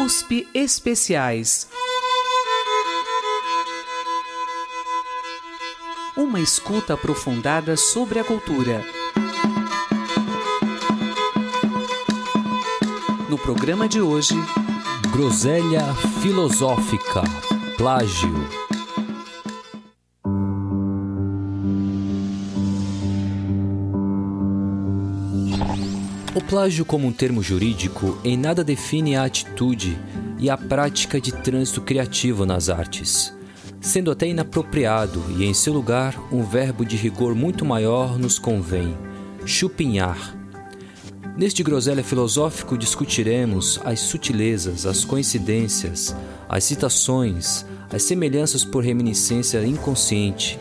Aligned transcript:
USP 0.00 0.48
Especiais. 0.54 1.68
Uma 6.16 6.40
escuta 6.40 6.94
aprofundada 6.94 7.76
sobre 7.76 8.18
a 8.18 8.24
cultura. 8.24 8.82
No 13.28 13.36
programa 13.36 13.86
de 13.86 14.00
hoje, 14.00 14.36
Groselha 15.12 15.94
Filosófica 16.22 17.22
Plágio. 17.76 18.69
Plágio, 26.50 26.84
como 26.84 27.06
um 27.06 27.12
termo 27.12 27.40
jurídico, 27.44 28.18
em 28.24 28.36
nada 28.36 28.64
define 28.64 29.14
a 29.14 29.22
atitude 29.22 29.96
e 30.36 30.50
a 30.50 30.58
prática 30.58 31.20
de 31.20 31.30
trânsito 31.30 31.80
criativo 31.80 32.44
nas 32.44 32.68
artes, 32.68 33.32
sendo 33.80 34.10
até 34.10 34.26
inapropriado 34.26 35.22
e, 35.38 35.44
em 35.44 35.54
seu 35.54 35.72
lugar, 35.72 36.20
um 36.32 36.42
verbo 36.42 36.84
de 36.84 36.96
rigor 36.96 37.36
muito 37.36 37.64
maior 37.64 38.18
nos 38.18 38.36
convém: 38.36 38.98
chupinhar. 39.46 40.36
Neste 41.36 41.62
groselha 41.62 42.02
filosófico 42.02 42.76
discutiremos 42.76 43.80
as 43.84 44.00
sutilezas, 44.00 44.86
as 44.86 45.04
coincidências, 45.04 46.16
as 46.48 46.64
citações, 46.64 47.64
as 47.92 48.02
semelhanças 48.02 48.64
por 48.64 48.82
reminiscência 48.82 49.64
inconsciente, 49.64 50.58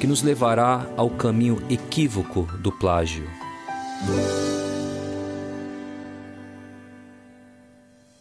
que 0.00 0.08
nos 0.08 0.24
levará 0.24 0.90
ao 0.96 1.08
caminho 1.08 1.62
equívoco 1.70 2.48
do 2.58 2.72
plágio. 2.72 3.30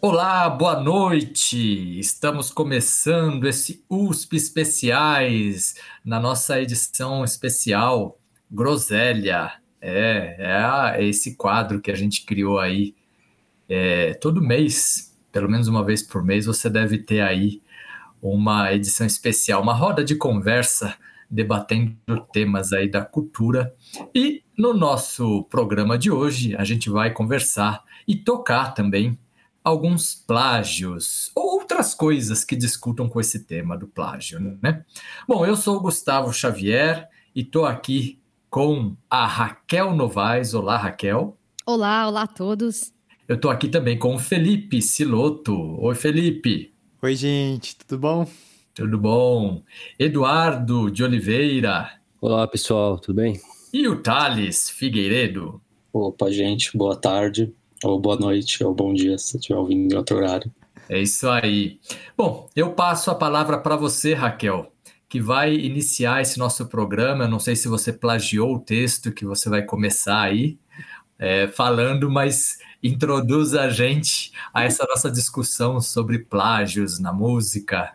Olá, 0.02 0.50
boa 0.50 0.82
noite! 0.82 2.00
Estamos 2.00 2.50
começando 2.52 3.46
esse 3.46 3.84
USP 3.90 4.38
Especiais 4.38 5.76
na 6.06 6.22
nossa 6.22 6.62
edição 6.62 7.22
especial 7.26 8.18
Groselha. 8.50 9.52
É, 9.82 10.38
é, 10.40 11.06
esse 11.06 11.36
quadro 11.36 11.82
que 11.82 11.92
a 11.92 11.96
gente 11.96 12.26
criou 12.26 12.60
aí 12.60 12.96
é, 13.68 14.14
todo 14.14 14.42
mês, 14.42 15.20
pelo 15.34 15.50
menos 15.50 15.68
uma 15.68 15.84
vez 15.84 16.02
por 16.02 16.24
mês, 16.24 16.46
você 16.46 16.70
deve 16.70 17.00
ter 17.00 17.20
aí 17.20 17.62
uma 18.22 18.74
edição 18.74 19.06
especial, 19.06 19.62
uma 19.62 19.74
roda 19.74 20.02
de 20.02 20.16
conversa 20.16 20.96
debatendo 21.30 22.26
temas 22.32 22.72
aí 22.72 22.90
da 22.90 23.04
cultura. 23.04 23.76
E 24.16 24.44
no 24.58 24.74
nosso 24.74 25.44
programa 25.50 25.98
de 25.98 26.10
hoje, 26.10 26.56
a 26.56 26.64
gente 26.64 26.90
vai 26.90 27.12
conversar 27.12 27.84
e 28.08 28.16
tocar 28.16 28.74
também 28.74 29.20
alguns 29.64 30.16
plágios 30.16 31.32
ou 31.36 31.60
outras 31.60 31.94
coisas 31.94 32.44
que 32.44 32.56
discutam 32.56 33.08
com 33.08 33.20
esse 33.20 33.46
tema 33.46 33.78
do 33.78 33.88
plágio, 33.88 34.40
né? 34.62 34.84
Bom, 35.28 35.46
eu 35.46 35.56
sou 35.56 35.78
o 35.78 35.82
Gustavo 35.82 36.34
Xavier 36.34 37.08
e 37.36 37.42
estou 37.42 37.66
aqui 37.66 38.20
com 38.50 38.96
a 39.10 39.26
Raquel 39.26 39.94
Novaes. 39.96 40.54
Olá, 40.54 40.78
Raquel. 40.78 41.38
Olá, 41.66 42.08
olá 42.08 42.24
a 42.24 42.28
todos. 42.28 42.92
Eu 43.28 43.36
estou 43.36 43.52
aqui 43.52 43.68
também 43.68 43.98
com 43.98 44.16
o 44.16 44.20
Felipe 44.20 44.82
Siloto. 44.82 45.54
Oi, 45.80 45.94
Felipe. 45.94 46.74
Oi, 47.02 47.16
gente, 47.16 47.76
tudo 47.78 48.00
bom? 48.00 48.28
Tudo 48.74 48.98
bom. 48.98 49.64
Eduardo 50.00 50.90
de 50.90 51.04
Oliveira. 51.04 51.92
Olá, 52.20 52.48
pessoal, 52.48 52.98
tudo 52.98 53.18
bem? 53.18 53.40
E 53.72 53.88
o 53.88 54.02
Thales 54.02 54.70
Figueiredo. 54.70 55.62
Opa, 55.94 56.32
gente, 56.32 56.76
boa 56.76 56.96
tarde 56.96 57.54
ou 57.84 58.00
boa 58.00 58.18
noite, 58.18 58.64
ou 58.64 58.74
bom 58.74 58.94
dia, 58.94 59.18
se 59.18 59.38
estiver 59.38 59.58
ouvindo 59.58 59.94
em 59.94 59.98
outro 59.98 60.18
horário. 60.18 60.52
É 60.88 61.00
isso 61.00 61.30
aí. 61.30 61.80
Bom, 62.18 62.50
eu 62.56 62.74
passo 62.74 63.12
a 63.12 63.16
palavra 63.16 63.60
para 63.60 63.76
você, 63.76 64.14
Raquel, 64.14 64.72
que 65.08 65.22
vai 65.22 65.54
iniciar 65.54 66.22
esse 66.22 66.40
nosso 66.40 66.66
programa. 66.68 67.26
Eu 67.26 67.30
não 67.30 67.40
sei 67.40 67.56
se 67.56 67.68
você 67.68 67.94
plagiou 67.94 68.56
o 68.56 68.60
texto 68.60 69.12
que 69.12 69.26
você 69.26 69.50
vai 69.50 69.62
começar 69.62 70.22
aí 70.22 70.58
é, 71.18 71.48
falando, 71.48 72.10
mas 72.10 72.58
introduz 72.82 73.54
a 73.54 73.70
gente 73.70 74.32
a 74.54 74.64
essa 74.64 74.86
nossa 74.86 75.12
discussão 75.12 75.80
sobre 75.80 76.20
plágios 76.20 77.00
na 77.00 77.14
música. 77.14 77.94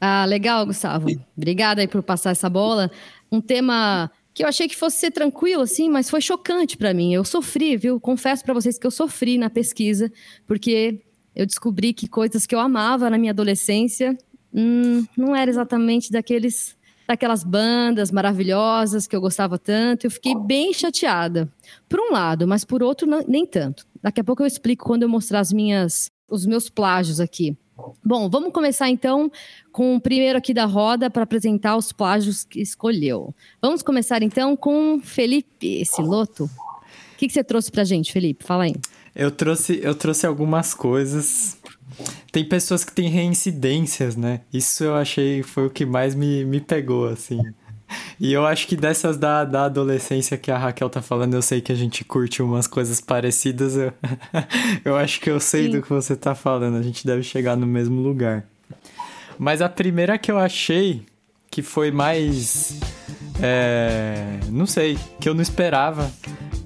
Ah, 0.00 0.24
legal, 0.24 0.66
Gustavo. 0.66 1.06
Obrigada 1.36 1.80
aí 1.80 1.86
por 1.86 2.02
passar 2.02 2.30
essa 2.30 2.50
bola. 2.50 2.90
Um 3.30 3.40
tema 3.40 4.10
que 4.34 4.42
eu 4.42 4.48
achei 4.48 4.68
que 4.68 4.76
fosse 4.76 4.98
ser 4.98 5.10
tranquilo, 5.10 5.62
assim, 5.62 5.90
mas 5.90 6.08
foi 6.08 6.20
chocante 6.20 6.76
para 6.76 6.94
mim. 6.94 7.12
Eu 7.12 7.24
sofri, 7.24 7.76
viu? 7.76 8.00
Confesso 8.00 8.44
para 8.44 8.54
vocês 8.54 8.78
que 8.78 8.86
eu 8.86 8.90
sofri 8.90 9.36
na 9.38 9.50
pesquisa, 9.50 10.10
porque 10.46 11.02
eu 11.34 11.46
descobri 11.46 11.92
que 11.92 12.08
coisas 12.08 12.46
que 12.46 12.54
eu 12.54 12.60
amava 12.60 13.10
na 13.10 13.18
minha 13.18 13.32
adolescência 13.32 14.16
hum, 14.52 15.04
não 15.16 15.34
era 15.34 15.50
exatamente 15.50 16.10
daqueles 16.10 16.76
daquelas 17.06 17.44
bandas 17.44 18.10
maravilhosas 18.10 19.06
que 19.06 19.14
eu 19.14 19.20
gostava 19.20 19.58
tanto. 19.58 20.06
Eu 20.06 20.10
fiquei 20.10 20.34
bem 20.34 20.72
chateada, 20.72 21.52
por 21.88 22.00
um 22.00 22.12
lado, 22.12 22.46
mas 22.46 22.64
por 22.64 22.82
outro 22.82 23.06
não, 23.06 23.22
nem 23.26 23.44
tanto. 23.44 23.86
Daqui 24.00 24.20
a 24.20 24.24
pouco 24.24 24.42
eu 24.42 24.46
explico 24.46 24.86
quando 24.86 25.02
eu 25.02 25.08
mostrar 25.08 25.40
as 25.40 25.52
minhas 25.52 26.10
os 26.28 26.46
meus 26.46 26.70
plágios 26.70 27.20
aqui. 27.20 27.56
Bom, 28.04 28.28
vamos 28.28 28.52
começar 28.52 28.88
então 28.90 29.30
com 29.70 29.96
o 29.96 30.00
primeiro 30.00 30.38
aqui 30.38 30.52
da 30.52 30.64
roda 30.64 31.10
para 31.10 31.22
apresentar 31.22 31.76
os 31.76 31.92
plágios 31.92 32.44
que 32.44 32.60
escolheu. 32.60 33.34
Vamos 33.60 33.82
começar 33.82 34.22
então 34.22 34.56
com 34.56 35.00
Felipe 35.02 35.84
Siloto. 35.84 36.44
O 36.44 37.16
que, 37.16 37.26
que 37.28 37.32
você 37.32 37.42
trouxe 37.42 37.70
para 37.70 37.82
a 37.82 37.84
gente, 37.84 38.12
Felipe? 38.12 38.44
Fala 38.44 38.64
aí. 38.64 38.74
Eu 39.14 39.30
trouxe, 39.30 39.80
eu 39.82 39.94
trouxe 39.94 40.26
algumas 40.26 40.74
coisas. 40.74 41.56
Tem 42.30 42.44
pessoas 42.44 42.84
que 42.84 42.92
têm 42.92 43.08
reincidências, 43.08 44.16
né? 44.16 44.40
Isso 44.52 44.82
eu 44.84 44.94
achei 44.94 45.42
foi 45.42 45.66
o 45.66 45.70
que 45.70 45.84
mais 45.84 46.14
me, 46.14 46.44
me 46.44 46.60
pegou, 46.60 47.06
assim. 47.06 47.40
E 48.20 48.32
eu 48.32 48.46
acho 48.46 48.66
que 48.66 48.76
dessas 48.76 49.16
da, 49.16 49.44
da 49.44 49.64
adolescência 49.64 50.36
que 50.36 50.50
a 50.50 50.58
Raquel 50.58 50.88
tá 50.88 51.02
falando, 51.02 51.34
eu 51.34 51.42
sei 51.42 51.60
que 51.60 51.72
a 51.72 51.74
gente 51.74 52.04
curte 52.04 52.42
umas 52.42 52.66
coisas 52.66 53.00
parecidas. 53.00 53.76
Eu, 53.76 53.92
eu 54.84 54.96
acho 54.96 55.20
que 55.20 55.30
eu 55.30 55.40
sei 55.40 55.66
Sim. 55.66 55.70
do 55.72 55.82
que 55.82 55.88
você 55.88 56.16
tá 56.16 56.34
falando. 56.34 56.76
A 56.76 56.82
gente 56.82 57.06
deve 57.06 57.22
chegar 57.22 57.56
no 57.56 57.66
mesmo 57.66 58.00
lugar. 58.00 58.44
Mas 59.38 59.60
a 59.60 59.68
primeira 59.68 60.18
que 60.18 60.30
eu 60.30 60.38
achei 60.38 61.04
que 61.52 61.62
foi 61.62 61.90
mais. 61.90 62.80
É, 63.40 64.40
não 64.50 64.66
sei, 64.66 64.98
que 65.20 65.28
eu 65.28 65.34
não 65.34 65.42
esperava. 65.42 66.10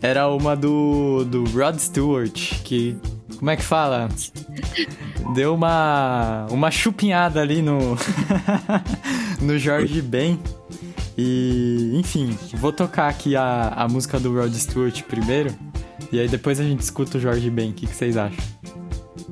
Era 0.01 0.29
uma 0.29 0.55
do, 0.55 1.25
do 1.25 1.45
Rod 1.45 1.77
Stewart, 1.79 2.63
que. 2.63 2.97
Como 3.39 3.51
é 3.51 3.57
que 3.57 3.63
fala? 3.63 4.09
Deu 5.35 5.55
uma. 5.55 6.47
Uma 6.51 6.71
chupinhada 6.71 7.41
ali 7.41 7.61
no. 7.61 7.79
no 9.43 9.59
Jorge 9.59 10.01
Ben. 10.01 10.39
E, 11.17 11.93
enfim, 11.95 12.37
vou 12.55 12.73
tocar 12.73 13.09
aqui 13.09 13.35
a, 13.35 13.69
a 13.69 13.89
música 13.89 14.21
do 14.21 14.35
Rod 14.35 14.53
Stewart 14.55 15.03
primeiro. 15.05 15.55
E 16.13 16.21
aí 16.21 16.29
depois 16.29 16.61
a 16.61 16.63
gente 16.63 16.81
escuta 16.81 17.19
o 17.19 17.21
Jorge 17.21 17.49
Ben. 17.51 17.71
O 17.71 17.75
que, 17.75 17.87
que 17.87 17.95
vocês 17.95 18.17
acham? 18.17 18.45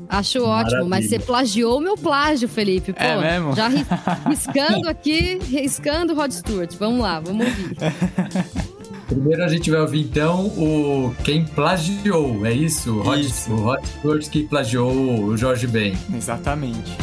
Acho 0.09 0.47
Maravilha. 0.47 0.77
ótimo, 0.79 0.89
mas 0.89 1.09
você 1.09 1.19
plagiou 1.19 1.79
o 1.79 1.81
meu 1.81 1.97
plágio, 1.97 2.49
Felipe. 2.49 2.93
Pô, 2.93 3.03
é 3.03 3.39
mesmo? 3.39 3.55
Já 3.55 3.69
riscando 4.29 4.89
aqui, 4.89 5.39
riscando 5.43 6.15
Rod 6.15 6.31
Stewart. 6.31 6.73
Vamos 6.79 7.01
lá, 7.01 7.21
vamos 7.21 7.47
ouvir. 7.47 7.77
Primeiro 9.07 9.45
a 9.45 9.49
gente 9.49 9.71
vai 9.71 9.81
ouvir 9.81 10.01
então 10.01 10.47
o 10.47 11.15
quem 11.23 11.45
plagiou, 11.45 12.47
é 12.47 12.53
isso? 12.53 13.01
Rod, 13.03 13.21
isso. 13.21 13.53
O 13.53 13.57
Rod 13.57 13.85
Stewart 13.85 14.29
que 14.31 14.43
plagiou 14.45 14.91
o 15.25 15.37
Jorge 15.37 15.67
Ben. 15.67 15.95
Exatamente. 16.15 16.97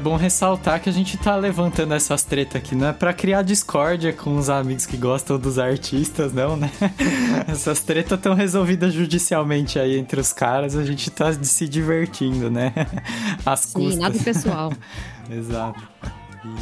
Bom 0.00 0.16
ressaltar 0.16 0.80
que 0.82 0.88
a 0.88 0.92
gente 0.92 1.16
tá 1.16 1.36
levantando 1.36 1.94
essas 1.94 2.24
tretas 2.24 2.56
aqui, 2.56 2.74
não 2.74 2.88
é 2.88 2.92
pra 2.92 3.12
criar 3.12 3.42
discórdia 3.42 4.12
com 4.12 4.36
os 4.36 4.48
amigos 4.50 4.86
que 4.86 4.96
gostam 4.96 5.38
dos 5.38 5.58
artistas, 5.58 6.32
não, 6.32 6.56
né? 6.56 6.70
Essas 7.46 7.80
tretas 7.80 8.18
estão 8.18 8.34
resolvidas 8.34 8.92
judicialmente 8.92 9.78
aí 9.78 9.98
entre 9.98 10.20
os 10.20 10.32
caras, 10.32 10.74
a 10.76 10.84
gente 10.84 11.10
tá 11.10 11.32
se 11.32 11.68
divertindo, 11.68 12.50
né? 12.50 12.72
As 13.46 13.60
Sim, 13.60 13.72
custas. 13.74 13.98
nada 13.98 14.18
pessoal. 14.18 14.72
Exato. 15.30 15.80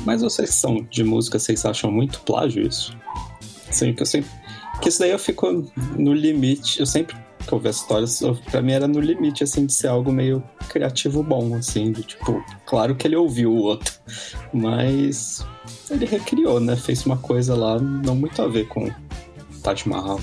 Mas 0.04 0.20
vocês 0.20 0.52
são 0.54 0.86
de 0.90 1.04
música, 1.04 1.38
vocês 1.38 1.64
acham 1.64 1.90
muito 1.90 2.20
plágio 2.20 2.66
isso? 2.66 2.96
Sim, 3.70 3.92
que 3.92 4.02
eu 4.02 4.06
sempre. 4.06 4.30
Que 4.82 4.88
isso 4.88 4.98
daí 4.98 5.10
eu 5.10 5.18
fico 5.18 5.70
no 5.96 6.12
limite. 6.12 6.80
Eu 6.80 6.86
sempre 6.86 7.16
que 7.48 7.54
eu 7.54 7.58
vi 7.58 7.68
as 7.68 7.76
histórias, 7.76 8.20
pra 8.50 8.60
mim 8.62 8.72
era 8.72 8.86
no 8.86 9.00
limite, 9.00 9.42
assim, 9.42 9.66
de 9.66 9.72
ser 9.72 9.88
algo 9.88 10.12
meio 10.12 10.42
criativo 10.68 11.22
bom, 11.22 11.54
assim, 11.56 11.90
do 11.90 12.02
tipo, 12.02 12.44
claro 12.66 12.94
que 12.94 13.06
ele 13.06 13.16
ouviu 13.16 13.50
o 13.52 13.62
outro, 13.62 13.92
mas 14.52 15.44
ele 15.90 16.04
recriou, 16.06 16.60
né? 16.60 16.76
Fez 16.76 17.04
uma 17.06 17.16
coisa 17.16 17.54
lá 17.54 17.78
não 17.78 18.14
muito 18.14 18.40
a 18.42 18.46
ver 18.46 18.68
com 18.68 18.90
Taj 19.62 19.88
Mahal. 19.88 20.20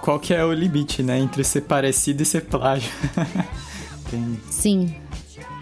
Qual 0.00 0.18
que 0.18 0.32
é 0.32 0.42
o 0.44 0.52
limite, 0.52 1.02
né? 1.02 1.18
Entre 1.18 1.44
ser 1.44 1.62
parecido 1.62 2.22
e 2.22 2.26
ser 2.26 2.42
plágio. 2.46 2.90
Tem- 4.10 4.40
Sim. 4.50 4.94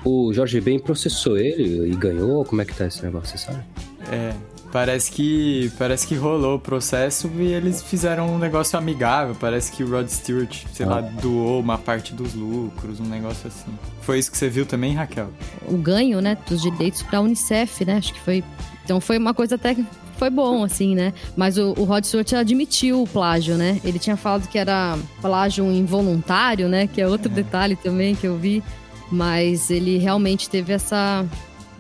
O 0.05 0.33
Jorge 0.33 0.61
Ben 0.61 0.79
processou 0.79 1.37
ele 1.37 1.91
e 1.91 1.97
ganhou? 1.97 2.45
Como 2.45 2.63
é 2.63 2.65
que 2.65 2.73
tá 2.75 2.87
esse 2.87 3.03
negócio, 3.03 3.37
você 3.37 3.45
sabe? 3.45 3.65
É, 4.13 4.33
parece 4.77 5.11
que 5.11 5.73
parece 5.79 6.07
que 6.07 6.15
rolou 6.15 6.57
o 6.57 6.59
processo 6.59 7.31
e 7.39 7.51
eles 7.51 7.83
fizeram 7.83 8.29
um 8.35 8.39
negócio 8.39 8.79
amigável. 8.79 9.35
Parece 9.35 9.73
que 9.73 9.83
o 9.83 9.91
Rod 9.91 10.07
Stewart, 10.07 10.65
sei 10.71 10.85
lá, 10.85 11.01
doou 11.01 11.61
uma 11.61 11.79
parte 11.79 12.13
dos 12.13 12.35
lucros, 12.35 13.01
um 13.01 13.07
negócio 13.07 13.49
assim. 13.49 13.73
Foi 14.03 14.19
isso 14.19 14.31
que 14.31 14.37
você 14.37 14.51
viu 14.51 14.67
também, 14.67 14.93
Raquel? 14.93 15.31
O 15.67 15.79
ganho, 15.79 16.21
né, 16.21 16.37
dos 16.47 16.61
direitos 16.61 17.03
pra 17.03 17.23
Unicef, 17.23 17.87
né? 17.87 17.97
Acho 17.97 18.13
que 18.13 18.21
foi. 18.21 18.45
Então 18.85 19.01
foi 19.01 19.17
uma 19.17 19.33
coisa 19.33 19.55
até 19.55 19.75
que 19.75 19.87
foi 20.19 20.29
bom, 20.29 20.63
assim, 20.63 20.95
né? 20.95 21.15
Mas 21.35 21.57
o, 21.57 21.73
o 21.79 21.85
Rod 21.85 22.05
Stewart 22.05 22.35
admitiu 22.35 23.03
o 23.03 23.07
plágio, 23.07 23.55
né? 23.57 23.81
Ele 23.83 23.99
tinha 23.99 24.15
falado 24.15 24.47
que 24.47 24.59
era 24.59 24.99
plágio 25.23 25.65
involuntário, 25.73 26.69
né? 26.69 26.87
Que 26.87 27.01
é 27.01 27.09
outro 27.09 27.31
detalhe 27.31 27.77
também 27.77 28.15
que 28.15 28.27
eu 28.27 28.37
vi. 28.37 28.63
Mas 29.11 29.71
ele 29.71 29.97
realmente 29.97 30.51
teve 30.51 30.75
essa. 30.75 31.25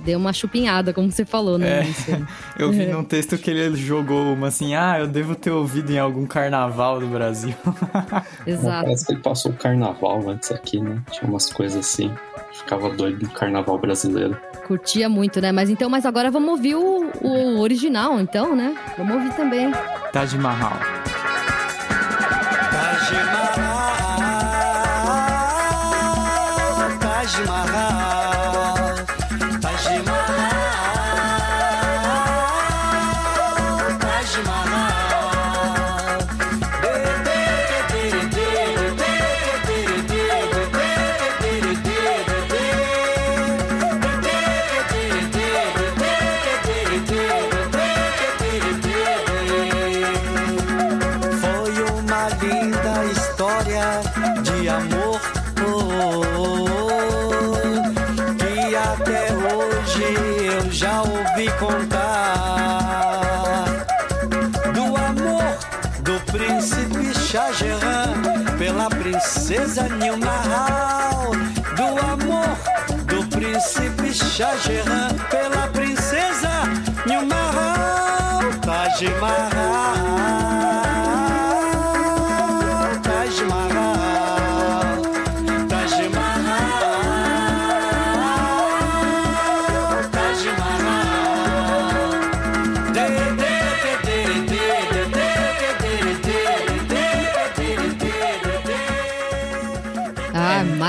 Deu 0.06 0.18
uma 0.18 0.32
chupinhada, 0.32 0.92
como 0.94 1.10
você 1.10 1.24
falou, 1.24 1.58
né? 1.58 1.80
É. 1.80 1.86
Eu 2.62 2.70
vi 2.70 2.84
É. 2.84 2.92
num 2.92 3.02
texto 3.04 3.36
que 3.36 3.50
ele 3.50 3.76
jogou 3.76 4.32
uma 4.32 4.46
assim, 4.46 4.74
ah, 4.76 4.98
eu 5.00 5.06
devo 5.08 5.34
ter 5.34 5.50
ouvido 5.50 5.90
em 5.92 5.98
algum 5.98 6.24
carnaval 6.26 7.00
do 7.00 7.06
Brasil. 7.08 7.52
Exato. 8.46 8.84
Parece 8.84 9.04
que 9.06 9.12
ele 9.12 9.20
passou 9.20 9.50
o 9.50 9.54
carnaval 9.56 10.30
antes 10.30 10.50
aqui, 10.52 10.80
né? 10.80 11.02
Tinha 11.10 11.28
umas 11.28 11.52
coisas 11.52 11.76
assim. 11.84 12.10
Ficava 12.52 12.88
doido 12.90 13.24
no 13.24 13.28
carnaval 13.30 13.76
brasileiro. 13.78 14.36
Curtia 14.66 15.08
muito, 15.08 15.40
né? 15.40 15.50
Mas 15.52 15.68
então, 15.68 15.90
mas 15.90 16.06
agora 16.06 16.30
vamos 16.30 16.48
ouvir 16.50 16.76
o, 16.76 17.10
o 17.20 17.60
original, 17.60 18.18
então, 18.20 18.54
né? 18.56 18.74
Vamos 18.96 19.14
ouvir 19.16 19.32
também. 19.34 19.70
Taj 20.12 20.34
Mahal. 20.38 20.72
Taj 22.70 23.12
Mahal, 23.24 23.86
Taj 27.00 27.44
Mahal, 27.46 27.85
já 60.70 61.02
ouvi 61.02 61.50
contar 61.58 61.96
do 64.74 64.96
amor 64.96 65.58
do 66.00 66.20
príncipe 66.32 67.14
Shah 67.14 67.52
Jahan 67.52 68.56
pela 68.58 68.88
princesa 68.88 69.88
Nilmahal 69.88 71.32
do 71.76 71.86
amor 72.12 72.56
do 73.06 73.26
príncipe 73.28 74.12
Shah 74.12 74.56
Jahan 74.56 75.14
pela 75.30 75.68
princesa 75.68 76.64
Nilmahal 77.06 78.42
Taj 78.62 79.02
Mahal 79.20 79.45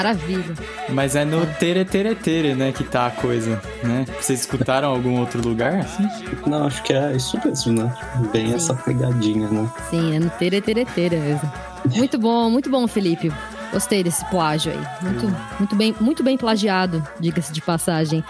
maravilha. 0.08 0.56
Mas 0.90 1.16
é 1.16 1.26
no 1.26 1.46
Tere 1.56 1.84
Tere 1.84 2.16
Tere, 2.16 2.56
né, 2.56 2.72
que 2.72 2.84
tá 2.84 3.08
a 3.08 3.12
coisa, 3.12 3.62
né? 3.84 4.06
Vocês 4.20 4.42
escutaram 4.42 4.90
algum 4.90 5.20
outro 5.20 5.42
lugar? 5.42 5.80
assim? 5.80 6.08
Não, 6.46 6.66
acho 6.66 6.82
que 6.84 6.94
é 6.94 7.16
isso 7.16 7.38
mesmo, 7.44 7.74
né? 7.74 7.94
Bem 8.32 8.54
essa 8.54 8.74
pegadinha, 8.74 9.50
né? 9.50 9.70
Sim, 9.90 10.16
é 10.16 10.20
no 10.20 10.30
tere 10.30 10.62
tere 10.62 10.86
tere 10.86 11.18
mesmo. 11.18 11.52
Muito 11.96 12.18
bom, 12.18 12.50
muito 12.50 12.70
bom, 12.70 12.88
Felipe. 12.88 13.32
Gostei 13.72 14.04
desse 14.04 14.24
plágio 14.30 14.72
aí. 14.72 14.80
Muito, 15.02 15.26
muito 15.60 15.76
bem, 15.76 15.96
muito 16.00 16.24
bem 16.24 16.38
plagiado, 16.38 17.06
diga-se 17.20 17.52
de 17.52 17.62
passagem. 17.62 18.24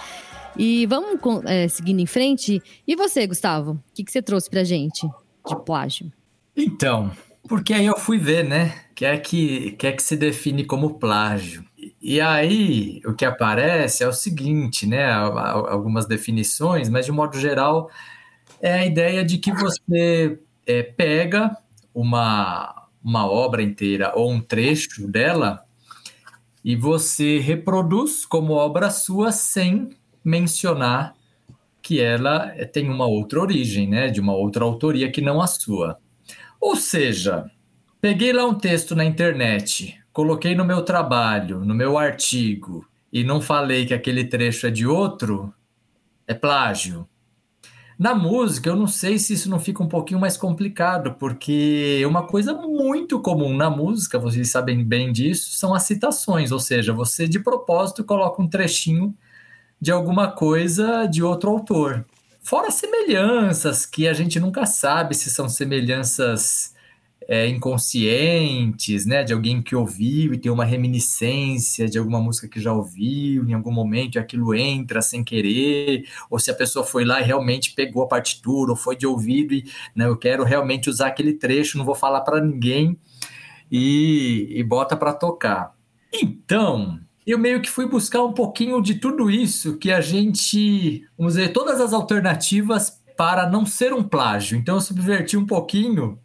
E 0.58 0.88
vamos 0.88 1.20
é, 1.46 1.68
seguindo 1.68 2.00
em 2.00 2.08
frente. 2.08 2.62
E 2.88 2.96
você, 2.96 3.28
Gustavo? 3.28 3.74
O 3.74 3.80
que, 3.94 4.04
que 4.04 4.12
você 4.12 4.22
trouxe 4.22 4.50
pra 4.50 4.64
gente 4.64 5.08
de 5.48 5.56
plágio? 5.64 6.12
Então, 6.56 7.12
porque 7.48 7.74
aí 7.74 7.86
eu 7.86 7.98
fui 7.98 8.18
ver, 8.18 8.44
né? 8.44 8.74
Que 8.94 9.06
é 9.06 9.18
que, 9.18 9.72
que 9.74 9.88
é 9.88 9.92
que 9.92 10.04
se 10.04 10.18
define 10.18 10.66
como 10.66 10.96
plágio. 10.96 11.64
E 12.08 12.22
aí, 12.22 13.02
o 13.06 13.14
que 13.14 13.26
aparece 13.26 14.02
é 14.02 14.08
o 14.08 14.14
seguinte, 14.14 14.88
né? 14.88 15.12
Algumas 15.12 16.06
definições, 16.06 16.88
mas 16.88 17.06
de 17.06 17.12
modo 17.12 17.38
geral, 17.38 17.92
é 18.62 18.76
a 18.76 18.86
ideia 18.86 19.26
de 19.26 19.38
que 19.38 19.52
você 19.52 20.40
é, 20.66 20.84
pega 20.84 21.58
uma, 21.94 22.88
uma 23.04 23.30
obra 23.30 23.62
inteira 23.62 24.14
ou 24.16 24.32
um 24.32 24.40
trecho 24.40 25.06
dela 25.06 25.66
e 26.64 26.78
você 26.78 27.40
reproduz 27.40 28.26
como 28.26 28.54
obra 28.54 28.90
sua 28.90 29.34
sem 29.34 29.90
mencionar 30.24 31.14
que 31.82 32.00
ela 32.00 32.52
tem 32.68 32.90
uma 32.90 33.06
outra 33.06 33.42
origem, 33.42 33.86
né? 33.86 34.08
De 34.08 34.22
uma 34.22 34.34
outra 34.34 34.64
autoria 34.64 35.12
que 35.12 35.20
não 35.20 35.42
a 35.42 35.48
sua. 35.48 35.98
Ou 36.58 36.78
seja, 36.78 37.52
peguei 38.00 38.32
lá 38.32 38.46
um 38.46 38.56
texto 38.56 38.96
na 38.96 39.04
internet, 39.04 40.02
coloquei 40.18 40.56
no 40.56 40.66
meu 40.66 40.82
trabalho, 40.82 41.64
no 41.64 41.76
meu 41.76 41.96
artigo, 41.96 42.84
e 43.14 43.24
não 43.24 43.40
falei 43.40 43.86
que 43.86 43.94
aquele 43.94 44.26
trecho 44.26 44.66
é 44.66 44.72
de 44.72 44.88
outro, 44.88 45.54
é 46.26 46.34
plágio. 46.34 47.08
Na 48.00 48.16
música, 48.16 48.68
eu 48.68 48.76
não 48.76 48.88
sei 48.88 49.20
se 49.20 49.34
isso 49.34 49.48
não 49.48 49.60
fica 49.60 49.84
um 49.84 49.88
pouquinho 49.88 50.20
mais 50.20 50.36
complicado, 50.36 51.14
porque 51.20 52.04
uma 52.04 52.26
coisa 52.26 52.52
muito 52.52 53.22
comum 53.22 53.56
na 53.56 53.70
música, 53.70 54.18
vocês 54.18 54.50
sabem 54.50 54.84
bem 54.84 55.12
disso, 55.12 55.52
são 55.52 55.76
as 55.76 55.84
citações, 55.84 56.52
ou 56.52 56.60
seja, 56.60 56.92
você 56.92 57.28
de 57.28 57.38
propósito 57.38 58.04
coloca 58.04 58.42
um 58.42 58.50
trechinho 58.50 59.16
de 59.80 59.92
alguma 59.92 60.32
coisa 60.32 61.06
de 61.06 61.22
outro 61.22 61.52
autor. 61.52 62.04
Fora 62.42 62.72
semelhanças, 62.72 63.86
que 63.86 64.08
a 64.08 64.14
gente 64.14 64.40
nunca 64.40 64.66
sabe 64.66 65.14
se 65.14 65.30
são 65.30 65.48
semelhanças 65.48 66.76
é, 67.28 67.48
inconscientes, 67.48 69.06
né? 69.06 69.24
De 69.24 69.34
alguém 69.34 69.62
que 69.62 69.76
ouviu 69.76 70.34
e 70.34 70.38
tem 70.38 70.52
uma 70.52 70.64
reminiscência 70.64 71.88
de 71.88 71.98
alguma 71.98 72.22
música 72.22 72.48
que 72.48 72.62
já 72.62 72.72
ouviu 72.72 73.48
em 73.48 73.54
algum 73.54 73.72
momento 73.72 74.16
e 74.16 74.20
aquilo 74.20 74.56
entra 74.56 75.02
sem 75.02 75.24
querer, 75.24 76.06
ou 76.30 76.40
se 76.40 76.50
a 76.50 76.56
pessoa 76.56 76.86
foi 76.86 77.04
lá 77.04 77.20
e 77.20 77.26
realmente 77.26 77.74
pegou 77.74 78.02
a 78.04 78.08
partitura, 78.08 78.72
ou 78.72 78.78
foi 78.78 78.96
de 78.96 79.06
ouvido 79.06 79.54
e 79.54 79.66
não, 79.94 80.06
eu 80.08 80.18
quero 80.18 80.44
realmente 80.44 80.90
usar 80.90 81.08
aquele 81.08 81.34
trecho, 81.34 81.78
não 81.78 81.86
vou 81.86 81.96
falar 81.96 82.22
para 82.22 82.40
ninguém 82.40 82.98
e, 83.70 84.48
e 84.52 84.64
bota 84.64 84.96
para 84.96 85.12
tocar. 85.14 85.76
Então, 86.14 86.98
eu 87.26 87.38
meio 87.38 87.62
que 87.62 87.70
fui 87.70 87.86
buscar 87.86 88.24
um 88.24 88.32
pouquinho 88.32 88.82
de 88.82 88.96
tudo 88.96 89.30
isso 89.30 89.78
que 89.78 89.92
a 89.92 90.00
gente, 90.00 91.06
vamos 91.18 91.34
dizer, 91.34 91.52
todas 91.52 91.82
as 91.82 91.92
alternativas 91.92 93.02
para 93.18 93.50
não 93.50 93.66
ser 93.66 93.94
um 93.94 94.04
plágio. 94.04 94.58
Então 94.58 94.76
eu 94.76 94.82
subverti 94.82 95.36
um 95.36 95.46
pouquinho 95.46 96.20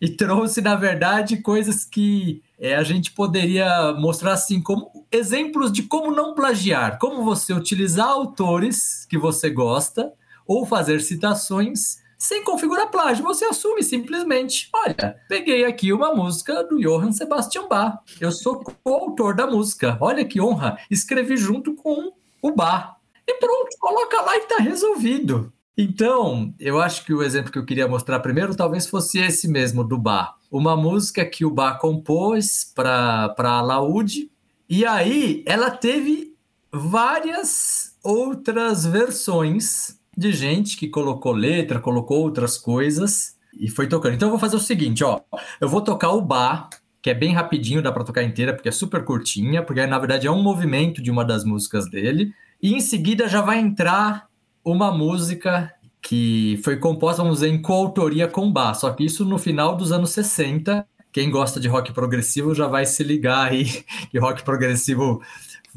e 0.00 0.08
trouxe, 0.08 0.60
na 0.60 0.74
verdade, 0.74 1.38
coisas 1.38 1.84
que 1.84 2.42
é, 2.58 2.74
a 2.76 2.82
gente 2.82 3.12
poderia 3.12 3.92
mostrar 3.92 4.32
assim 4.32 4.62
como 4.62 5.06
exemplos 5.10 5.72
de 5.72 5.84
como 5.84 6.10
não 6.10 6.34
plagiar, 6.34 6.98
como 6.98 7.24
você 7.24 7.52
utilizar 7.52 8.08
autores 8.08 9.06
que 9.08 9.18
você 9.18 9.50
gosta 9.50 10.12
ou 10.46 10.66
fazer 10.66 11.00
citações 11.00 11.98
sem 12.18 12.42
configurar 12.42 12.90
plágio. 12.90 13.24
Você 13.24 13.44
assume 13.44 13.82
simplesmente: 13.82 14.68
olha, 14.72 15.16
peguei 15.28 15.64
aqui 15.64 15.92
uma 15.92 16.14
música 16.14 16.62
do 16.64 16.78
Johann 16.78 17.12
Sebastian 17.12 17.68
Bach. 17.68 17.98
Eu 18.20 18.32
sou 18.32 18.62
coautor 18.82 19.34
da 19.34 19.46
música. 19.46 19.98
Olha 20.00 20.24
que 20.24 20.40
honra. 20.40 20.78
Escrevi 20.90 21.36
junto 21.36 21.74
com 21.74 22.12
o 22.42 22.52
Bach. 22.52 22.96
E 23.26 23.34
pronto, 23.34 23.76
coloca 23.80 24.20
lá 24.22 24.36
e 24.36 24.40
está 24.40 24.56
resolvido. 24.58 25.52
Então, 25.78 26.54
eu 26.58 26.80
acho 26.80 27.04
que 27.04 27.12
o 27.12 27.22
exemplo 27.22 27.52
que 27.52 27.58
eu 27.58 27.66
queria 27.66 27.86
mostrar 27.86 28.20
primeiro 28.20 28.54
talvez 28.54 28.86
fosse 28.86 29.18
esse 29.18 29.46
mesmo 29.46 29.84
do 29.84 29.98
Bach. 29.98 30.34
Uma 30.50 30.74
música 30.74 31.24
que 31.24 31.44
o 31.44 31.50
Bach 31.50 31.78
compôs 31.78 32.72
para 32.74 33.34
a 33.36 33.60
Laude. 33.60 34.30
E 34.68 34.86
aí 34.86 35.44
ela 35.46 35.70
teve 35.70 36.34
várias 36.72 37.94
outras 38.02 38.86
versões 38.86 39.98
de 40.16 40.32
gente 40.32 40.78
que 40.78 40.88
colocou 40.88 41.32
letra, 41.32 41.78
colocou 41.78 42.22
outras 42.22 42.56
coisas 42.56 43.36
e 43.58 43.68
foi 43.68 43.86
tocando. 43.86 44.14
Então 44.14 44.28
eu 44.28 44.32
vou 44.32 44.40
fazer 44.40 44.56
o 44.56 44.60
seguinte, 44.60 45.04
ó, 45.04 45.20
eu 45.60 45.68
vou 45.68 45.82
tocar 45.82 46.12
o 46.12 46.22
bar, 46.22 46.70
que 47.02 47.10
é 47.10 47.14
bem 47.14 47.34
rapidinho, 47.34 47.82
dá 47.82 47.92
para 47.92 48.04
tocar 48.04 48.22
inteira 48.22 48.54
porque 48.54 48.68
é 48.68 48.72
super 48.72 49.04
curtinha, 49.04 49.62
porque 49.62 49.86
na 49.86 49.98
verdade 49.98 50.26
é 50.26 50.30
um 50.30 50.42
movimento 50.42 51.02
de 51.02 51.10
uma 51.10 51.24
das 51.24 51.44
músicas 51.44 51.88
dele, 51.90 52.32
e 52.62 52.74
em 52.74 52.80
seguida 52.80 53.28
já 53.28 53.42
vai 53.42 53.58
entrar 53.58 54.26
uma 54.66 54.90
música 54.90 55.72
que 56.02 56.60
foi 56.64 56.76
composta, 56.76 57.22
vamos 57.22 57.38
dizer, 57.38 57.52
em 57.52 57.62
coautoria 57.62 58.26
com 58.26 58.52
Bach, 58.52 58.74
só 58.74 58.90
que 58.90 59.04
isso 59.04 59.24
no 59.24 59.38
final 59.38 59.76
dos 59.76 59.92
anos 59.92 60.10
60. 60.10 60.84
Quem 61.12 61.30
gosta 61.30 61.60
de 61.60 61.68
rock 61.68 61.92
progressivo 61.92 62.52
já 62.52 62.66
vai 62.66 62.84
se 62.84 63.04
ligar 63.04 63.52
aí 63.52 63.64
que 64.10 64.18
rock 64.18 64.42
progressivo 64.42 65.22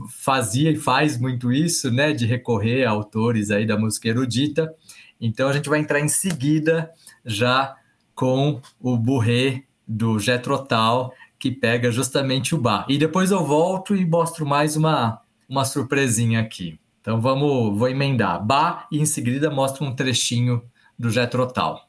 fazia 0.09 0.71
e 0.71 0.75
faz 0.75 1.19
muito 1.19 1.51
isso, 1.51 1.91
né, 1.91 2.13
de 2.13 2.25
recorrer 2.25 2.83
a 2.85 2.89
autores 2.89 3.51
aí 3.51 3.63
da 3.63 3.77
música 3.77 4.07
erudita. 4.07 4.73
Então 5.21 5.49
a 5.49 5.53
gente 5.53 5.69
vai 5.69 5.79
entrar 5.79 5.99
em 5.99 6.07
seguida 6.07 6.89
já 7.23 7.75
com 8.15 8.59
o 8.79 8.97
Burré 8.97 9.65
do 9.87 10.17
Jetrotal, 10.17 11.13
que 11.37 11.51
pega 11.51 11.91
justamente 11.91 12.55
o 12.55 12.57
bar. 12.57 12.85
E 12.89 12.97
depois 12.97 13.29
eu 13.29 13.45
volto 13.45 13.95
e 13.95 14.03
mostro 14.03 14.47
mais 14.47 14.75
uma, 14.75 15.21
uma 15.47 15.63
surpresinha 15.63 16.39
aqui. 16.39 16.79
Então 17.01 17.19
vamos, 17.19 17.77
vou 17.77 17.89
emendar. 17.89 18.43
Bar 18.45 18.87
e 18.91 18.99
em 18.99 19.05
seguida 19.05 19.49
mostro 19.49 19.85
um 19.85 19.95
trechinho 19.95 20.63
do 20.97 21.09
Jetrotal. 21.09 21.88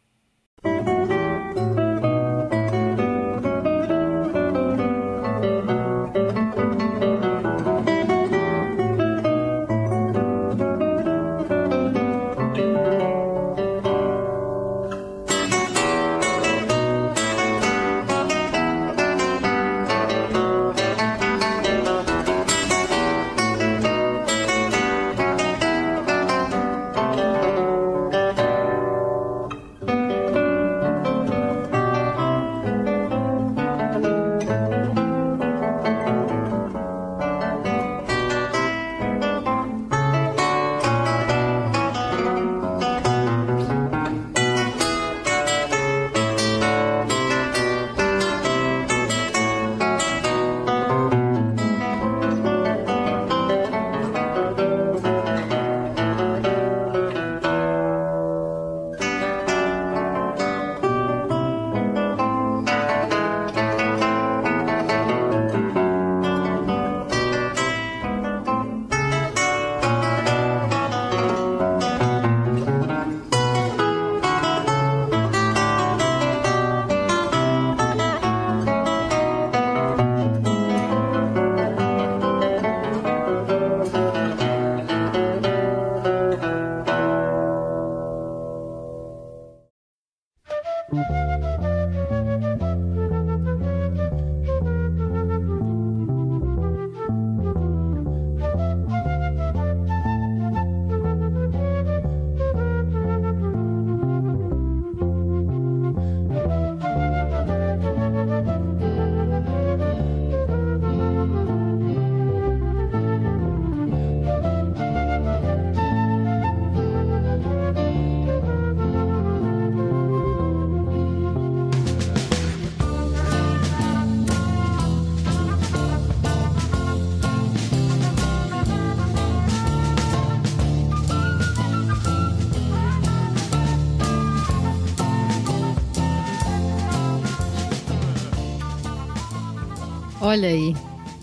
Olha 140.30 140.48
aí. 140.48 140.76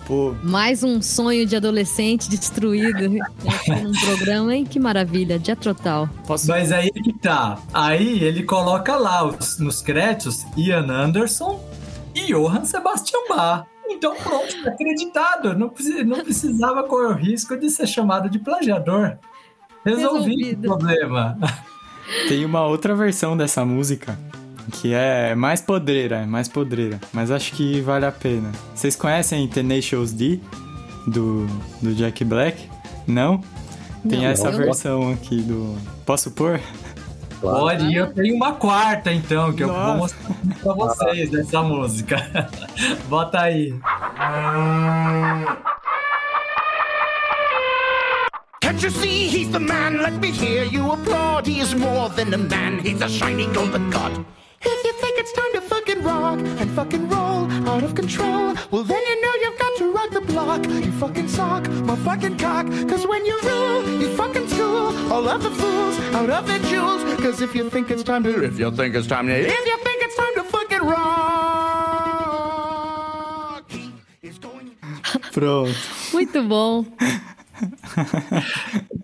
Pô. 0.06 0.36
Mais 0.44 0.84
um 0.84 1.02
sonho 1.02 1.46
de 1.46 1.56
adolescente 1.56 2.30
destruído 2.30 3.08
num 3.10 3.94
programa, 4.06 4.54
hein? 4.54 4.66
Que 4.66 4.82
maravilha, 4.82 5.40
Jetrotal. 5.42 6.10
Posso... 6.28 6.50
Mas 6.50 6.74
aí 6.74 6.92
que 6.92 7.14
tá. 7.14 7.58
Aí 7.74 8.22
ele 8.22 8.44
coloca 8.44 8.98
lá 8.98 9.26
os, 9.26 9.60
nos 9.60 9.82
créditos 9.82 10.46
Ian 10.58 10.92
Anderson 10.92 11.58
e 12.14 12.34
Johann 12.34 12.66
Sebastian 12.66 13.22
Bach. 13.30 13.66
Então 13.88 14.14
pronto, 14.18 14.62
tá 14.62 14.72
acreditado. 14.72 15.58
Não, 15.58 15.72
não 16.06 16.24
precisava 16.26 16.84
correr 16.84 17.08
o 17.08 17.14
risco 17.14 17.56
de 17.56 17.70
ser 17.70 17.88
chamado 17.88 18.30
de 18.30 18.40
plagiador. 18.40 19.18
Resolvi 19.86 20.52
o 20.52 20.58
problema. 20.58 21.38
Tem 22.28 22.44
uma 22.44 22.66
outra 22.66 22.94
versão 22.94 23.38
dessa 23.38 23.64
música 23.64 24.20
que 24.72 24.94
é 24.94 25.34
mais 25.36 25.62
podreira, 25.62 26.26
mais 26.26 26.48
podreira, 26.48 27.00
mas 27.14 27.32
acho 27.32 27.54
que 27.54 27.82
vale 27.82 28.06
a 28.06 28.12
pena. 28.12 28.52
Vocês 28.76 28.96
conhecem 28.96 29.48
Tenacious 29.48 30.12
D 30.12 30.40
do, 31.08 31.48
do 31.82 31.94
Jack 31.94 32.24
Black? 32.24 32.70
Não? 33.08 33.42
Tem 34.08 34.20
não, 34.20 34.28
essa 34.28 34.52
não. 34.52 34.58
versão 34.58 35.12
aqui 35.12 35.42
do. 35.42 35.76
Posso 36.06 36.32
pôr? 36.32 36.60
Claro. 37.40 37.60
Pode, 37.60 37.96
eu 37.96 38.12
tenho 38.14 38.36
uma 38.36 38.54
quarta 38.54 39.14
então, 39.14 39.54
que 39.54 39.64
Nossa. 39.64 39.80
eu 39.80 39.86
vou 39.86 39.98
mostrar 39.98 40.36
pra 40.62 40.74
vocês 40.74 41.30
dessa 41.30 41.62
música. 41.62 42.50
Bota 43.08 43.42
aí. 43.42 43.74
Can't 48.62 48.84
you 48.84 48.92
see 48.92 49.28
he's 49.28 49.50
the 49.52 49.60
man? 49.60 50.02
Let 50.02 50.20
me 50.20 50.32
hear 50.32 50.64
you 50.64 50.92
applaud. 50.92 51.48
He 51.48 51.60
is 51.62 51.74
more 51.74 52.10
than 52.10 52.34
a 52.34 52.38
man, 52.38 52.80
he's 52.80 53.02
a 53.02 53.08
shiny 53.08 53.46
golden 53.54 53.90
god. 53.92 54.26
Rock 56.28 56.40
and 56.62 56.70
fucking 56.72 57.08
roll 57.10 57.48
out 57.72 57.84
of 57.84 57.96
control, 57.96 58.54
well 58.72 58.84
then 58.84 59.02
you 59.10 59.16
know 59.24 59.34
you've 59.44 59.58
got 59.64 59.74
to 59.78 59.86
rock 59.98 60.10
the 60.12 60.22
block. 60.22 60.62
You 60.86 60.92
fucking 61.04 61.28
sock 61.30 61.64
my 61.90 61.96
fucking 62.08 62.38
cock. 62.38 62.66
Cause 62.90 63.06
when 63.08 63.26
you 63.26 63.38
rule, 63.44 63.82
you 64.02 64.10
fucking 64.16 64.48
school 64.50 64.88
all 65.14 65.28
of 65.30 65.42
the 65.44 65.52
fools 65.52 65.96
out 66.16 66.30
of 66.30 66.46
their 66.48 66.60
jewels. 66.72 67.02
Cause 67.24 67.42
if 67.42 67.56
you 67.56 67.70
think 67.70 67.90
it's 67.92 68.04
time 68.04 68.24
to, 68.24 68.44
if 68.44 68.60
you 68.60 68.70
think 68.72 68.96
it's 68.96 69.08
time 69.08 69.28
to, 69.28 69.34
if 69.34 69.66
you 69.72 69.78
think 69.88 70.00
it's 70.04 70.16
time 70.16 70.34
to 70.36 70.44
fucking 70.44 70.84
rock. 70.84 71.08
Pronto. 75.34 75.72
Muito 76.14 76.44
bom. 76.44 76.86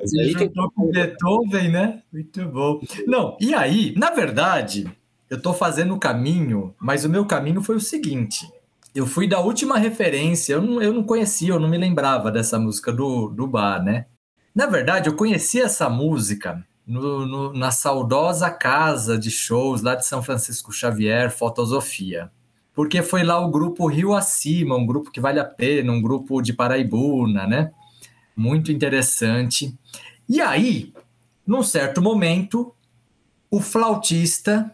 Você 0.02 0.20
aí 0.20 0.36
que- 0.36 0.50
com 0.50 0.92
Beethoven, 0.92 1.70
né? 1.70 2.02
Muito 2.12 2.46
bom. 2.46 2.82
Não, 3.08 3.38
e 3.40 3.54
aí, 3.54 3.94
na 3.98 4.10
verdade, 4.12 4.86
eu 5.30 5.42
tô 5.42 5.54
fazendo 5.54 5.94
o 5.94 6.00
caminho, 6.00 6.74
mas 6.80 7.06
o 7.06 7.10
meu 7.10 7.26
caminho 7.26 7.62
foi 7.62 7.76
o 7.76 7.82
seguinte. 7.82 8.48
Eu 8.94 9.08
fui 9.08 9.28
da 9.28 9.40
última 9.40 9.78
referência, 9.78 10.54
eu 10.54 10.62
não, 10.62 10.82
eu 10.82 10.94
não 10.94 11.04
conhecia, 11.04 11.50
eu 11.54 11.60
não 11.60 11.68
me 11.70 11.78
lembrava 11.78 12.32
dessa 12.32 12.60
música 12.60 12.92
do, 12.94 13.28
do 13.30 13.48
bar, 13.48 13.84
né? 13.84 14.06
Na 14.54 14.68
verdade, 14.68 15.10
eu 15.10 15.16
conheci 15.16 15.60
essa 15.60 15.90
música 15.90 16.64
no- 16.86 17.26
no- 17.26 17.54
na 17.54 17.72
saudosa 17.72 18.52
casa 18.52 19.18
de 19.18 19.32
shows 19.32 19.82
lá 19.82 19.96
de 19.96 20.06
São 20.06 20.22
Francisco 20.22 20.72
Xavier, 20.72 21.32
Fotosofia. 21.32 22.30
Porque 22.76 23.02
foi 23.02 23.24
lá 23.24 23.40
o 23.40 23.50
grupo 23.50 23.88
Rio 23.88 24.14
Acima, 24.14 24.76
um 24.76 24.86
grupo 24.86 25.10
que 25.12 25.20
vale 25.22 25.40
a 25.40 25.46
pena, 25.46 25.92
um 25.92 26.02
grupo 26.02 26.42
de 26.42 26.54
Paraibuna, 26.54 27.48
né? 27.48 27.72
Muito 28.36 28.72
interessante. 28.72 29.76
E 30.30 30.40
aí, 30.42 30.94
num 31.46 31.64
certo 31.64 32.02
momento, 32.02 32.74
o 33.50 33.60
flautista 33.60 34.74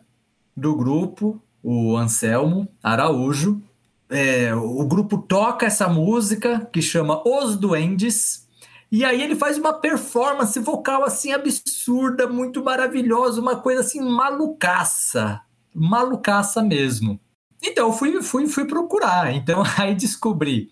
do 0.60 0.76
grupo, 0.76 1.42
o 1.64 1.96
Anselmo 1.98 2.68
Araújo, 2.84 3.62
é, 4.10 4.54
o 4.56 4.86
grupo 4.86 5.18
toca 5.20 5.66
essa 5.66 5.88
música 5.88 6.68
que 6.72 6.82
chama 6.82 7.22
Os 7.26 7.56
Duendes, 7.56 8.48
e 8.92 9.06
aí 9.06 9.22
ele 9.22 9.36
faz 9.36 9.58
uma 9.58 9.74
performance 9.74 10.60
vocal 10.60 11.04
assim 11.04 11.32
absurda, 11.32 12.28
muito 12.28 12.64
maravilhosa, 12.64 13.40
uma 13.40 13.56
coisa 13.56 13.82
assim 13.82 14.02
malucaça, 14.02 15.42
malucaça 15.74 16.64
mesmo. 16.64 17.20
Então 17.62 17.88
eu 17.88 17.94
fui, 17.94 18.22
fui, 18.22 18.48
fui 18.48 18.66
procurar, 18.66 19.34
então 19.34 19.64
aí 19.78 19.94
descobri 19.94 20.70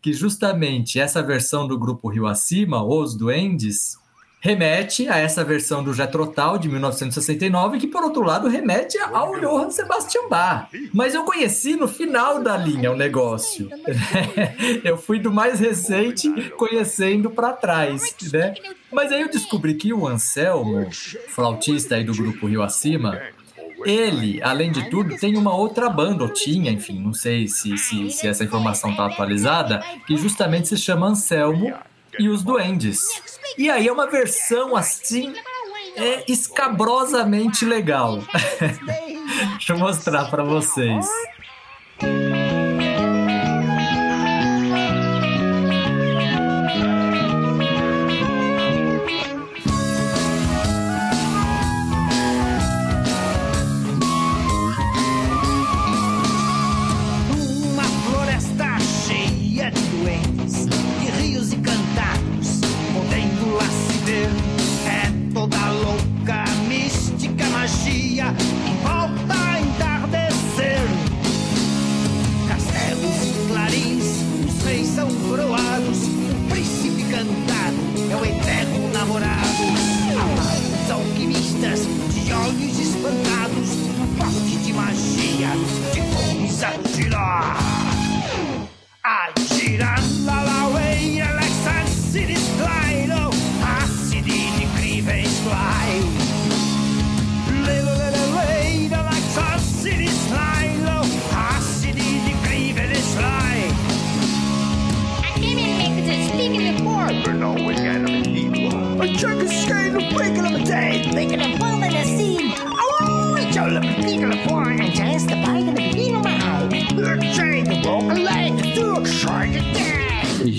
que 0.00 0.12
justamente 0.12 0.98
essa 0.98 1.22
versão 1.22 1.66
do 1.66 1.78
grupo 1.78 2.08
Rio 2.08 2.26
Acima, 2.26 2.82
Os 2.82 3.14
Duendes, 3.14 3.98
remete 4.40 5.08
a 5.08 5.18
essa 5.18 5.44
versão 5.44 5.82
do 5.82 5.92
Jetrotal 5.92 6.58
de 6.58 6.68
1969, 6.68 7.78
que 7.78 7.86
por 7.86 8.02
outro 8.02 8.22
lado 8.22 8.48
remete 8.48 8.98
ao 8.98 9.38
Johann 9.40 9.70
Sebastian 9.70 10.28
Bach. 10.28 10.68
Mas 10.92 11.14
eu 11.14 11.24
conheci 11.24 11.74
no 11.76 11.88
final 11.88 12.42
da 12.42 12.56
linha 12.56 12.92
o 12.92 12.96
negócio. 12.96 13.68
eu 14.84 14.96
fui 14.96 15.18
do 15.18 15.32
mais 15.32 15.60
recente 15.60 16.30
conhecendo 16.56 17.30
para 17.30 17.52
trás, 17.52 18.14
né? 18.32 18.54
Mas 18.92 19.12
aí 19.12 19.22
eu 19.22 19.30
descobri 19.30 19.74
que 19.74 19.92
o 19.92 20.06
Anselmo, 20.06 20.88
flautista 21.28 21.96
aí 21.96 22.04
do 22.04 22.14
grupo 22.14 22.46
Rio 22.46 22.62
Acima, 22.62 23.20
ele, 23.84 24.42
além 24.42 24.72
de 24.72 24.88
tudo, 24.90 25.16
tem 25.16 25.36
uma 25.36 25.54
outra 25.54 25.88
banda, 25.88 26.24
ou 26.24 26.32
tinha, 26.32 26.70
enfim, 26.70 27.00
não 27.00 27.12
sei 27.12 27.46
se, 27.46 27.76
se, 27.76 28.10
se 28.10 28.26
essa 28.26 28.42
informação 28.42 28.90
está 28.90 29.06
atualizada, 29.06 29.80
que 30.06 30.16
justamente 30.16 30.68
se 30.68 30.76
chama 30.76 31.06
Anselmo 31.06 31.72
e 32.18 32.28
os 32.28 32.42
Duendes. 32.42 33.00
E 33.56 33.70
aí 33.70 33.88
é 33.88 33.92
uma 33.92 34.06
versão 34.06 34.76
assim, 34.76 35.34
é 35.96 36.24
escabrosamente 36.28 37.64
legal. 37.64 38.22
Deixa 39.56 39.72
eu 39.72 39.78
mostrar 39.78 40.30
para 40.30 40.42
vocês. 40.42 41.06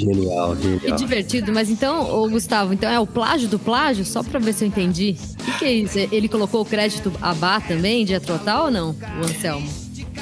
Dead. 0.05 0.15
Genial, 0.15 0.55
Que 0.55 0.79
genial. 0.79 0.97
divertido. 0.97 1.51
Mas 1.53 1.69
então, 1.69 2.09
ô 2.11 2.29
Gustavo, 2.29 2.73
então 2.73 2.89
é 2.89 2.99
o 2.99 3.07
plágio 3.07 3.47
do 3.47 3.59
plágio? 3.59 4.05
Só 4.05 4.23
pra 4.23 4.39
ver 4.39 4.53
se 4.53 4.63
eu 4.63 4.67
entendi. 4.67 5.15
O 5.39 5.43
que, 5.43 5.59
que 5.59 5.65
é 5.65 5.71
isso? 5.73 5.97
Ele 5.99 6.27
colocou 6.27 6.61
o 6.61 6.65
crédito 6.65 7.11
a 7.21 7.33
Bá 7.33 7.59
também, 7.59 8.05
de 8.05 8.15
Atrotal 8.15 8.65
ou 8.65 8.71
não? 8.71 8.95
O 9.21 9.25
Anselmo. 9.25 9.67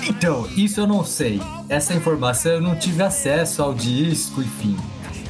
Então, 0.09 0.47
isso 0.55 0.79
eu 0.79 0.87
não 0.87 1.03
sei. 1.03 1.41
Essa 1.67 1.93
informação 1.93 2.53
eu 2.53 2.61
não 2.61 2.75
tive 2.75 3.03
acesso 3.03 3.61
ao 3.61 3.73
disco, 3.73 4.41
enfim. 4.41 4.75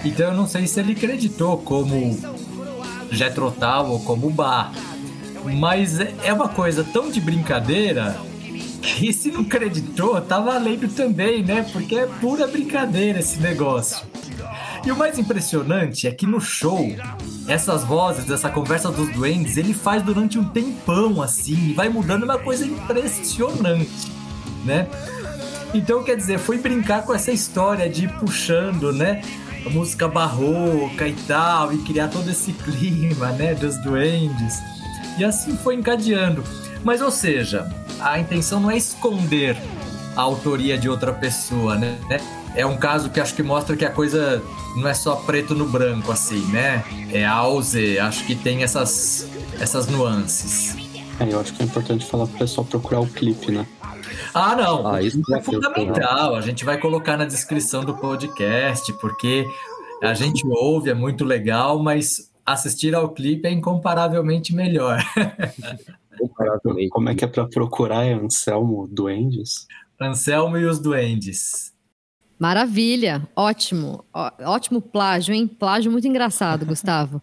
Então 0.06 0.28
eu 0.30 0.34
não 0.36 0.48
sei 0.48 0.68
se 0.68 0.80
ele 0.80 0.92
acreditou 0.94 1.58
como 1.58 2.18
Jetrotal 3.12 3.90
ou 3.90 4.00
como 4.02 4.30
Bar. 4.30 4.72
Mas 5.58 6.00
é 6.00 6.14
é 6.24 6.34
uma 6.34 6.50
coisa 6.50 6.84
tão 6.84 7.10
de 7.10 7.22
brincadeira 7.22 8.20
que 8.82 9.12
se 9.14 9.32
não 9.32 9.42
acreditou, 9.42 10.20
tá 10.22 10.40
valendo 10.40 10.88
também, 10.94 11.44
né? 11.44 11.66
Porque 11.72 11.96
é 11.96 12.06
pura 12.06 12.48
brincadeira 12.48 13.20
esse 13.20 13.40
negócio. 13.40 14.06
E 14.86 14.92
o 14.92 14.96
mais 14.96 15.18
impressionante 15.18 16.08
é 16.08 16.12
que 16.12 16.26
no 16.26 16.40
show, 16.40 16.96
essas 17.48 17.84
vozes, 17.84 18.30
essa 18.30 18.50
conversa 18.50 18.92
dos 18.92 19.10
duendes, 19.10 19.58
ele 19.58 19.74
faz 19.74 20.04
durante 20.04 20.38
um 20.38 20.44
tempão 20.44 21.22
assim, 21.22 21.70
e 21.70 21.74
vai 21.74 21.90
mudando 21.90 22.24
uma 22.24 22.38
coisa 22.38 22.66
impressionante, 22.66 24.12
né? 24.64 24.88
Então, 25.74 26.04
quer 26.04 26.16
dizer, 26.16 26.40
foi 26.40 26.58
brincar 26.58 27.04
com 27.04 27.14
essa 27.14 27.32
história 27.32 27.90
de 27.90 28.06
ir 28.06 28.14
puxando, 28.14 28.94
né? 28.94 29.22
A 29.66 29.70
música 29.70 30.08
barroca 30.08 31.08
e 31.08 31.14
tal, 31.28 31.74
e 31.74 31.78
criar 31.80 32.08
todo 32.08 32.30
esse 32.30 32.54
clima, 32.64 33.32
né? 33.32 33.54
Dos 33.54 33.78
duendes. 33.78 34.62
E 35.18 35.26
assim 35.26 35.58
foi 35.58 35.76
encadeando. 35.76 36.44
Mas, 36.84 37.02
ou 37.02 37.12
seja, 37.12 37.70
a 38.00 38.20
intenção 38.20 38.60
não 38.60 38.72
é 38.72 38.78
esconder 38.78 39.58
a 40.16 40.22
autoria 40.22 40.78
de 40.78 40.88
outra 40.88 41.12
pessoa, 41.12 41.76
né? 41.76 41.98
É 42.58 42.66
um 42.66 42.76
caso 42.76 43.12
que 43.12 43.20
acho 43.20 43.36
que 43.36 43.44
mostra 43.44 43.78
que 43.78 43.86
a 43.86 43.92
coisa 43.92 44.44
não 44.76 44.88
é 44.88 44.94
só 44.94 45.16
preto 45.16 45.54
no 45.54 45.68
branco, 45.68 46.12
assim, 46.12 46.44
né? 46.52 46.84
É 47.14 47.24
A 47.24 47.44
ou 47.44 47.62
Z. 47.62 48.00
Acho 48.00 48.26
que 48.26 48.36
tem 48.36 48.64
essas, 48.64 49.30
essas 49.60 49.88
nuances. 49.88 50.76
É, 51.20 51.32
eu 51.32 51.40
acho 51.40 51.54
que 51.54 51.62
é 51.62 51.66
importante 51.66 52.04
falar 52.04 52.26
pro 52.26 52.40
pessoal 52.40 52.66
procurar 52.66 53.02
o 53.02 53.08
clipe, 53.08 53.52
né? 53.52 53.68
Ah, 54.34 54.56
não. 54.56 54.88
Ah, 54.88 55.02
isso 55.04 55.22
é 55.34 55.42
foi 55.42 55.56
fundamental. 55.56 56.36
A 56.36 56.42
gente 56.42 56.66
vai 56.66 56.80
colocar 56.80 57.16
na 57.16 57.26
descrição 57.26 57.86
do 57.86 57.96
podcast, 57.96 58.92
porque 58.94 59.46
a 60.02 60.16
gente 60.16 60.44
ouve, 60.48 60.90
é 60.90 60.96
muito 60.96 61.24
legal, 61.24 61.82
mas 61.82 62.32
assistir 62.44 62.96
ao 62.96 63.10
clipe 63.10 63.48
é 63.48 63.52
incomparavelmente 63.52 64.56
melhor. 64.56 65.00
Comparavelmente. 66.18 66.90
Como 66.90 67.08
é 67.08 67.14
que 67.14 67.24
é 67.24 67.28
pra 67.28 67.46
procurar 67.46 68.04
é 68.04 68.14
Anselmo 68.14 68.88
Duendes? 68.88 69.68
Anselmo 70.02 70.58
e 70.58 70.66
os 70.66 70.80
Duendes. 70.80 71.77
Maravilha, 72.40 73.28
ótimo, 73.36 74.06
Ó- 74.14 74.32
ótimo 74.46 74.82
plágio, 74.82 75.34
hein? 75.34 75.48
Plágio 75.48 75.92
muito 75.92 76.08
engraçado, 76.08 76.66
Gustavo. 76.68 77.22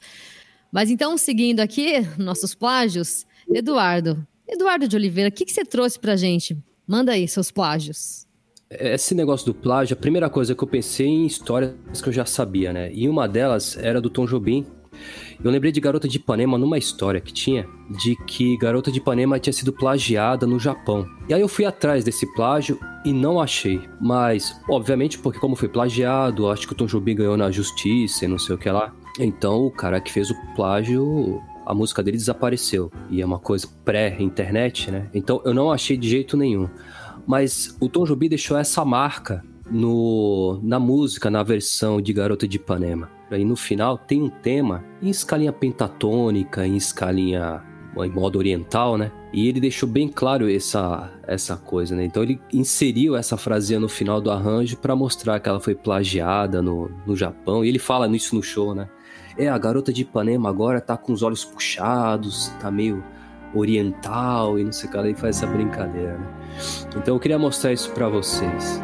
Mas 0.72 0.90
então, 0.90 1.16
seguindo 1.16 1.60
aqui, 1.60 2.00
nossos 2.18 2.54
plágios, 2.54 3.24
Eduardo. 3.48 4.26
Eduardo 4.48 4.88
de 4.88 4.96
Oliveira, 4.96 5.28
o 5.28 5.32
que, 5.32 5.44
que 5.44 5.52
você 5.52 5.64
trouxe 5.64 5.98
pra 5.98 6.16
gente? 6.16 6.56
Manda 6.86 7.12
aí 7.12 7.26
seus 7.28 7.50
plágios. 7.50 8.26
Esse 8.68 9.14
negócio 9.14 9.46
do 9.46 9.54
plágio, 9.54 9.94
a 9.94 9.96
primeira 10.00 10.28
coisa 10.28 10.54
que 10.54 10.62
eu 10.62 10.68
pensei 10.68 11.06
em 11.06 11.26
histórias 11.26 11.74
que 12.02 12.08
eu 12.08 12.12
já 12.12 12.24
sabia, 12.26 12.72
né? 12.72 12.90
E 12.92 13.08
uma 13.08 13.28
delas 13.28 13.76
era 13.76 14.00
do 14.00 14.10
Tom 14.10 14.26
Jobim, 14.26 14.66
Eu 15.42 15.50
lembrei 15.50 15.72
de 15.72 15.80
Garota 15.80 16.08
de 16.08 16.18
Ipanema 16.18 16.58
numa 16.58 16.78
história 16.78 17.20
que 17.20 17.32
tinha 17.32 17.66
de 17.90 18.16
que 18.26 18.56
Garota 18.56 18.90
de 18.90 18.98
Ipanema 18.98 19.38
tinha 19.38 19.52
sido 19.52 19.72
plagiada 19.72 20.46
no 20.46 20.58
Japão. 20.58 21.06
E 21.28 21.34
aí 21.34 21.40
eu 21.40 21.48
fui 21.48 21.64
atrás 21.64 22.04
desse 22.04 22.26
plágio 22.34 22.78
e 23.04 23.12
não 23.12 23.40
achei. 23.40 23.80
Mas, 24.00 24.60
obviamente, 24.68 25.18
porque 25.18 25.38
como 25.38 25.56
foi 25.56 25.68
plagiado, 25.68 26.48
acho 26.48 26.66
que 26.66 26.72
o 26.72 26.76
Tom 26.76 26.86
Jobim 26.86 27.14
ganhou 27.14 27.36
na 27.36 27.50
justiça 27.50 28.24
e 28.24 28.28
não 28.28 28.38
sei 28.38 28.54
o 28.54 28.58
que 28.58 28.70
lá. 28.70 28.92
Então 29.18 29.66
o 29.66 29.70
cara 29.70 30.00
que 30.00 30.12
fez 30.12 30.30
o 30.30 30.36
plágio 30.54 31.40
a 31.66 31.74
música 31.74 32.02
dele 32.02 32.16
desapareceu. 32.16 32.90
E 33.10 33.20
é 33.20 33.26
uma 33.26 33.38
coisa 33.38 33.66
pré-internet, 33.84 34.90
né? 34.90 35.08
Então 35.14 35.40
eu 35.44 35.54
não 35.54 35.72
achei 35.72 35.96
de 35.96 36.08
jeito 36.08 36.36
nenhum. 36.36 36.68
Mas 37.26 37.76
o 37.80 37.88
Tom 37.88 38.04
Jobim 38.04 38.28
deixou 38.28 38.56
essa 38.56 38.84
marca 38.84 39.42
no, 39.70 40.60
na 40.62 40.78
música, 40.78 41.30
na 41.30 41.42
versão 41.42 42.00
de 42.00 42.12
Garota 42.12 42.46
de 42.46 42.56
Ipanema. 42.56 43.10
Aí 43.30 43.44
no 43.44 43.56
final 43.56 43.98
tem 43.98 44.22
um 44.22 44.28
tema 44.28 44.84
em 45.02 45.08
escalinha 45.08 45.52
pentatônica, 45.52 46.66
em 46.66 46.76
escalinha 46.76 47.62
em 48.02 48.10
modo 48.10 48.38
oriental, 48.38 48.96
né? 48.96 49.12
E 49.32 49.48
ele 49.48 49.60
deixou 49.60 49.88
bem 49.88 50.08
claro 50.08 50.50
essa, 50.50 51.12
essa 51.26 51.56
coisa, 51.56 51.94
né? 51.94 52.04
Então 52.04 52.22
ele 52.22 52.40
inseriu 52.52 53.14
essa 53.14 53.36
frasinha 53.36 53.78
no 53.78 53.88
final 53.88 54.20
do 54.20 54.30
arranjo 54.30 54.76
para 54.76 54.96
mostrar 54.96 55.38
que 55.38 55.48
ela 55.48 55.60
foi 55.60 55.74
plagiada 55.74 56.62
no, 56.62 56.90
no 57.06 57.14
Japão. 57.14 57.64
E 57.64 57.68
ele 57.68 57.78
fala 57.78 58.08
nisso 58.08 58.34
no 58.34 58.42
show, 58.42 58.74
né? 58.74 58.88
É, 59.36 59.48
a 59.48 59.58
garota 59.58 59.92
de 59.92 60.02
Ipanema 60.02 60.48
agora 60.48 60.80
tá 60.80 60.96
com 60.96 61.12
os 61.12 61.22
olhos 61.22 61.44
puxados, 61.44 62.48
tá 62.60 62.70
meio 62.70 63.04
oriental 63.54 64.58
e 64.58 64.64
não 64.64 64.72
sei 64.72 64.88
o 64.88 64.92
que, 64.92 64.96
ela 64.96 65.14
faz 65.14 65.36
essa 65.36 65.46
brincadeira, 65.46 66.18
né? 66.18 66.26
Então 66.96 67.14
eu 67.14 67.20
queria 67.20 67.38
mostrar 67.38 67.72
isso 67.72 67.90
para 67.92 68.08
vocês. 68.08 68.80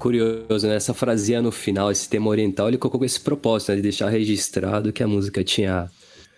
Curioso, 0.00 0.66
né? 0.66 0.74
Essa 0.74 0.92
frasinha 0.92 1.40
no 1.40 1.52
final, 1.52 1.90
esse 1.92 2.08
tema 2.08 2.28
oriental, 2.28 2.66
ele 2.68 2.78
colocou 2.78 2.98
com 2.98 3.04
esse 3.04 3.20
propósito, 3.20 3.70
né? 3.70 3.76
De 3.76 3.82
deixar 3.82 4.08
registrado 4.08 4.92
que 4.92 5.02
a 5.02 5.08
música 5.08 5.44
tinha 5.44 5.88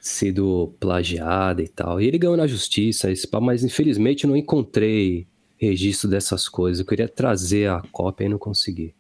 sido 0.01 0.75
plagiada 0.81 1.63
e 1.63 1.69
tal. 1.69 2.01
E 2.01 2.07
ele 2.07 2.19
ganhou 2.19 2.37
na 2.37 2.47
justiça, 2.47 3.11
esse 3.11 3.29
mas 3.41 3.65
infelizmente 3.65 4.27
não 4.27 4.37
encontrei 4.37 5.27
registro 5.57 6.11
dessas 6.11 6.49
coisas. 6.49 6.81
Eu 6.81 6.87
queria 6.87 7.09
trazer 7.09 7.71
a 7.71 7.81
cópia 7.93 8.27
e 8.27 8.29
não 8.29 8.39
consegui. 8.39 8.95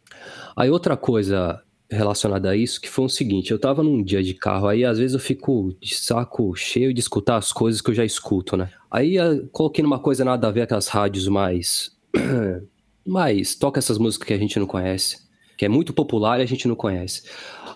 Aí 0.56 0.70
outra 0.70 0.96
coisa 0.96 1.60
relacionada 1.90 2.50
a 2.50 2.56
isso, 2.56 2.80
que 2.80 2.88
foi 2.88 3.04
o 3.04 3.08
seguinte, 3.08 3.50
eu 3.50 3.58
tava 3.58 3.82
num 3.82 4.02
dia 4.02 4.22
de 4.22 4.32
carro, 4.32 4.66
aí 4.66 4.84
às 4.84 4.96
vezes 4.96 5.12
eu 5.12 5.20
fico 5.20 5.76
de 5.78 5.94
saco 5.94 6.54
cheio 6.56 6.94
de 6.94 7.00
escutar 7.00 7.36
as 7.36 7.52
coisas 7.52 7.82
que 7.82 7.90
eu 7.90 7.94
já 7.94 8.04
escuto, 8.04 8.56
né? 8.56 8.70
Aí 8.90 9.16
coloquei 9.50 9.82
numa 9.82 9.98
coisa 9.98 10.24
nada 10.24 10.48
a 10.48 10.50
ver, 10.50 10.62
aquelas 10.62 10.88
rádios 10.88 11.28
mais 11.28 11.90
mas 13.06 13.54
toca 13.54 13.78
essas 13.78 13.98
músicas 13.98 14.28
que 14.28 14.34
a 14.34 14.38
gente 14.38 14.58
não 14.58 14.66
conhece, 14.66 15.18
que 15.56 15.64
é 15.64 15.68
muito 15.68 15.92
popular 15.92 16.40
e 16.40 16.42
a 16.42 16.46
gente 16.46 16.66
não 16.66 16.74
conhece. 16.74 17.22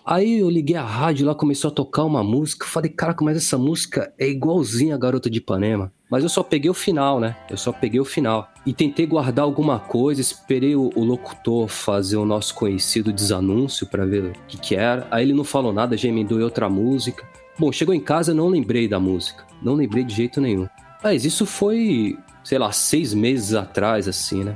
Aí 0.05 0.39
eu 0.39 0.49
liguei 0.49 0.77
a 0.77 0.85
rádio 0.85 1.27
lá, 1.27 1.35
começou 1.35 1.69
a 1.69 1.73
tocar 1.73 2.05
uma 2.05 2.23
música, 2.23 2.65
falei, 2.65 2.89
caraca, 2.89 3.25
mas 3.25 3.35
essa 3.35 3.57
música 3.57 4.13
é 4.17 4.27
igualzinha 4.27 4.95
a 4.95 4.97
Garota 4.97 5.29
de 5.29 5.39
Ipanema. 5.39 5.91
Mas 6.09 6.23
eu 6.23 6.29
só 6.29 6.41
peguei 6.41 6.69
o 6.69 6.73
final, 6.73 7.19
né? 7.19 7.35
Eu 7.49 7.57
só 7.57 7.73
peguei 7.73 7.99
o 7.99 8.05
final. 8.05 8.49
E 8.65 8.71
tentei 8.71 9.05
guardar 9.05 9.43
alguma 9.43 9.79
coisa, 9.79 10.21
esperei 10.21 10.75
o, 10.75 10.89
o 10.95 11.03
locutor 11.03 11.67
fazer 11.67 12.15
o 12.15 12.25
nosso 12.25 12.55
conhecido 12.55 13.11
desanúncio 13.11 13.85
para 13.85 14.05
ver 14.05 14.23
o 14.23 14.33
que 14.47 14.57
que 14.57 14.75
era. 14.75 15.05
Aí 15.11 15.25
ele 15.25 15.33
não 15.33 15.43
falou 15.43 15.73
nada, 15.73 15.97
já 15.97 16.07
emendou 16.07 16.39
em 16.39 16.43
outra 16.43 16.69
música. 16.69 17.27
Bom, 17.59 17.69
chegou 17.71 17.93
em 17.93 17.99
casa, 17.99 18.33
não 18.33 18.47
lembrei 18.47 18.87
da 18.87 19.01
música. 19.01 19.45
Não 19.61 19.73
lembrei 19.73 20.05
de 20.05 20.15
jeito 20.15 20.39
nenhum. 20.39 20.69
Mas 21.03 21.25
isso 21.25 21.45
foi, 21.45 22.17
sei 22.43 22.57
lá, 22.57 22.71
seis 22.71 23.13
meses 23.13 23.53
atrás, 23.53 24.07
assim, 24.07 24.45
né? 24.45 24.55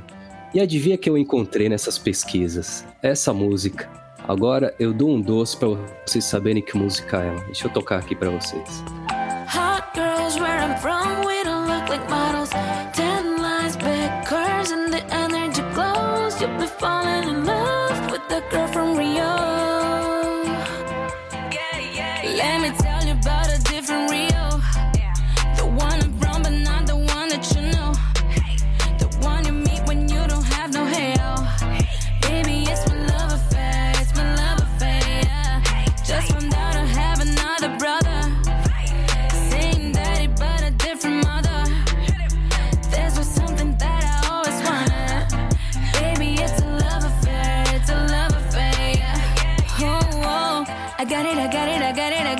E 0.54 0.60
adivinha 0.60 0.98
que 0.98 1.08
eu 1.08 1.16
encontrei 1.16 1.68
nessas 1.68 1.98
pesquisas? 1.98 2.84
Essa 3.02 3.32
música. 3.32 3.88
Agora 4.28 4.74
eu 4.78 4.92
dou 4.92 5.10
um 5.10 5.20
doce 5.20 5.56
pra 5.56 5.68
vocês 6.06 6.24
saberem 6.24 6.62
que 6.62 6.76
música 6.76 7.22
é. 7.22 7.34
Deixa 7.46 7.66
eu 7.66 7.72
tocar 7.72 7.98
aqui 7.98 8.14
pra 8.14 8.30
vocês. 8.30 8.84
Hot 9.48 9.84
girls 9.94 10.38
where 10.38 10.62
I'm 10.62 10.76
from, 10.78 11.26
we 11.26 11.42
don't 11.42 11.66
look 11.66 11.88
like 11.88 12.08
models. 12.10 12.50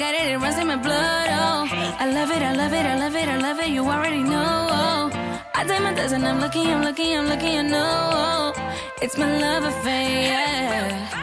Got 0.03 0.15
it, 0.15 0.27
it. 0.33 0.39
Runs 0.39 0.59
in 0.59 0.67
my 0.67 0.77
blood. 0.77 1.29
Oh, 1.31 1.61
I 2.05 2.07
love 2.19 2.31
it, 2.37 2.43
I 2.43 2.53
love 2.61 2.73
it, 2.73 2.85
I 2.93 2.97
love 3.03 3.15
it, 3.15 3.29
I 3.29 3.39
love 3.47 3.59
it. 3.65 3.69
You 3.77 3.83
already 3.87 4.25
know. 4.33 4.67
Oh, 4.79 5.11
I 5.55 5.63
best 5.95 6.13
and 6.15 6.27
I'm 6.27 6.41
looking, 6.41 6.67
I'm 6.75 6.83
looking, 6.83 7.17
I'm 7.19 7.27
looking. 7.33 7.55
I 7.63 7.65
know 7.75 8.53
it's 9.01 9.17
my 9.17 9.31
love 9.45 9.65
affair. 9.65 10.11
yeah. 10.29 11.23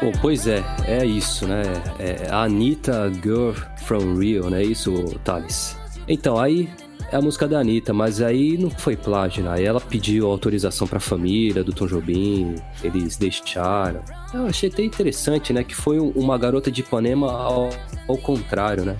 Bom, 0.00 0.12
pois 0.20 0.46
é, 0.48 0.64
é 0.86 1.04
isso, 1.04 1.46
né? 1.46 1.62
É 1.98 2.28
a 2.30 2.44
Anitta 2.44 3.12
Girl 3.22 3.52
from 3.86 4.18
Rio, 4.18 4.50
não 4.50 4.56
é 4.56 4.64
isso, 4.64 4.92
Thales? 5.22 5.76
Então, 6.08 6.40
aí 6.40 6.68
é 7.12 7.16
a 7.16 7.20
música 7.20 7.46
da 7.46 7.58
Anitta, 7.60 7.92
mas 7.92 8.20
aí 8.22 8.56
não 8.56 8.70
foi 8.70 8.96
plágio, 8.96 9.44
né? 9.44 9.50
Aí 9.52 9.64
ela 9.64 9.80
pediu 9.80 10.26
autorização 10.30 10.86
pra 10.88 10.98
família 10.98 11.62
do 11.62 11.72
Tom 11.72 11.86
Jobim, 11.86 12.54
eles 12.82 13.16
deixaram. 13.16 14.00
Eu 14.32 14.46
achei 14.46 14.70
até 14.70 14.82
interessante, 14.82 15.52
né? 15.52 15.62
Que 15.62 15.74
foi 15.74 16.00
um- 16.00 16.10
uma 16.16 16.38
garota 16.38 16.70
de 16.70 16.80
Ipanema 16.80 17.30
ao, 17.30 17.68
ao 18.08 18.16
contrário, 18.16 18.84
né? 18.84 18.96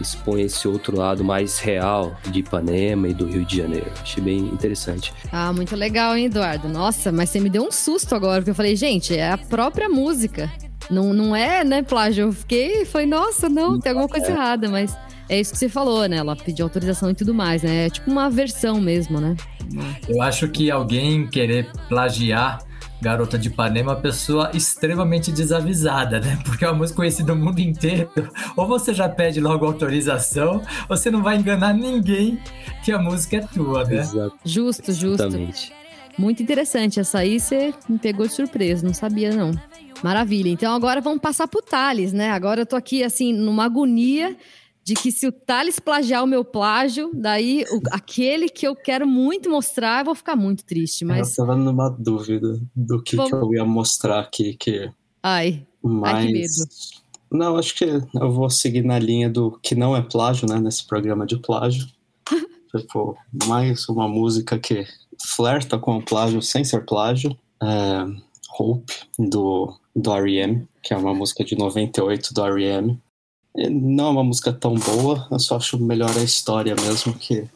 Expõe 0.00 0.42
esse 0.42 0.68
outro 0.68 0.96
lado 0.96 1.24
mais 1.24 1.58
real 1.58 2.14
de 2.30 2.38
Ipanema 2.38 3.08
e 3.08 3.14
do 3.14 3.26
Rio 3.26 3.44
de 3.44 3.56
Janeiro. 3.56 3.90
Achei 4.00 4.22
bem 4.22 4.38
interessante. 4.38 5.12
Ah, 5.32 5.52
muito 5.52 5.74
legal, 5.74 6.16
hein, 6.16 6.26
Eduardo? 6.26 6.68
Nossa, 6.68 7.10
mas 7.10 7.30
você 7.30 7.40
me 7.40 7.50
deu 7.50 7.64
um 7.64 7.72
susto 7.72 8.14
agora, 8.14 8.36
porque 8.40 8.50
eu 8.50 8.54
falei, 8.54 8.76
gente, 8.76 9.16
é 9.16 9.32
a 9.32 9.36
própria 9.36 9.88
música. 9.88 10.48
Não, 10.88 11.12
não 11.12 11.34
é, 11.34 11.64
né, 11.64 11.82
plágio? 11.82 12.26
Eu 12.28 12.32
fiquei, 12.32 12.84
falei, 12.84 13.08
nossa, 13.08 13.48
não, 13.48 13.80
tem 13.80 13.90
alguma 13.90 14.08
coisa 14.08 14.30
errada, 14.30 14.68
mas 14.68 14.96
é 15.28 15.40
isso 15.40 15.52
que 15.52 15.58
você 15.58 15.68
falou, 15.68 16.06
né? 16.08 16.16
Ela 16.16 16.34
pediu 16.34 16.64
autorização 16.64 17.10
e 17.10 17.14
tudo 17.14 17.34
mais, 17.34 17.62
né? 17.62 17.86
É 17.86 17.90
tipo 17.90 18.10
uma 18.10 18.30
versão 18.30 18.80
mesmo, 18.80 19.20
né? 19.20 19.36
Eu 20.08 20.22
acho 20.22 20.48
que 20.48 20.70
alguém 20.70 21.26
querer 21.26 21.70
plagiar 21.88 22.66
Garota 23.00 23.38
de 23.38 23.48
Ipanema 23.48 23.92
é 23.92 23.94
uma 23.94 24.00
pessoa 24.00 24.50
extremamente 24.52 25.30
desavisada, 25.30 26.18
né? 26.18 26.38
Porque 26.44 26.64
é 26.64 26.68
uma 26.68 26.78
música 26.78 26.96
conhecida 26.96 27.34
no 27.34 27.44
mundo 27.44 27.60
inteiro. 27.60 28.10
Ou 28.56 28.66
você 28.66 28.92
já 28.92 29.08
pede 29.08 29.40
logo 29.40 29.64
autorização, 29.64 30.62
ou 30.88 30.96
você 30.96 31.10
não 31.10 31.22
vai 31.22 31.36
enganar 31.36 31.72
ninguém 31.72 32.40
que 32.84 32.90
a 32.90 32.98
música 32.98 33.36
é 33.36 33.40
tua, 33.40 33.84
né? 33.84 33.98
Exato. 33.98 34.36
Justo, 34.44 34.92
justo. 34.92 35.22
Exatamente. 35.22 35.72
Muito 36.18 36.42
interessante. 36.42 36.98
Essa 36.98 37.18
aí 37.18 37.38
você 37.38 37.72
me 37.88 37.98
pegou 37.98 38.26
de 38.26 38.32
surpresa, 38.32 38.84
não 38.84 38.94
sabia, 38.94 39.32
não. 39.32 39.52
Maravilha. 40.02 40.48
Então 40.48 40.74
agora 40.74 41.00
vamos 41.00 41.20
passar 41.20 41.46
pro 41.46 41.62
Thales, 41.62 42.12
né? 42.12 42.30
Agora 42.30 42.62
eu 42.62 42.66
tô 42.66 42.74
aqui, 42.74 43.04
assim, 43.04 43.32
numa 43.32 43.64
agonia 43.64 44.36
de 44.88 44.94
que 44.94 45.12
se 45.12 45.26
o 45.26 45.32
Thales 45.32 45.78
plagiar 45.78 46.24
o 46.24 46.26
meu 46.26 46.42
plágio, 46.42 47.10
daí 47.14 47.62
o- 47.70 47.82
aquele 47.90 48.48
que 48.48 48.66
eu 48.66 48.74
quero 48.74 49.06
muito 49.06 49.50
mostrar, 49.50 50.00
eu 50.00 50.06
vou 50.06 50.14
ficar 50.14 50.34
muito 50.34 50.64
triste. 50.64 51.04
Mas, 51.04 51.36
Eu 51.38 51.44
tava 51.44 51.54
numa 51.58 51.90
dúvida 51.90 52.58
do 52.74 53.02
que, 53.02 53.14
Vamos- 53.16 53.30
que 53.30 53.36
eu 53.36 53.54
ia 53.54 53.64
mostrar 53.66 54.20
aqui, 54.20 54.54
que 54.54 54.90
ai, 55.22 55.66
mais... 55.82 56.16
Ai, 56.16 56.26
que 56.28 56.32
medo. 56.32 56.48
Não, 57.30 57.56
acho 57.58 57.74
que 57.74 57.84
eu 57.84 58.32
vou 58.32 58.48
seguir 58.48 58.82
na 58.82 58.98
linha 58.98 59.28
do 59.28 59.58
que 59.62 59.74
não 59.74 59.94
é 59.94 60.00
plágio, 60.00 60.48
né? 60.48 60.58
Nesse 60.58 60.86
programa 60.86 61.26
de 61.26 61.36
plágio. 61.38 61.86
tipo, 62.74 63.14
mais 63.46 63.86
uma 63.90 64.08
música 64.08 64.58
que 64.58 64.86
flerta 65.22 65.78
com 65.78 65.98
o 65.98 66.02
plágio 66.02 66.40
sem 66.40 66.64
ser 66.64 66.86
plágio. 66.86 67.36
É 67.62 68.28
Hope, 68.58 68.92
do, 69.18 69.72
do 69.94 70.10
R.E.M., 70.14 70.66
que 70.82 70.94
é 70.94 70.96
uma 70.96 71.12
música 71.14 71.44
de 71.44 71.54
98 71.56 72.32
do 72.32 72.42
R.E.M. 72.44 72.98
E 73.56 73.68
Não 73.68 74.06
é 74.06 74.10
uma 74.10 74.24
música 74.24 74.52
tão 74.52 74.74
boa, 74.74 75.26
eu 75.30 75.38
só 75.38 75.56
acho 75.56 75.78
melhor 75.78 76.10
a 76.16 76.22
história 76.22 76.74
mesmo, 76.74 77.14
que 77.14 77.48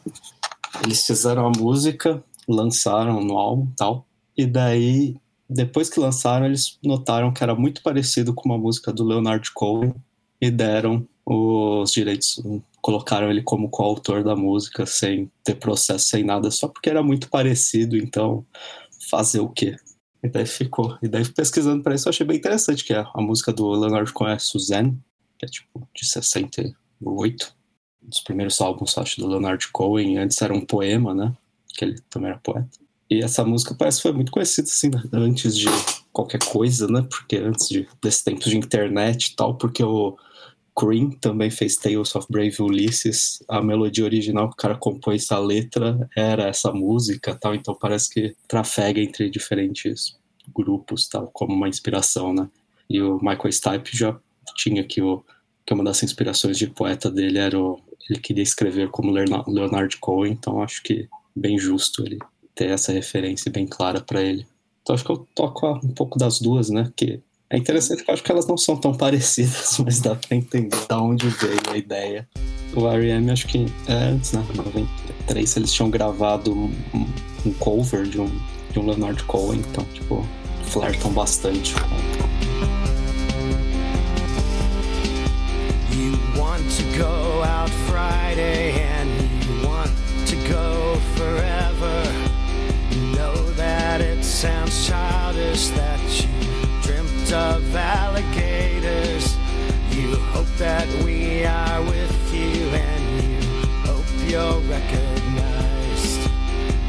eles 0.83 1.05
fizeram 1.05 1.47
a 1.47 1.51
música, 1.51 2.23
lançaram 2.47 3.23
no 3.23 3.37
álbum 3.37 3.67
e 3.71 3.75
tal, 3.75 4.05
e 4.35 4.45
daí, 4.45 5.15
depois 5.49 5.89
que 5.89 5.99
lançaram, 5.99 6.45
eles 6.45 6.77
notaram 6.83 7.31
que 7.31 7.43
era 7.43 7.55
muito 7.55 7.81
parecido 7.81 8.33
com 8.33 8.49
uma 8.49 8.57
música 8.57 8.91
do 8.91 9.03
Leonard 9.03 9.51
Cohen 9.53 9.93
e 10.41 10.49
deram 10.49 11.07
os 11.25 11.91
direitos, 11.91 12.41
colocaram 12.81 13.29
ele 13.29 13.41
como 13.41 13.69
coautor 13.69 14.23
da 14.23 14.35
música, 14.35 14.85
sem 14.85 15.31
ter 15.43 15.55
processo, 15.55 16.09
sem 16.09 16.23
nada, 16.23 16.51
só 16.51 16.67
porque 16.67 16.89
era 16.89 17.01
muito 17.01 17.29
parecido, 17.29 17.95
então 17.95 18.45
fazer 19.09 19.39
o 19.39 19.47
quê? 19.47 19.77
E 20.21 20.29
daí 20.29 20.45
ficou. 20.45 20.97
E 21.01 21.07
daí 21.07 21.27
pesquisando 21.29 21.83
para 21.83 21.95
isso 21.95 22.07
eu 22.07 22.09
achei 22.09 22.25
bem 22.25 22.37
interessante, 22.37 22.83
que 22.83 22.93
é 22.93 23.05
a 23.13 23.21
música 23.21 23.53
do 23.53 23.69
Leonard 23.69 24.11
Cohen 24.11 24.33
é 24.33 24.39
Suzanne, 24.39 24.97
que 25.43 25.45
é 25.45 25.45
tipo 25.45 25.87
de 25.95 26.05
68, 26.05 27.55
um 28.03 28.09
dos 28.09 28.19
primeiros 28.21 28.61
álbuns, 28.61 28.97
acho, 28.97 29.19
do 29.19 29.27
Leonard 29.27 29.67
Cohen, 29.71 30.17
antes 30.17 30.41
era 30.41 30.53
um 30.53 30.65
poema, 30.65 31.13
né? 31.13 31.33
Que 31.75 31.85
ele 31.85 31.99
também 32.09 32.29
era 32.29 32.39
poeta. 32.39 32.69
E 33.09 33.21
essa 33.21 33.43
música 33.43 33.75
parece 33.75 33.97
que 33.97 34.03
foi 34.03 34.13
muito 34.13 34.31
conhecida, 34.31 34.67
assim, 34.67 34.89
antes 35.11 35.57
de 35.57 35.67
qualquer 36.11 36.39
coisa, 36.43 36.87
né? 36.87 37.05
Porque 37.09 37.37
antes 37.37 37.67
de, 37.67 37.87
desse 38.01 38.23
tempo 38.23 38.41
de 38.41 38.57
internet 38.57 39.27
e 39.27 39.35
tal, 39.35 39.55
porque 39.55 39.83
o 39.83 40.17
Cream 40.77 41.11
também 41.11 41.51
fez 41.51 41.75
Tales 41.75 42.15
of 42.15 42.27
Brave 42.29 42.61
Ulysses, 42.61 43.43
a 43.47 43.61
melodia 43.61 44.05
original 44.05 44.47
que 44.49 44.53
o 44.53 44.57
cara 44.57 44.75
compôs 44.75 45.31
a 45.31 45.37
letra 45.37 46.09
era 46.15 46.47
essa 46.47 46.71
música 46.71 47.35
tal, 47.35 47.53
então 47.53 47.75
parece 47.75 48.09
que 48.09 48.35
trafega 48.47 48.99
entre 48.99 49.29
diferentes 49.29 50.17
grupos, 50.53 51.07
tal, 51.07 51.29
como 51.31 51.53
uma 51.53 51.69
inspiração, 51.69 52.33
né? 52.33 52.49
E 52.89 53.01
o 53.01 53.17
Michael 53.17 53.51
Stipe 53.51 53.95
já 53.95 54.19
tinha 54.55 54.81
aqui 54.81 55.01
o 55.01 55.23
que 55.65 55.73
uma 55.73 55.83
das 55.83 56.03
inspirações 56.03 56.57
de 56.57 56.67
poeta 56.67 57.09
dele 57.09 57.37
era 57.37 57.59
o 57.59 57.79
ele 58.09 58.19
queria 58.19 58.43
escrever 58.43 58.89
como 58.89 59.11
Leonard 59.11 59.97
Cohen, 59.97 60.33
então 60.33 60.61
acho 60.61 60.83
que 60.83 61.07
bem 61.35 61.57
justo 61.57 62.03
ele 62.03 62.19
ter 62.53 62.69
essa 62.69 62.91
referência 62.91 63.51
bem 63.51 63.65
clara 63.65 64.01
para 64.01 64.21
ele. 64.21 64.45
Então 64.81 64.93
acho 64.93 65.03
que 65.03 65.11
eu 65.11 65.25
toco 65.33 65.67
um 65.83 65.93
pouco 65.93 66.19
das 66.19 66.39
duas, 66.39 66.69
né? 66.69 66.91
Que 66.95 67.21
é 67.49 67.57
interessante 67.57 68.03
que 68.03 68.09
eu 68.09 68.13
acho 68.13 68.23
que 68.23 68.31
elas 68.31 68.47
não 68.47 68.57
são 68.57 68.75
tão 68.75 68.93
parecidas, 68.93 69.77
mas 69.83 69.99
dá 70.01 70.15
pra 70.15 70.35
entender 70.35 70.77
da 70.87 71.01
onde 71.01 71.27
veio 71.29 71.61
a 71.71 71.77
ideia. 71.77 72.27
O 72.75 72.87
R.E.M. 72.87 73.31
acho 73.31 73.47
que 73.47 73.65
é 73.87 73.93
antes, 73.93 74.33
né? 74.33 74.45
93, 74.55 75.57
eles 75.57 75.71
tinham 75.71 75.89
gravado 75.89 76.51
um, 76.51 76.73
um 77.45 77.53
cover 77.53 78.03
de 78.03 78.19
um, 78.19 78.29
de 78.71 78.79
um 78.79 78.85
Leonard 78.87 79.23
Cohen, 79.25 79.59
então, 79.59 79.85
tipo, 79.93 80.25
flertam 80.63 81.11
bastante 81.13 81.73
com 81.75 82.22
want 86.53 86.69
to 86.69 86.97
go 86.99 87.41
out 87.41 87.69
Friday 87.89 88.73
and 88.73 89.09
you 89.43 89.67
want 89.67 89.89
to 90.27 90.35
go 90.47 90.95
forever. 91.15 91.97
You 92.91 93.01
know 93.15 93.35
that 93.53 94.01
it 94.01 94.23
sounds 94.23 94.87
childish 94.87 95.69
that 95.69 95.99
you 96.21 96.29
dreamt 96.83 97.33
of 97.33 97.75
alligators. 97.75 99.35
You 99.89 100.15
hope 100.33 100.51
that 100.59 100.87
we 101.03 101.43
are 101.43 101.81
with 101.81 102.31
you 102.31 102.69
and 102.69 103.23
you 103.23 103.67
hope 103.87 104.09
you're 104.29 104.59
recognized. 104.77 106.29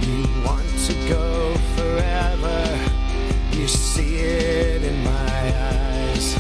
You 0.03 0.42
want 0.44 0.68
to 0.88 0.94
go 1.09 1.55
forever. 1.77 2.59
You 3.53 3.66
see 3.66 4.16
it 4.16 4.83
in 4.83 5.05
my 5.05 5.40
eyes. 5.70 6.38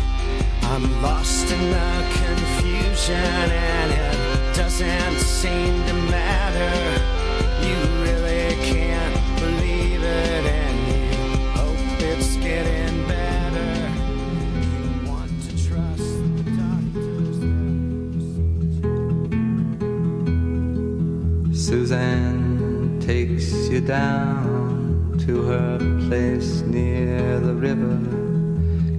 I'm 0.64 1.00
lost 1.00 1.50
in 1.50 1.70
the 1.70 2.04
confusion 2.94 3.50
and 3.50 3.90
it 3.92 4.56
doesn't 4.56 5.18
seem 5.18 5.84
to 5.86 5.94
matter. 6.10 6.74
You 7.66 7.76
really 8.02 8.54
can't 8.64 9.40
believe 9.40 10.02
it 10.02 10.44
and 10.46 10.78
you 10.88 11.02
hope 11.58 12.00
it's 12.00 12.36
getting 12.36 13.06
better. 13.08 13.90
You 14.74 15.10
want 15.10 15.32
to 15.42 15.50
trust 15.66 16.10
the 16.36 16.44
doctors. 16.62 17.36
Suzanne 21.66 23.00
takes 23.00 23.68
you 23.68 23.80
down 23.80 25.18
to 25.26 25.42
her 25.42 25.78
place 26.08 26.60
near 26.62 27.40
the 27.40 27.54
river. 27.54 27.98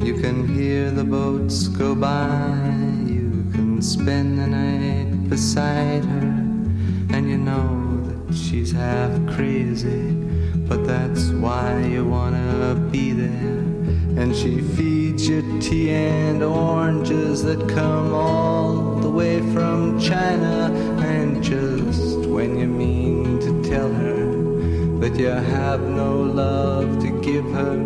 You 0.06 0.20
can 0.22 0.48
hear 0.48 0.92
the 0.92 1.04
boats 1.06 1.68
go 1.70 1.96
by. 1.96 2.95
Spend 3.86 4.40
the 4.40 4.48
night 4.48 5.30
beside 5.30 6.04
her. 6.06 6.28
And 7.14 7.30
you 7.30 7.38
know 7.38 8.02
that 8.08 8.36
she's 8.36 8.72
half 8.72 9.12
crazy. 9.36 10.10
But 10.68 10.88
that's 10.88 11.30
why 11.30 11.86
you 11.86 12.04
wanna 12.04 12.74
be 12.92 13.12
there. 13.12 13.60
And 14.20 14.36
she 14.36 14.60
feeds 14.60 15.28
you 15.28 15.62
tea 15.62 15.92
and 15.92 16.42
oranges 16.42 17.44
that 17.44 17.70
come 17.70 18.12
all 18.12 18.96
the 19.02 19.10
way 19.10 19.40
from 19.54 20.00
China. 20.00 20.74
And 21.06 21.44
just 21.44 22.26
when 22.26 22.58
you 22.58 22.66
mean 22.66 23.40
to 23.42 23.70
tell 23.70 23.94
her 23.94 25.00
that 25.00 25.16
you 25.16 25.28
have 25.28 25.82
no 25.82 26.24
love 26.24 27.00
to 27.04 27.22
give 27.22 27.46
her, 27.52 27.78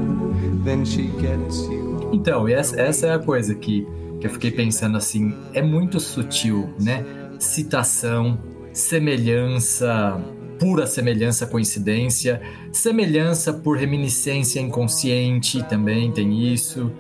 then 0.63 0.85
she 0.85 1.07
gets 1.19 1.59
you. 1.67 2.09
Então, 2.13 2.47
essa, 2.47 3.05
é 3.05 3.13
a 3.13 3.19
coisa 3.19 3.53
que 3.53 3.85
eu 4.21 4.29
fiquei 4.29 4.51
pensando 4.51 4.97
assim, 4.97 5.33
é 5.53 5.61
muito 5.61 5.99
sutil, 5.99 6.73
né? 6.79 7.05
Citação, 7.39 8.37
semelhança, 8.73 10.21
pura 10.59 10.85
semelhança, 10.85 11.47
coincidência, 11.47 12.41
semelhança 12.71 13.53
por 13.53 13.77
reminiscência 13.77 14.59
inconsciente 14.59 15.63
também 15.63 16.11
tem 16.11 16.53
isso. 16.53 16.91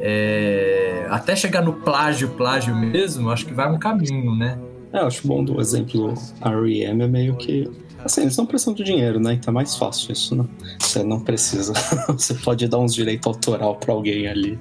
É, 0.00 1.06
até 1.10 1.34
chegar 1.34 1.62
no 1.62 1.72
plágio, 1.72 2.28
plágio 2.30 2.74
mesmo, 2.74 3.30
acho 3.30 3.44
que 3.44 3.52
vai 3.52 3.70
um 3.70 3.78
caminho, 3.78 4.36
né? 4.36 4.58
É, 4.92 5.00
eu 5.00 5.06
acho 5.06 5.26
bom 5.26 5.44
do 5.44 5.60
exemplo 5.60 6.14
R.E.M. 6.40 7.02
é 7.02 7.06
meio 7.08 7.36
que. 7.36 7.68
Assim, 8.04 8.22
eles 8.22 8.36
não 8.36 8.46
precisam 8.46 8.74
de 8.74 8.84
dinheiro, 8.84 9.18
né? 9.18 9.34
Então 9.34 9.50
é 9.50 9.54
mais 9.54 9.74
fácil 9.74 10.12
isso, 10.12 10.36
né? 10.36 10.44
Você 10.78 11.02
não 11.02 11.20
precisa. 11.20 11.72
Você 12.08 12.32
pode 12.34 12.66
dar 12.68 12.78
uns 12.78 12.94
direitos 12.94 13.26
autoral 13.26 13.76
pra 13.76 13.92
alguém 13.92 14.28
ali. 14.28 14.58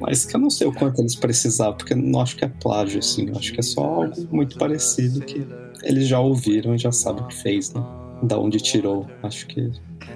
Mas 0.00 0.24
que 0.24 0.36
eu 0.36 0.40
não 0.40 0.50
sei 0.50 0.66
o 0.66 0.72
quanto 0.72 1.00
eles 1.00 1.14
precisavam, 1.14 1.76
porque 1.76 1.92
eu 1.92 1.96
não 1.96 2.20
acho 2.20 2.36
que 2.36 2.44
é 2.44 2.48
plágio, 2.48 2.98
assim. 2.98 3.28
Eu 3.28 3.36
acho 3.36 3.52
que 3.52 3.60
é 3.60 3.62
só 3.62 3.82
algo 3.82 4.28
muito 4.30 4.56
parecido 4.56 5.20
que 5.20 5.46
eles 5.82 6.06
já 6.06 6.20
ouviram 6.20 6.74
e 6.74 6.78
já 6.78 6.92
sabem 6.92 7.24
o 7.24 7.26
que 7.26 7.36
fez, 7.36 7.72
né? 7.72 7.82
Da 8.22 8.38
onde 8.38 8.58
tirou. 8.58 9.06
Acho 9.22 9.46
que. 9.46 9.70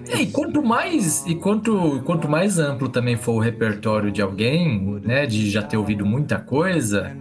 É, 0.09 0.23
e 0.23 0.27
quanto 0.27 0.63
mais 0.63 1.25
e 1.27 1.35
quanto, 1.35 2.03
quanto 2.05 2.29
mais 2.29 2.59
amplo 2.59 2.89
também 2.89 3.17
for 3.17 3.35
o 3.35 3.39
repertório 3.39 4.11
de 4.11 4.21
alguém, 4.21 5.01
né, 5.05 5.27
de 5.27 5.49
já 5.49 5.63
ter 5.63 5.77
ouvido 5.77 6.05
muita 6.05 6.39
coisa, 6.39 7.17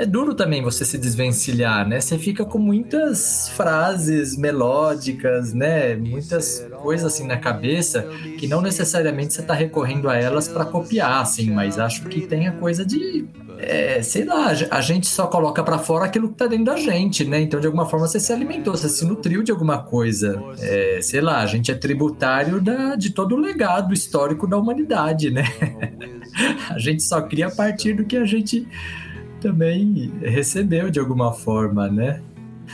é 0.00 0.06
duro 0.06 0.34
também 0.34 0.62
você 0.62 0.82
se 0.82 0.96
desvencilhar, 0.96 1.86
né? 1.86 2.00
Você 2.00 2.16
fica 2.16 2.42
com 2.42 2.58
muitas 2.58 3.50
frases 3.50 4.34
melódicas, 4.34 5.52
né? 5.52 5.94
Muitas 5.94 6.66
coisas 6.80 7.12
assim 7.12 7.26
na 7.26 7.36
cabeça 7.36 8.08
que 8.38 8.46
não 8.46 8.62
necessariamente 8.62 9.34
você 9.34 9.42
tá 9.42 9.52
recorrendo 9.52 10.08
a 10.08 10.16
elas 10.16 10.48
para 10.48 10.64
copiar, 10.64 11.20
assim, 11.20 11.50
mas 11.50 11.78
acho 11.78 12.04
que 12.04 12.22
tem 12.22 12.48
a 12.48 12.52
coisa 12.52 12.82
de 12.82 13.28
é, 13.58 14.00
sei 14.00 14.24
lá, 14.24 14.54
a 14.70 14.80
gente 14.80 15.06
só 15.06 15.26
coloca 15.26 15.62
para 15.62 15.76
fora 15.76 16.06
aquilo 16.06 16.30
que 16.30 16.34
tá 16.34 16.46
dentro 16.46 16.64
da 16.64 16.76
gente, 16.76 17.26
né? 17.26 17.42
Então, 17.42 17.60
de 17.60 17.66
alguma 17.66 17.84
forma, 17.84 18.08
você 18.08 18.18
se 18.18 18.32
alimentou, 18.32 18.74
você 18.74 18.88
se 18.88 19.04
nutriu 19.04 19.42
de 19.42 19.52
alguma 19.52 19.82
coisa. 19.82 20.42
É, 20.60 21.00
sei 21.02 21.20
lá, 21.20 21.42
a 21.42 21.46
gente 21.46 21.70
é 21.70 21.74
tributário 21.74 22.58
da, 22.58 22.96
de 22.96 23.10
todo 23.10 23.34
o 23.34 23.38
legado 23.38 23.92
histórico 23.92 24.46
da 24.46 24.56
humanidade, 24.56 25.30
né? 25.30 25.44
a 26.70 26.78
gente 26.78 27.02
só 27.02 27.20
cria 27.20 27.48
a 27.48 27.50
partir 27.50 27.92
do 27.92 28.06
que 28.06 28.16
a 28.16 28.24
gente 28.24 28.66
também 29.40 30.12
recebeu 30.22 30.90
de 30.90 31.00
alguma 31.00 31.32
forma, 31.32 31.88
né? 31.88 32.20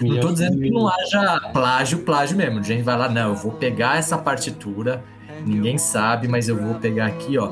Não 0.01 0.21
tô 0.21 0.33
dizendo 0.33 0.59
que 0.59 0.71
não 0.71 0.89
haja 0.89 1.41
plágio, 1.53 1.99
plágio 2.01 2.37
mesmo. 2.37 2.59
A 2.59 2.63
gente 2.63 2.83
vai 2.83 2.99
lá, 2.99 3.09
não, 3.09 3.31
eu 3.31 3.35
vou 3.35 3.53
pegar 3.53 3.99
essa 3.99 4.19
partitura, 4.19 5.03
ninguém 5.47 5.79
sabe, 5.79 6.29
mas 6.29 6.49
eu 6.49 6.57
vou 6.57 6.75
pegar 6.75 7.07
aqui, 7.07 7.39
ó. 7.39 7.51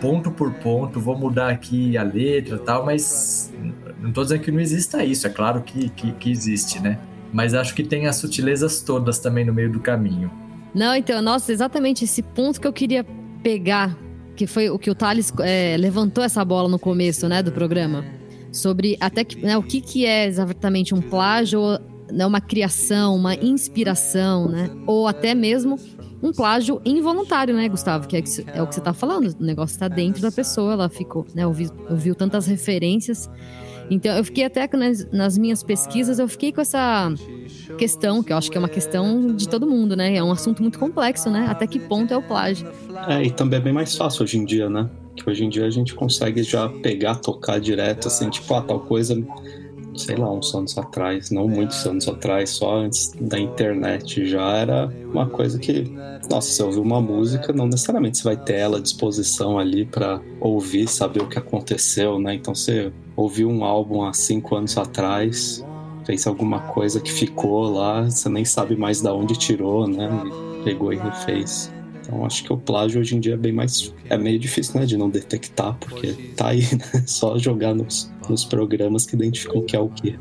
ponto 0.00 0.30
por 0.30 0.52
ponto, 0.54 0.98
vou 1.00 1.16
mudar 1.16 1.50
aqui 1.50 1.96
a 1.96 2.02
letra 2.02 2.56
e 2.56 2.58
tal, 2.58 2.84
mas 2.84 3.52
não 4.00 4.12
tô 4.12 4.22
dizendo 4.22 4.40
que 4.40 4.50
não 4.50 4.60
exista 4.60 5.04
isso, 5.04 5.26
é 5.26 5.30
claro 5.30 5.62
que, 5.62 5.88
que, 5.90 6.12
que 6.12 6.30
existe, 6.30 6.80
né? 6.80 6.98
Mas 7.32 7.54
acho 7.54 7.74
que 7.74 7.82
tem 7.82 8.06
as 8.06 8.16
sutilezas 8.16 8.80
todas 8.80 9.18
também 9.18 9.44
no 9.44 9.52
meio 9.52 9.70
do 9.70 9.80
caminho. 9.80 10.30
Não, 10.74 10.94
então, 10.94 11.22
nossa, 11.22 11.52
exatamente 11.52 12.04
esse 12.04 12.22
ponto 12.22 12.60
que 12.60 12.66
eu 12.66 12.72
queria 12.72 13.04
pegar, 13.42 13.96
que 14.36 14.46
foi 14.46 14.68
o 14.68 14.78
que 14.78 14.90
o 14.90 14.94
Thales 14.94 15.32
é, 15.40 15.76
levantou 15.76 16.22
essa 16.22 16.44
bola 16.44 16.68
no 16.68 16.78
começo, 16.78 17.28
né, 17.28 17.42
do 17.42 17.52
programa. 17.52 18.04
Sobre 18.54 18.96
até 19.00 19.24
que, 19.24 19.36
né, 19.44 19.58
o 19.58 19.62
que, 19.62 19.80
que 19.80 20.06
é 20.06 20.26
exatamente 20.26 20.94
um 20.94 21.00
plágio, 21.00 21.60
né, 22.10 22.24
uma 22.24 22.40
criação, 22.40 23.16
uma 23.16 23.34
inspiração, 23.34 24.48
né? 24.48 24.70
Ou 24.86 25.08
até 25.08 25.34
mesmo 25.34 25.76
um 26.22 26.32
plágio 26.32 26.80
involuntário, 26.84 27.54
né, 27.54 27.68
Gustavo? 27.68 28.06
Que 28.06 28.16
é, 28.16 28.22
é 28.54 28.62
o 28.62 28.66
que 28.66 28.76
você 28.76 28.80
tá 28.80 28.94
falando. 28.94 29.34
O 29.38 29.44
negócio 29.44 29.78
tá 29.78 29.88
dentro 29.88 30.22
da 30.22 30.30
pessoa, 30.30 30.74
ela 30.74 30.88
ficou, 30.88 31.26
né? 31.34 31.44
Ouviu, 31.44 31.68
ouviu 31.90 32.14
tantas 32.14 32.46
referências. 32.46 33.28
Então, 33.90 34.16
eu 34.16 34.24
fiquei 34.24 34.44
até 34.44 34.68
nas, 34.76 35.10
nas 35.10 35.36
minhas 35.36 35.62
pesquisas, 35.62 36.18
eu 36.18 36.28
fiquei 36.28 36.52
com 36.52 36.60
essa 36.60 37.12
questão, 37.76 38.22
que 38.22 38.32
eu 38.32 38.36
acho 38.36 38.50
que 38.50 38.56
é 38.56 38.60
uma 38.60 38.68
questão 38.68 39.34
de 39.34 39.48
todo 39.48 39.66
mundo, 39.66 39.94
né? 39.96 40.16
É 40.16 40.22
um 40.22 40.32
assunto 40.32 40.62
muito 40.62 40.78
complexo, 40.78 41.28
né? 41.28 41.46
Até 41.50 41.66
que 41.66 41.78
ponto 41.78 42.14
é 42.14 42.16
o 42.16 42.22
plágio? 42.22 42.66
É, 43.08 43.22
e 43.24 43.30
também 43.30 43.58
é 43.58 43.62
bem 43.62 43.72
mais 43.72 43.94
fácil 43.96 44.22
hoje 44.22 44.38
em 44.38 44.44
dia, 44.44 44.70
né? 44.70 44.88
Que 45.16 45.28
hoje 45.28 45.44
em 45.44 45.48
dia 45.48 45.66
a 45.66 45.70
gente 45.70 45.94
consegue 45.94 46.42
já 46.42 46.68
pegar, 46.68 47.16
tocar 47.16 47.60
direto, 47.60 48.08
assim, 48.08 48.28
tipo, 48.30 48.52
ah, 48.54 48.62
tal 48.62 48.80
coisa, 48.80 49.16
sei 49.96 50.16
lá, 50.16 50.30
uns 50.30 50.54
anos 50.54 50.76
atrás, 50.76 51.30
não 51.30 51.46
muitos 51.46 51.86
anos 51.86 52.08
atrás, 52.08 52.50
só 52.50 52.78
antes 52.78 53.12
da 53.20 53.38
internet 53.38 54.26
já 54.26 54.56
era 54.56 54.92
uma 55.12 55.26
coisa 55.26 55.58
que, 55.58 55.84
nossa, 56.28 56.50
você 56.50 56.62
ouviu 56.62 56.82
uma 56.82 57.00
música, 57.00 57.52
não 57.52 57.66
necessariamente 57.66 58.18
você 58.18 58.24
vai 58.24 58.36
ter 58.36 58.54
ela 58.54 58.78
à 58.78 58.80
disposição 58.80 59.58
ali 59.58 59.84
pra 59.86 60.20
ouvir, 60.40 60.88
saber 60.88 61.22
o 61.22 61.28
que 61.28 61.38
aconteceu, 61.38 62.18
né? 62.18 62.34
Então 62.34 62.54
você 62.54 62.92
ouviu 63.16 63.48
um 63.48 63.64
álbum 63.64 64.02
há 64.02 64.12
cinco 64.12 64.56
anos 64.56 64.76
atrás, 64.76 65.64
fez 66.04 66.26
alguma 66.26 66.60
coisa 66.60 67.00
que 67.00 67.10
ficou 67.10 67.70
lá, 67.70 68.02
você 68.04 68.28
nem 68.28 68.44
sabe 68.44 68.76
mais 68.76 69.00
da 69.00 69.14
onde 69.14 69.38
tirou, 69.38 69.86
né? 69.86 70.08
Pegou 70.64 70.92
e 70.92 70.96
refez. 70.96 71.72
Então 72.06 72.24
acho 72.26 72.44
que 72.44 72.52
o 72.52 72.56
plágio 72.58 73.00
hoje 73.00 73.16
em 73.16 73.20
dia 73.20 73.32
é 73.34 73.36
bem 73.36 73.52
mais. 73.52 73.92
É 74.10 74.18
meio 74.18 74.38
difícil, 74.38 74.78
né? 74.78 74.84
De 74.86 74.96
não 74.96 75.08
detectar, 75.08 75.74
porque 75.80 76.08
tá 76.36 76.48
aí, 76.48 76.60
né? 76.60 77.02
Só 77.06 77.38
jogar 77.38 77.74
nos, 77.74 78.12
nos 78.28 78.44
programas 78.44 79.06
que 79.06 79.16
identificam 79.16 79.60
o 79.60 79.64
que 79.64 79.74
é 79.74 79.80
o 79.80 79.88
que. 79.88 80.18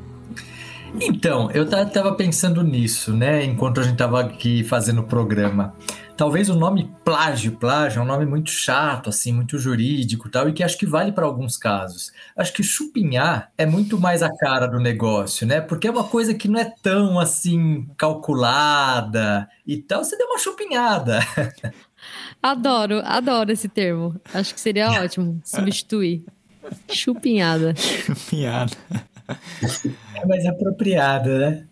Então, 1.02 1.50
eu 1.52 1.68
ta- 1.68 1.86
tava 1.86 2.14
pensando 2.14 2.62
nisso, 2.64 3.12
né, 3.14 3.44
enquanto 3.44 3.80
a 3.80 3.84
gente 3.84 3.98
tava 3.98 4.22
aqui 4.22 4.64
fazendo 4.64 5.02
o 5.02 5.04
programa. 5.04 5.74
Talvez 6.16 6.48
o 6.50 6.56
nome 6.56 6.92
plágio, 7.04 7.54
plágio, 7.54 8.00
é 8.00 8.04
um 8.04 8.08
nome 8.08 8.26
muito 8.26 8.52
chato, 8.52 9.10
assim, 9.10 9.34
muito 9.34 9.58
jurídico 9.58 10.28
e 10.28 10.32
tal, 10.32 10.48
e 10.48 10.54
que 10.54 10.64
acho 10.64 10.78
que 10.78 10.86
vale 10.86 11.12
para 11.12 11.26
alguns 11.26 11.58
casos. 11.58 12.12
Acho 12.36 12.54
que 12.54 12.62
chupinhar 12.62 13.52
é 13.58 13.66
muito 13.66 14.00
mais 14.00 14.22
a 14.22 14.30
cara 14.30 14.68
do 14.68 14.80
negócio, 14.80 15.48
né? 15.48 15.60
Porque 15.60 15.88
é 15.88 15.92
uma 15.92 16.04
coisa 16.04 16.34
que 16.34 16.48
não 16.48 16.60
é 16.60 16.72
tão, 16.82 17.20
assim, 17.20 17.88
calculada 17.98 19.50
e 19.66 19.78
tal, 19.78 20.04
você 20.04 20.16
deu 20.18 20.28
uma 20.28 20.40
chupinhada. 20.40 21.20
Adoro, 22.42 23.02
adoro 23.06 23.52
esse 23.54 23.70
termo. 23.70 24.20
Acho 24.34 24.54
que 24.54 24.60
seria 24.60 24.92
ótimo 25.02 25.40
substituir. 25.46 26.26
Chupinhada. 26.90 27.74
Piada. 28.30 28.76
É 30.14 30.26
mais 30.26 30.46
apropriada, 30.46 31.40
né? 31.40 31.68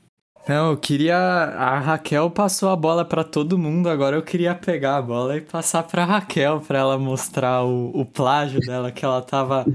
Não, 0.47 0.71
eu 0.71 0.77
queria. 0.77 1.15
A 1.17 1.79
Raquel 1.79 2.29
passou 2.31 2.69
a 2.69 2.75
bola 2.75 3.05
pra 3.05 3.23
todo 3.23 3.57
mundo, 3.57 3.89
agora 3.89 4.15
eu 4.15 4.23
queria 4.23 4.55
pegar 4.55 4.97
a 4.97 5.01
bola 5.01 5.37
e 5.37 5.41
passar 5.41 5.83
pra 5.83 6.03
Raquel 6.03 6.59
pra 6.61 6.79
ela 6.79 6.97
mostrar 6.97 7.63
o, 7.63 7.91
o 7.93 8.05
plágio 8.05 8.59
dela, 8.59 8.91
que 8.91 9.05
ela 9.05 9.21
tava 9.21 9.65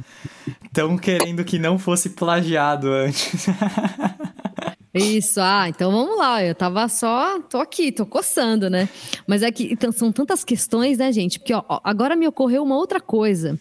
tão 0.72 0.98
querendo 0.98 1.44
que 1.44 1.58
não 1.58 1.78
fosse 1.78 2.10
plagiado 2.10 2.90
antes. 2.90 3.46
Isso, 4.92 5.40
ah, 5.40 5.68
então 5.68 5.92
vamos 5.92 6.16
lá. 6.18 6.42
Eu 6.42 6.54
tava 6.54 6.88
só, 6.88 7.38
tô 7.42 7.58
aqui, 7.58 7.92
tô 7.92 8.06
coçando, 8.06 8.70
né? 8.70 8.88
Mas 9.26 9.42
é 9.42 9.52
que 9.52 9.72
então, 9.72 9.92
são 9.92 10.10
tantas 10.10 10.42
questões, 10.42 10.98
né, 10.98 11.12
gente? 11.12 11.38
Porque 11.38 11.52
ó, 11.54 11.62
agora 11.84 12.16
me 12.16 12.26
ocorreu 12.26 12.62
uma 12.62 12.76
outra 12.76 13.00
coisa. 13.00 13.58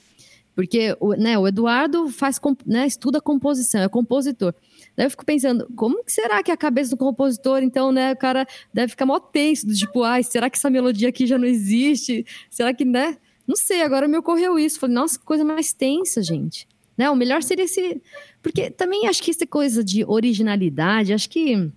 Porque 0.55 0.95
o, 1.01 1.13
né, 1.13 1.37
o 1.37 1.45
Eduardo 1.45 2.09
faz, 2.09 2.39
né, 2.65 2.87
estuda 2.87 3.19
composição, 3.19 3.81
é 3.81 3.89
compositor. 3.89 4.53
Daí 4.95 5.05
eu 5.05 5.09
fico 5.09 5.25
pensando, 5.25 5.67
como 5.75 6.03
que 6.03 6.11
será 6.11 6.41
que 6.41 6.49
é 6.49 6.53
a 6.53 6.57
cabeça 6.57 6.91
do 6.91 6.97
compositor, 6.97 7.61
então, 7.61 7.91
né, 7.91 8.13
o 8.13 8.17
cara 8.17 8.47
deve 8.73 8.89
ficar 8.89 9.05
mó 9.05 9.19
tenso, 9.19 9.67
do 9.67 9.73
tipo, 9.73 10.03
ai, 10.03 10.23
será 10.23 10.49
que 10.49 10.57
essa 10.57 10.69
melodia 10.69 11.09
aqui 11.09 11.27
já 11.27 11.37
não 11.37 11.45
existe? 11.45 12.25
Será 12.49 12.73
que, 12.73 12.85
né? 12.85 13.17
Não 13.47 13.55
sei, 13.55 13.81
agora 13.81 14.07
me 14.07 14.17
ocorreu 14.17 14.57
isso. 14.57 14.79
Falei, 14.79 14.95
nossa, 14.95 15.19
que 15.19 15.25
coisa 15.25 15.43
mais 15.43 15.73
tensa, 15.73 16.23
gente. 16.23 16.67
Né, 16.97 17.09
o 17.09 17.15
melhor 17.15 17.43
seria 17.43 17.67
se... 17.67 18.01
Porque 18.41 18.71
também 18.71 19.07
acho 19.07 19.21
que 19.21 19.31
essa 19.31 19.45
coisa 19.45 19.83
de 19.83 20.05
originalidade, 20.05 21.13
acho 21.13 21.29
que... 21.29 21.69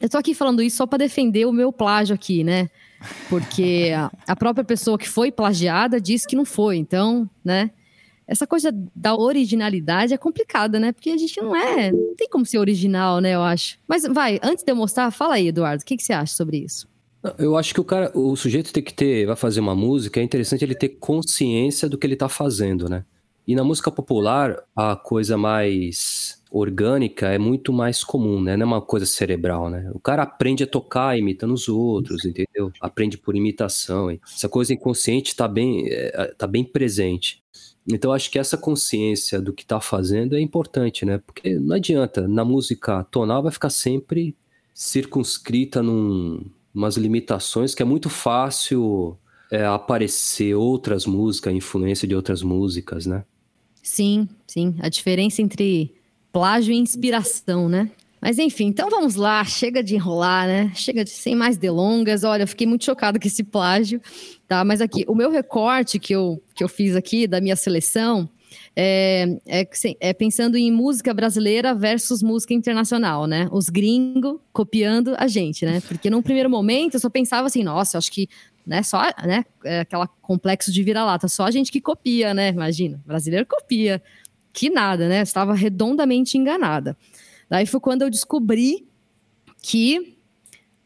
Eu 0.00 0.08
tô 0.08 0.18
aqui 0.18 0.34
falando 0.34 0.60
isso 0.60 0.76
só 0.76 0.86
para 0.86 0.98
defender 0.98 1.46
o 1.46 1.52
meu 1.52 1.72
plágio 1.72 2.14
aqui, 2.14 2.42
né? 2.42 2.68
Porque 3.28 3.90
a 4.26 4.36
própria 4.36 4.64
pessoa 4.64 4.98
que 4.98 5.08
foi 5.08 5.30
plagiada 5.30 6.00
disse 6.00 6.26
que 6.26 6.36
não 6.36 6.44
foi. 6.44 6.76
Então, 6.76 7.30
né? 7.44 7.70
Essa 8.26 8.46
coisa 8.46 8.70
da 8.94 9.14
originalidade 9.14 10.14
é 10.14 10.16
complicada, 10.16 10.80
né? 10.80 10.92
Porque 10.92 11.10
a 11.10 11.16
gente 11.16 11.40
não 11.40 11.54
é. 11.54 11.92
Não 11.92 12.14
tem 12.16 12.28
como 12.28 12.46
ser 12.46 12.58
original, 12.58 13.20
né? 13.20 13.34
Eu 13.34 13.42
acho. 13.42 13.78
Mas 13.86 14.04
vai, 14.04 14.40
antes 14.42 14.64
de 14.64 14.72
eu 14.72 14.76
mostrar, 14.76 15.10
fala 15.10 15.34
aí, 15.34 15.48
Eduardo. 15.48 15.82
O 15.82 15.84
que, 15.86 15.96
que 15.96 16.02
você 16.02 16.12
acha 16.12 16.34
sobre 16.34 16.58
isso? 16.58 16.88
Eu 17.38 17.56
acho 17.56 17.72
que 17.72 17.80
o 17.80 17.84
cara, 17.84 18.10
o 18.14 18.36
sujeito 18.36 18.72
tem 18.72 18.82
que 18.82 18.92
ter, 18.92 19.26
vai 19.26 19.36
fazer 19.36 19.60
uma 19.60 19.74
música, 19.74 20.20
é 20.20 20.22
interessante 20.22 20.62
ele 20.62 20.74
ter 20.74 20.90
consciência 20.90 21.88
do 21.88 21.96
que 21.96 22.06
ele 22.06 22.16
tá 22.16 22.28
fazendo, 22.28 22.88
né? 22.88 23.04
E 23.46 23.54
na 23.54 23.64
música 23.64 23.90
popular, 23.90 24.62
a 24.74 24.96
coisa 24.96 25.36
mais 25.36 26.42
orgânica 26.50 27.28
é 27.28 27.38
muito 27.38 27.72
mais 27.72 28.04
comum, 28.04 28.40
né? 28.40 28.56
Não 28.56 28.62
é 28.62 28.66
uma 28.66 28.80
coisa 28.80 29.04
cerebral, 29.04 29.68
né? 29.68 29.90
O 29.92 29.98
cara 29.98 30.22
aprende 30.22 30.64
a 30.64 30.66
tocar 30.66 31.18
imitando 31.18 31.52
os 31.52 31.68
outros, 31.68 32.24
entendeu? 32.24 32.72
Aprende 32.80 33.18
por 33.18 33.34
imitação. 33.36 34.10
Essa 34.10 34.48
coisa 34.48 34.72
inconsciente 34.72 35.34
tá 35.34 35.48
bem, 35.48 35.86
é, 35.88 36.32
tá 36.38 36.46
bem 36.46 36.64
presente. 36.64 37.42
Então 37.86 38.12
acho 38.12 38.30
que 38.30 38.38
essa 38.38 38.56
consciência 38.56 39.40
do 39.40 39.52
que 39.52 39.64
tá 39.64 39.80
fazendo 39.80 40.34
é 40.34 40.40
importante, 40.40 41.04
né? 41.04 41.18
Porque 41.18 41.58
não 41.58 41.76
adianta, 41.76 42.26
na 42.26 42.44
música 42.44 43.04
tonal 43.04 43.42
vai 43.42 43.52
ficar 43.52 43.70
sempre 43.70 44.34
circunscrita 44.72 45.82
num, 45.82 46.44
umas 46.74 46.96
limitações 46.96 47.74
que 47.74 47.82
é 47.82 47.86
muito 47.86 48.08
fácil 48.08 49.16
é, 49.50 49.64
aparecer 49.64 50.54
outras 50.54 51.06
músicas, 51.06 51.54
influência 51.54 52.08
de 52.08 52.14
outras 52.14 52.42
músicas, 52.42 53.06
né? 53.06 53.24
Sim, 53.82 54.28
sim. 54.46 54.74
A 54.80 54.88
diferença 54.88 55.42
entre 55.42 55.94
plágio 56.32 56.72
e 56.72 56.76
inspiração, 56.76 57.68
né? 57.68 57.90
Mas 58.24 58.38
enfim, 58.38 58.68
então 58.68 58.88
vamos 58.88 59.16
lá, 59.16 59.44
chega 59.44 59.84
de 59.84 59.96
enrolar, 59.96 60.46
né? 60.46 60.72
Chega 60.74 61.04
de 61.04 61.10
sem 61.10 61.34
mais 61.34 61.58
delongas. 61.58 62.24
Olha, 62.24 62.44
eu 62.44 62.48
fiquei 62.48 62.66
muito 62.66 62.82
chocado 62.82 63.20
com 63.20 63.28
esse 63.28 63.44
plágio, 63.44 64.00
tá? 64.48 64.64
Mas 64.64 64.80
aqui, 64.80 65.04
o 65.06 65.14
meu 65.14 65.30
recorte 65.30 65.98
que 65.98 66.14
eu, 66.14 66.42
que 66.54 66.64
eu 66.64 66.68
fiz 66.68 66.96
aqui 66.96 67.26
da 67.26 67.38
minha 67.38 67.54
seleção 67.54 68.26
é, 68.74 69.26
é, 69.46 69.68
é 70.00 70.14
pensando 70.14 70.56
em 70.56 70.72
música 70.72 71.12
brasileira 71.12 71.74
versus 71.74 72.22
música 72.22 72.54
internacional, 72.54 73.26
né? 73.26 73.46
Os 73.52 73.68
gringos 73.68 74.38
copiando 74.54 75.14
a 75.18 75.28
gente, 75.28 75.66
né? 75.66 75.82
Porque 75.86 76.08
num 76.08 76.22
primeiro 76.22 76.48
momento 76.48 76.94
eu 76.94 77.00
só 77.00 77.10
pensava 77.10 77.46
assim, 77.46 77.62
nossa, 77.62 77.98
acho 77.98 78.10
que 78.10 78.26
né, 78.66 78.82
só, 78.82 79.02
né, 79.22 79.44
é 79.62 79.80
aquela 79.80 80.08
complexo 80.22 80.72
de 80.72 80.82
vira-lata, 80.82 81.28
só 81.28 81.44
a 81.44 81.50
gente 81.50 81.70
que 81.70 81.78
copia, 81.78 82.32
né? 82.32 82.48
Imagina, 82.48 82.98
brasileiro 83.04 83.44
copia. 83.44 84.02
Que 84.50 84.70
nada, 84.70 85.08
né? 85.08 85.20
Estava 85.20 85.52
redondamente 85.52 86.38
enganada. 86.38 86.96
Daí 87.48 87.66
foi 87.66 87.80
quando 87.80 88.02
eu 88.02 88.10
descobri 88.10 88.86
que 89.62 90.16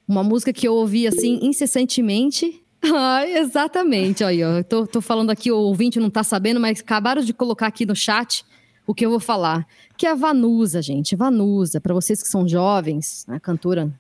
uma 0.07 0.23
música 0.23 0.53
que 0.53 0.67
eu 0.67 0.75
ouvi 0.75 1.07
assim 1.07 1.39
incessantemente. 1.43 2.63
Exatamente. 3.37 4.25
Aí, 4.25 4.43
ó, 4.43 4.63
tô, 4.63 4.87
tô 4.87 5.01
falando 5.01 5.31
aqui, 5.31 5.51
o 5.53 5.59
ouvinte 5.59 6.01
não 6.01 6.09
tá 6.09 6.23
sabendo, 6.23 6.59
mas 6.59 6.81
acabaram 6.81 7.23
de 7.23 7.35
colocar 7.35 7.67
aqui 7.67 7.85
no 7.85 7.95
chat 7.95 8.45
o 8.87 8.95
que 8.95 9.05
eu 9.05 9.11
vou 9.11 9.21
falar. 9.21 9.67
Que 9.97 10.07
é 10.07 10.11
a 10.11 10.15
Vanusa, 10.15 10.81
gente. 10.81 11.15
Vanusa, 11.15 11.81
para 11.81 11.93
vocês 11.93 12.23
que 12.23 12.29
são 12.29 12.49
jovens, 12.49 13.27
a 13.29 13.39
cantora 13.39 13.93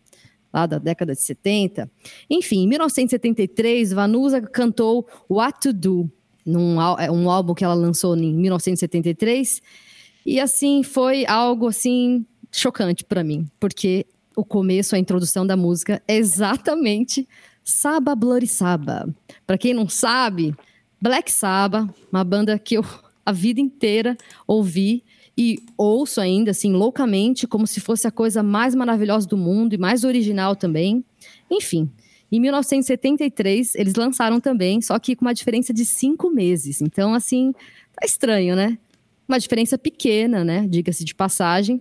lá 0.53 0.64
da 0.64 0.79
década 0.79 1.14
de 1.14 1.21
70. 1.21 1.90
Enfim, 2.31 2.62
em 2.62 2.68
1973, 2.68 3.93
Vanusa 3.93 4.41
cantou 4.41 5.07
What 5.28 5.61
to 5.61 5.72
Do, 5.72 6.11
num 6.45 6.80
é 6.99 7.11
um 7.11 7.30
álbum 7.30 7.53
que 7.53 7.64
ela 7.64 7.74
lançou 7.74 8.16
em 8.16 8.35
1973. 8.35 9.61
E 10.24 10.41
assim, 10.41 10.83
foi 10.83 11.26
algo 11.26 11.68
assim 11.68 12.24
chocante 12.51 13.05
para 13.05 13.24
mim, 13.24 13.49
porque 13.59 14.07
o 14.36 14.44
começo, 14.44 14.94
a 14.94 14.99
introdução 14.99 15.46
da 15.46 15.57
música 15.57 16.03
é 16.07 16.16
exatamente 16.16 17.28
Saba 17.64 18.14
Bloody 18.14 18.46
Saba. 18.46 19.12
Para 19.46 19.59
quem 19.59 19.74
não 19.74 19.88
sabe, 19.88 20.55
Black 21.01 21.30
Sabbath, 21.30 21.88
uma 22.11 22.24
banda 22.24 22.59
que 22.59 22.76
eu 22.76 22.84
a 23.28 23.32
vida 23.32 23.61
inteira 23.61 24.16
ouvi 24.46 25.05
e 25.36 25.59
ouço 25.76 26.18
ainda 26.18 26.51
assim 26.51 26.72
loucamente, 26.72 27.46
como 27.46 27.66
se 27.66 27.78
fosse 27.78 28.07
a 28.09 28.11
coisa 28.11 28.42
mais 28.42 28.74
maravilhosa 28.74 29.28
do 29.28 29.36
mundo 29.36 29.74
e 29.74 29.78
mais 29.78 30.03
original 30.03 30.57
também. 30.57 31.05
Enfim, 31.51 31.90
Em 32.30 32.40
1973, 32.40 33.74
eles 33.74 33.94
lançaram 33.94 34.38
também, 34.38 34.82
só 34.82 34.99
que 34.99 35.16
com 35.16 35.24
uma 35.24 35.32
diferença 35.32 35.72
de 35.72 35.84
cinco 35.84 36.30
meses. 36.30 36.82
Então, 36.82 37.14
assim, 37.14 37.53
tá 37.94 38.05
estranho, 38.05 38.55
né? 38.55 38.76
Uma 39.26 39.38
diferença 39.38 39.78
pequena, 39.78 40.44
né? 40.44 40.66
Diga-se 40.68 41.05
de 41.05 41.14
passagem. 41.14 41.80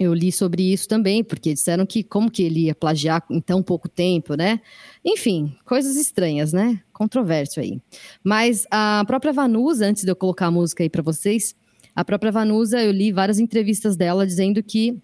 Eu 0.00 0.14
li 0.14 0.32
sobre 0.32 0.72
isso 0.72 0.88
também, 0.88 1.22
porque 1.22 1.52
disseram 1.52 1.84
que 1.84 2.02
como 2.02 2.30
que 2.30 2.42
ele 2.42 2.60
ia 2.60 2.74
plagiar 2.74 3.22
em 3.28 3.38
tão 3.38 3.62
pouco 3.62 3.86
tempo, 3.86 4.34
né? 4.34 4.58
Enfim, 5.04 5.54
coisas 5.62 5.94
estranhas, 5.94 6.54
né? 6.54 6.80
Controverso 6.90 7.60
aí. 7.60 7.78
Mas 8.24 8.66
a 8.70 9.04
própria 9.06 9.30
Vanusa, 9.30 9.84
antes 9.84 10.02
de 10.02 10.10
eu 10.10 10.16
colocar 10.16 10.46
a 10.46 10.50
música 10.50 10.82
aí 10.82 10.88
para 10.88 11.02
vocês, 11.02 11.54
a 11.94 12.02
própria 12.02 12.32
Vanusa, 12.32 12.82
eu 12.82 12.90
li 12.90 13.12
várias 13.12 13.38
entrevistas 13.38 13.94
dela 13.94 14.26
dizendo 14.26 14.62
que 14.62 14.98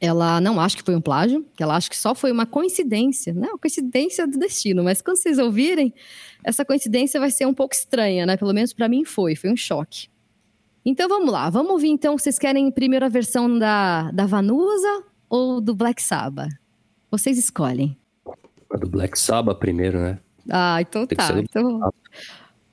ela 0.00 0.40
não 0.40 0.60
acha 0.60 0.76
que 0.76 0.84
foi 0.84 0.94
um 0.94 1.00
plágio, 1.00 1.44
que 1.56 1.62
ela 1.64 1.74
acha 1.74 1.90
que 1.90 1.98
só 1.98 2.14
foi 2.14 2.30
uma 2.30 2.46
coincidência, 2.46 3.34
né? 3.34 3.48
Uma 3.48 3.58
coincidência 3.58 4.28
do 4.28 4.38
destino. 4.38 4.84
Mas 4.84 5.02
quando 5.02 5.16
vocês 5.16 5.40
ouvirem, 5.40 5.92
essa 6.44 6.64
coincidência 6.64 7.18
vai 7.18 7.32
ser 7.32 7.46
um 7.46 7.52
pouco 7.52 7.74
estranha, 7.74 8.24
né? 8.24 8.36
Pelo 8.36 8.54
menos 8.54 8.72
para 8.72 8.88
mim 8.88 9.04
foi, 9.04 9.34
foi 9.34 9.50
um 9.50 9.56
choque. 9.56 10.08
Então 10.84 11.08
vamos 11.08 11.30
lá, 11.30 11.50
vamos 11.50 11.72
ouvir 11.72 11.88
então. 11.88 12.16
Vocês 12.18 12.38
querem 12.38 12.70
primeiro 12.70 13.04
a 13.04 13.08
versão 13.08 13.58
da, 13.58 14.10
da 14.12 14.26
Vanusa 14.26 15.02
ou 15.28 15.60
do 15.60 15.74
Black 15.74 16.02
Sabbath? 16.02 16.50
Vocês 17.10 17.38
escolhem. 17.38 17.96
A 18.72 18.76
do 18.76 18.88
Black 18.88 19.18
Sabbath 19.18 19.58
primeiro, 19.58 19.98
né? 20.00 20.18
Ah, 20.48 20.80
então 20.80 21.06
Tem 21.06 21.16
tá. 21.18 21.38
Então, 21.38 21.90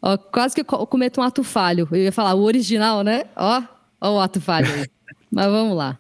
ó, 0.02 0.18
quase 0.18 0.56
que 0.56 0.62
eu 0.62 0.66
co- 0.66 0.88
cometo 0.88 1.20
um 1.20 1.24
ato 1.24 1.44
falho. 1.44 1.88
Eu 1.92 1.98
ia 1.98 2.12
falar 2.12 2.34
o 2.34 2.44
original, 2.44 3.04
né? 3.04 3.26
Ó, 3.36 3.62
ó 4.00 4.16
o 4.16 4.20
ato 4.20 4.40
falho 4.40 4.68
aí. 4.74 4.86
Mas 5.30 5.46
vamos 5.48 5.76
lá. 5.76 5.98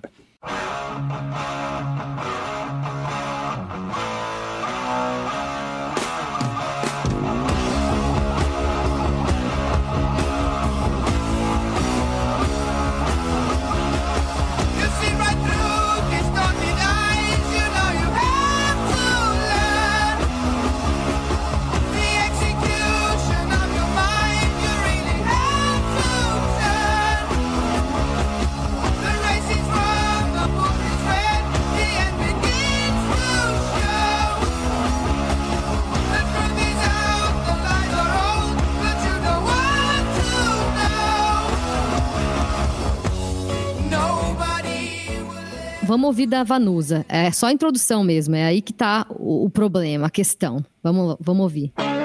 Vamos 45.87 46.07
ouvir 46.07 46.27
da 46.27 46.43
Vanusa. 46.43 47.05
É 47.07 47.31
só 47.31 47.47
a 47.47 47.53
introdução 47.53 48.03
mesmo. 48.03 48.35
É 48.35 48.43
aí 48.43 48.61
que 48.61 48.73
tá 48.73 49.05
o, 49.09 49.45
o 49.45 49.49
problema, 49.49 50.07
a 50.07 50.09
questão. 50.09 50.63
Vamos, 50.83 51.15
vamos 51.21 51.43
ouvir. 51.43 51.71
Don't 51.77 51.96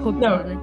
pra 0.00 0.44
né? 0.44 0.58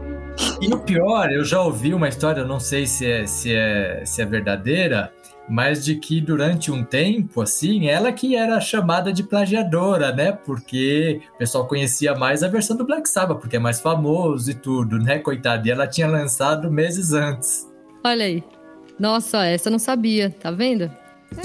E 0.61 0.73
o 0.73 0.79
pior, 0.79 1.31
eu 1.31 1.43
já 1.43 1.61
ouvi 1.61 1.93
uma 1.93 2.09
história, 2.09 2.41
eu 2.41 2.47
não 2.47 2.59
sei 2.59 2.86
se 2.86 3.09
é, 3.09 3.25
se 3.25 3.55
é, 3.55 4.03
se 4.05 4.21
é 4.21 4.25
verdadeira, 4.25 5.11
mas 5.47 5.86
de 5.86 5.95
que 5.95 6.19
durante 6.19 6.71
um 6.71 6.83
tempo, 6.83 7.41
assim, 7.41 7.88
ela 7.88 8.11
que 8.11 8.36
era 8.36 8.59
chamada 8.59 9.13
de 9.13 9.23
plagiadora, 9.23 10.11
né? 10.11 10.31
Porque 10.31 11.21
o 11.36 11.38
pessoal 11.38 11.67
conhecia 11.67 12.15
mais 12.15 12.43
a 12.43 12.47
versão 12.47 12.75
do 12.75 12.86
Black 12.86 13.07
Sabbath, 13.07 13.39
porque 13.39 13.55
é 13.55 13.59
mais 13.59 13.79
famoso 13.79 14.49
e 14.49 14.53
tudo, 14.53 14.97
né, 14.97 15.19
coitada? 15.19 15.67
E 15.67 15.71
ela 15.71 15.88
tinha 15.88 16.07
lançado 16.07 16.71
meses 16.71 17.13
antes. 17.13 17.71
Olha 18.03 18.25
aí. 18.25 18.43
Nossa, 18.99 19.45
essa 19.45 19.67
eu 19.67 19.71
não 19.71 19.79
sabia, 19.79 20.29
tá 20.29 20.51
vendo? 20.51 20.89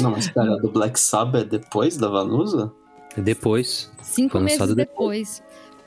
Não, 0.00 0.12
mas 0.12 0.28
pera, 0.28 0.56
do 0.56 0.70
Black 0.70 0.98
Sabbath 0.98 1.42
é 1.42 1.44
depois 1.44 1.96
da 1.96 2.08
Vanusa? 2.08 2.72
Depois. 3.16 3.90
Cinco 4.02 4.32
Foi 4.32 4.40
meses 4.40 4.58
lançado 4.58 4.76
depois. 4.76 5.42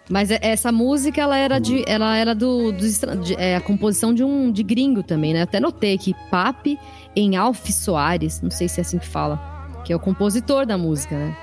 Mas 0.10 0.30
é- 0.32 0.40
essa 0.42 0.72
música, 0.72 1.22
ela 1.22 1.38
era 1.38 1.60
de. 1.60 1.84
Ela 1.88 2.16
era 2.18 2.36
do. 2.36 2.74
estra- 2.82 3.16
de- 3.16 3.36
é, 3.36 3.56
a 3.56 3.62
composição 3.62 4.14
de 4.14 4.24
um 4.24 4.52
de 4.52 4.62
gringo 4.64 5.02
também, 5.02 5.34
né? 5.34 5.42
Até 5.44 5.60
notei 5.60 5.94
aqui, 5.96 6.14
Pape 6.30 6.78
em 7.16 7.36
Alf 7.38 7.70
Soares, 7.72 8.42
não 8.42 8.52
sei 8.52 8.68
se 8.68 8.80
é 8.80 8.82
assim 8.82 8.98
que 9.00 9.08
fala, 9.08 9.40
que 9.86 9.94
é 9.94 9.96
o 9.96 10.00
compositor 10.00 10.66
da 10.66 10.78
música, 10.78 11.16
né? 11.18 11.38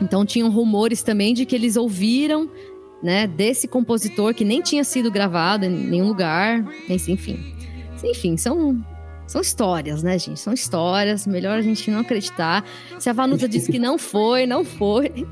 Então 0.00 0.24
tinham 0.24 0.50
rumores 0.50 1.02
também 1.02 1.34
de 1.34 1.44
que 1.44 1.54
eles 1.54 1.76
ouviram, 1.76 2.48
né, 3.02 3.26
desse 3.26 3.68
compositor 3.68 4.32
que 4.32 4.44
nem 4.44 4.60
tinha 4.62 4.84
sido 4.84 5.10
gravado 5.10 5.64
em 5.64 5.68
nenhum 5.70 6.06
lugar, 6.08 6.64
enfim. 6.88 7.54
Enfim, 8.04 8.36
são 8.36 8.80
são 9.28 9.42
histórias, 9.42 10.02
né, 10.02 10.18
gente? 10.18 10.40
São 10.40 10.54
histórias, 10.54 11.26
melhor 11.26 11.58
a 11.58 11.62
gente 11.62 11.90
não 11.90 12.00
acreditar. 12.00 12.64
Se 12.98 13.10
a 13.10 13.12
Vanusa 13.12 13.46
disse 13.48 13.70
que 13.70 13.78
não 13.78 13.98
foi, 13.98 14.46
não 14.46 14.64
foi. 14.64 15.28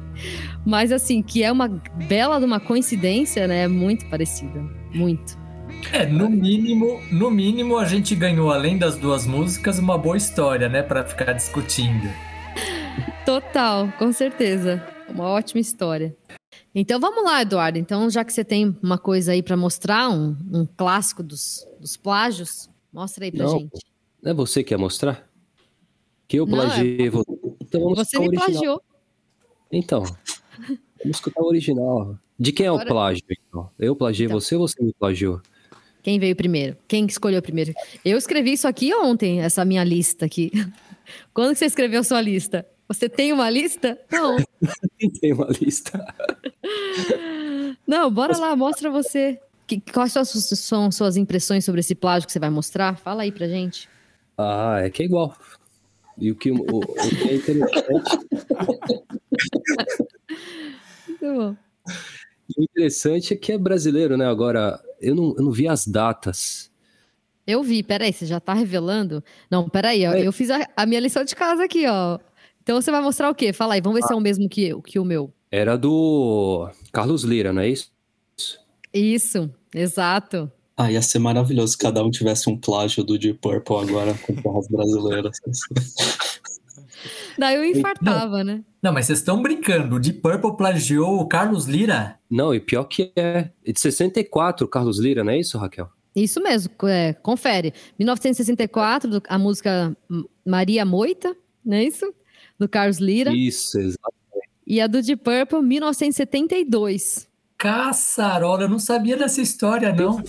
Mas 0.67 0.93
assim, 0.93 1.23
que 1.23 1.43
é 1.43 1.51
uma 1.51 1.67
bela 2.07 2.39
de 2.39 2.45
uma 2.45 2.61
coincidência, 2.61 3.49
né? 3.49 3.67
Muito 3.67 4.05
parecida. 4.11 4.63
Muito. 4.95 5.39
É, 5.93 6.05
no 6.05 6.29
mínimo, 6.29 7.01
no 7.11 7.31
mínimo 7.31 7.79
a 7.79 7.87
gente 7.87 8.15
ganhou, 8.15 8.53
além 8.53 8.77
das 8.77 8.97
duas 8.99 9.27
músicas, 9.27 9.79
uma 9.79 9.97
boa 9.97 10.17
história, 10.17 10.69
né, 10.69 10.83
Pra 10.83 11.03
ficar 11.03 11.33
discutindo. 11.33 12.09
Total, 13.25 13.91
com 13.99 14.13
certeza. 14.13 14.87
Uma 15.09 15.25
ótima 15.25 15.61
história. 15.61 16.15
Então 16.75 17.01
vamos 17.01 17.25
lá, 17.25 17.41
Eduardo. 17.41 17.79
Então, 17.79 18.11
já 18.11 18.23
que 18.23 18.33
você 18.33 18.45
tem 18.45 18.77
uma 18.83 18.99
coisa 18.99 19.33
aí 19.33 19.43
pra 19.43 19.57
mostrar, 19.57 20.11
um, 20.11 20.37
um 20.53 20.67
clássico 20.77 21.23
dos, 21.23 21.67
dos 21.81 21.97
plágios, 21.97 22.69
mostra 22.93 23.25
aí 23.25 23.33
pra 23.33 23.45
Não. 23.45 23.59
gente. 23.61 23.85
Não 24.23 24.31
é 24.31 24.35
você 24.35 24.65
que 24.65 24.73
ia 24.75 24.79
mostrar? 24.79 25.29
Que 26.29 26.39
eu 26.39 26.47
Não, 26.47 26.61
é- 26.63 26.67
plagiei 26.67 27.09
você. 27.11 27.33
Então 27.61 27.95
Você 27.95 28.19
me 28.19 28.27
original. 28.29 28.47
plagiou. 28.51 28.83
Então, 29.71 30.03
vamos 30.03 31.17
escutar 31.17 31.43
o 31.43 31.47
original. 31.47 32.19
De 32.39 32.53
quem 32.53 32.67
é 32.67 32.69
Agora- 32.69 32.85
o 32.85 32.89
plágio, 32.89 33.23
então? 33.31 33.71
Eu 33.79 33.97
plagiei 33.97 34.27
Então. 34.27 34.41
você 34.41 34.55
ou 34.57 34.67
você 34.69 34.83
me 34.83 34.93
plagiou? 34.93 35.41
Quem 36.03 36.19
veio 36.19 36.37
primeiro? 36.37 36.77
Quem 36.87 37.07
que 37.07 37.13
escolheu 37.13 37.41
primeiro? 37.43 37.73
Eu 38.05 38.17
escrevi 38.17 38.53
isso 38.53 38.69
aqui 38.69 38.95
ontem, 38.95 39.41
essa 39.41 39.65
minha 39.65 39.83
lista 39.83 40.25
aqui. 40.27 40.51
Quando 41.35 41.55
você 41.57 41.65
escreveu 41.67 42.03
sua 42.05 42.21
lista? 42.21 42.67
Você 42.89 43.09
tem 43.09 43.33
uma 43.33 43.51
lista? 43.51 43.99
Não. 44.13 44.37
Tem 45.21 45.33
uma 45.33 45.49
lista. 45.61 46.05
Não, 47.87 48.11
bora 48.11 48.37
lá, 48.39 48.55
mostra 48.55 48.91
você. 48.91 49.41
Que, 49.67 49.81
quais 49.81 50.13
são, 50.13 50.23
as 50.23 50.29
suas- 50.29 50.59
são 50.61 50.91
suas 50.93 51.17
impressões 51.17 51.65
sobre 51.65 51.81
esse 51.81 51.95
plágio 51.95 52.27
que 52.27 52.33
você 52.33 52.39
vai 52.39 52.51
mostrar? 52.51 52.97
Fala 52.99 53.23
aí 53.23 53.33
pra 53.33 53.49
gente. 53.49 53.89
Ah, 54.39 54.79
é 54.83 54.91
que 54.91 55.03
é 55.03 55.07
igual. 55.07 55.35
E 56.19 56.31
o 56.31 56.37
que, 56.37 56.51
o, 56.51 56.57
o 56.57 56.81
que 56.81 57.29
é 57.29 57.35
interessante, 57.35 58.19
Muito 61.09 61.35
bom. 61.35 61.57
o 62.57 62.63
interessante 62.63 63.35
é 63.35 63.37
que 63.37 63.53
é 63.53 63.59
brasileiro, 63.59 64.17
né? 64.17 64.27
Agora, 64.27 64.81
eu 65.01 65.15
não, 65.15 65.35
eu 65.37 65.43
não 65.45 65.51
vi 65.51 65.69
as 65.69 65.87
datas. 65.87 66.71
Eu 67.47 67.63
vi, 67.63 67.83
peraí, 67.83 68.13
você 68.13 68.27
já 68.27 68.41
tá 68.41 68.55
revelando? 68.55 69.23
Não, 69.51 69.69
peraí, 69.69 70.07
ó, 70.07 70.13
É. 70.13 70.27
eu 70.27 70.33
fiz 70.33 70.51
a, 70.51 70.67
a 70.77 70.85
minha 70.87 71.01
lição 71.01 71.25
de 71.25 71.35
casa 71.35 71.65
aqui, 71.65 71.87
ó. 71.87 72.19
Então 72.63 72.81
você 72.81 72.91
vai 72.91 73.01
mostrar 73.01 73.31
o 73.31 73.35
quê? 73.35 73.53
Fala 73.53 73.75
aí, 73.75 73.81
vamos 73.81 74.01
ver 74.01 74.07
se 74.07 74.13
é 74.13 74.17
o 74.17 74.21
mesmo 74.21 74.49
que, 74.49 74.67
eu, 74.69 74.83
que 74.83 74.99
o 74.99 75.05
meu. 75.05 75.33
Era 75.51 75.77
do 75.77 76.69
Carlos 76.93 77.23
Lira, 77.23 77.53
não 77.53 77.63
é 77.63 77.69
isso? 77.69 77.93
Isso, 78.93 79.51
exato. 79.75 80.51
Ah, 80.77 80.93
ia 80.93 81.01
ser 81.01 81.19
maravilhoso 81.19 81.73
se 81.73 81.79
cada 81.79 82.05
um 82.05 82.11
tivesse 82.11 82.51
um 82.51 82.57
plágio 82.57 83.03
do 83.03 83.19
Deep 83.19 83.39
Purple 83.41 83.77
agora 83.77 84.15
com 84.27 84.35
terras 84.35 84.69
brasileiras. 84.69 85.37
Daí 87.39 87.55
eu 87.57 87.65
infartava, 87.65 88.43
né? 88.43 88.63
Não, 88.83 88.93
mas 88.93 89.07
vocês 89.07 89.19
estão 89.19 89.43
brincando. 89.43 89.97
O 89.97 90.01
Deep 90.01 90.21
Purple 90.21 90.57
plagiou 90.57 91.21
o 91.21 91.27
Carlos 91.27 91.67
Lira? 91.67 92.19
Não, 92.31 92.55
e 92.55 92.61
pior 92.61 92.85
que 92.85 93.13
é. 93.17 93.51
É 93.65 93.73
de 93.73 93.81
64, 93.81 94.67
Carlos 94.69 94.99
Lira, 94.99 95.23
não 95.23 95.33
é 95.33 95.39
isso, 95.41 95.59
Raquel? 95.59 95.89
Isso 96.15 96.43
mesmo, 96.43 96.73
é, 96.85 97.13
confere. 97.13 97.75
1964, 97.99 99.11
do- 99.11 99.23
a 99.29 99.39
música 99.39 99.95
Maria 100.47 100.85
Moita, 100.85 101.37
não 101.65 101.77
é 101.77 101.85
isso? 101.85 102.11
Do 102.59 102.67
Carlos 102.69 102.99
Lira. 102.99 103.33
Isso, 103.35 103.79
exato. 103.79 104.15
E 104.67 104.81
a 104.81 104.87
do 104.87 105.03
Deep 105.03 105.23
Purple, 105.23 105.61
1972. 105.63 107.29
Caçarola, 107.67 108.63
eu 108.63 108.69
não 108.69 108.79
sabia 108.79 109.17
dessa 109.17 109.43
história, 109.43 109.93
não. 109.93 110.23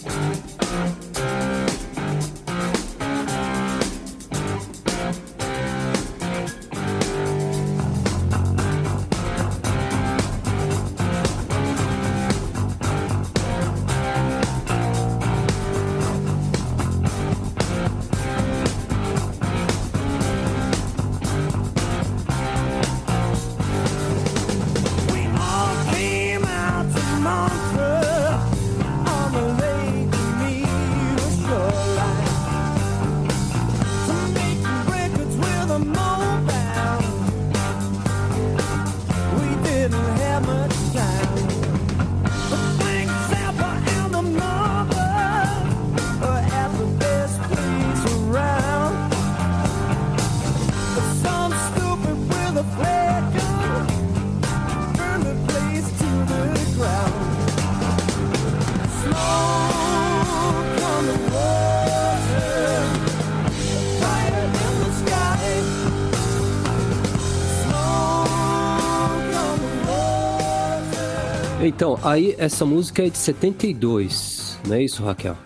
Então, 71.77 71.99
aí 72.01 72.33
essa 72.39 72.65
música 72.65 73.05
é 73.05 73.09
de 73.09 73.19
72, 73.19 74.57
não 74.67 74.75
é 74.77 74.81
isso, 74.83 75.03
Raquel? 75.03 75.37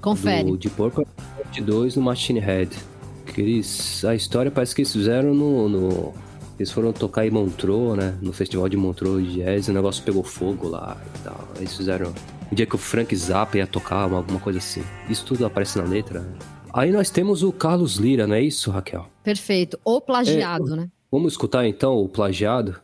Confere. 0.00 0.48
Do 0.48 0.56
Deep 0.56 0.76
Purple 0.76 1.04
72 1.38 1.96
no 1.96 2.02
Machine 2.02 2.38
Head. 2.38 2.70
Que 3.26 3.40
eles, 3.40 4.04
a 4.04 4.14
história 4.14 4.48
parece 4.48 4.72
que 4.76 4.82
eles 4.82 4.92
fizeram 4.92 5.34
no, 5.34 5.68
no- 5.68 6.14
Eles 6.56 6.70
foram 6.70 6.92
tocar 6.92 7.26
em 7.26 7.30
Montreux, 7.32 7.96
né? 7.98 8.16
No 8.22 8.32
festival 8.32 8.68
de 8.68 8.76
Montreux 8.76 9.26
de 9.28 9.40
Jazz, 9.42 9.66
e 9.66 9.72
o 9.72 9.74
negócio 9.74 10.04
pegou 10.04 10.22
fogo 10.22 10.68
lá 10.68 10.96
e 11.16 11.18
tal. 11.24 11.48
Eles 11.56 11.76
fizeram. 11.76 12.14
O 12.50 12.54
dia 12.54 12.64
que 12.64 12.76
o 12.76 12.78
Frank 12.78 13.14
Zappa 13.16 13.58
ia 13.58 13.66
tocar, 13.66 14.06
uma- 14.06 14.18
alguma 14.18 14.38
coisa 14.38 14.60
assim. 14.60 14.84
Isso 15.10 15.26
tudo 15.26 15.44
aparece 15.44 15.76
na 15.78 15.84
letra. 15.84 16.20
né? 16.20 16.28
Aí 16.72 16.92
nós 16.92 17.10
temos 17.10 17.42
o 17.42 17.50
Carlos 17.50 17.96
Lira, 17.96 18.24
não 18.24 18.36
é 18.36 18.40
isso, 18.40 18.70
Raquel? 18.70 19.08
Perfeito. 19.24 19.76
Ou 19.84 20.00
plagiado, 20.00 20.76
né? 20.76 20.88
Vamos 21.10 21.32
escutar 21.32 21.66
então 21.66 21.96
o 21.96 22.08
plagiado? 22.08 22.76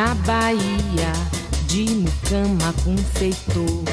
Na 0.00 0.14
Bahia, 0.14 1.12
de 1.66 1.84
mucama 1.90 2.72
com 2.82 2.96
feitor. 2.96 3.84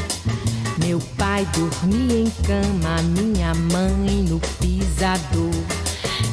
Meu 0.78 1.02
pai 1.18 1.46
dormia 1.54 2.22
em 2.22 2.30
cama, 2.48 3.02
minha 3.02 3.54
mãe 3.54 4.24
no 4.24 4.40
pisador. 4.40 5.52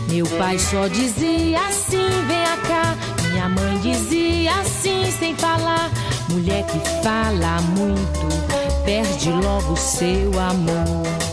Meu 0.08 0.26
pai 0.38 0.60
só 0.60 0.86
dizia 0.86 1.60
assim, 1.66 2.06
venha 2.28 2.56
cá. 2.68 2.96
Minha 3.28 3.48
mãe 3.48 3.76
dizia 3.78 4.60
assim, 4.60 5.10
sem 5.18 5.34
falar. 5.34 5.90
Mulher 6.28 6.64
que 6.66 6.78
fala 7.02 7.60
muito, 7.76 8.84
perde 8.84 9.30
logo 9.30 9.76
seu 9.76 10.38
amor. 10.38 11.23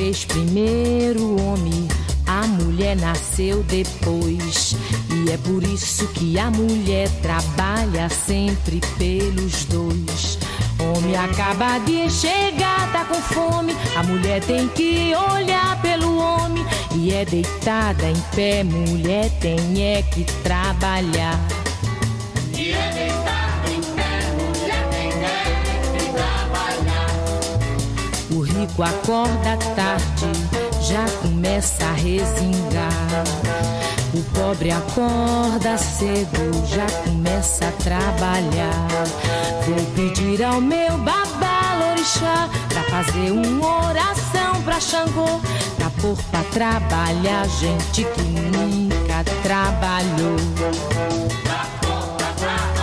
Fez 0.00 0.24
primeiro 0.24 1.20
o 1.20 1.42
homem, 1.42 1.86
a 2.26 2.46
mulher 2.46 2.96
nasceu 2.96 3.62
depois. 3.64 4.74
E 5.10 5.30
é 5.30 5.36
por 5.36 5.62
isso 5.62 6.06
que 6.08 6.38
a 6.38 6.50
mulher 6.50 7.10
trabalha 7.20 8.08
sempre 8.08 8.80
pelos 8.96 9.66
dois. 9.66 10.38
Homem 10.80 11.14
acaba 11.14 11.78
de 11.80 12.08
chegar, 12.10 12.90
tá 12.92 13.04
com 13.04 13.20
fome. 13.20 13.76
A 13.94 14.02
mulher 14.02 14.42
tem 14.42 14.68
que 14.68 15.12
olhar 15.34 15.80
pelo 15.82 16.16
homem. 16.16 16.64
E 16.96 17.12
é 17.12 17.26
deitada 17.26 18.08
em 18.08 18.20
pé, 18.34 18.64
mulher 18.64 19.30
tem 19.38 19.82
é 19.82 20.02
que 20.02 20.24
trabalhar. 20.42 21.38
O 28.60 28.62
rico 28.62 28.82
acorda 28.82 29.56
tarde, 29.74 30.26
já 30.82 31.06
começa 31.22 31.82
a 31.82 31.92
resingar. 31.92 33.24
O 34.12 34.22
pobre 34.34 34.70
acorda 34.70 35.78
cedo, 35.78 36.66
já 36.66 36.84
começa 37.04 37.68
a 37.68 37.72
trabalhar. 37.82 38.86
Vou 39.66 39.82
pedir 39.94 40.44
ao 40.44 40.60
meu 40.60 40.98
babalorixá 40.98 42.50
pra 42.68 42.82
fazer 42.82 43.30
uma 43.30 43.88
oração 43.88 44.62
pra 44.62 44.78
Xangô, 44.78 45.40
pra 45.78 45.88
pôr 46.02 46.18
pra 46.30 46.42
trabalhar 46.52 47.48
gente 47.48 48.04
que 48.04 48.22
nunca 48.22 49.24
trabalhou. 49.42 50.36
Pra 51.44 52.79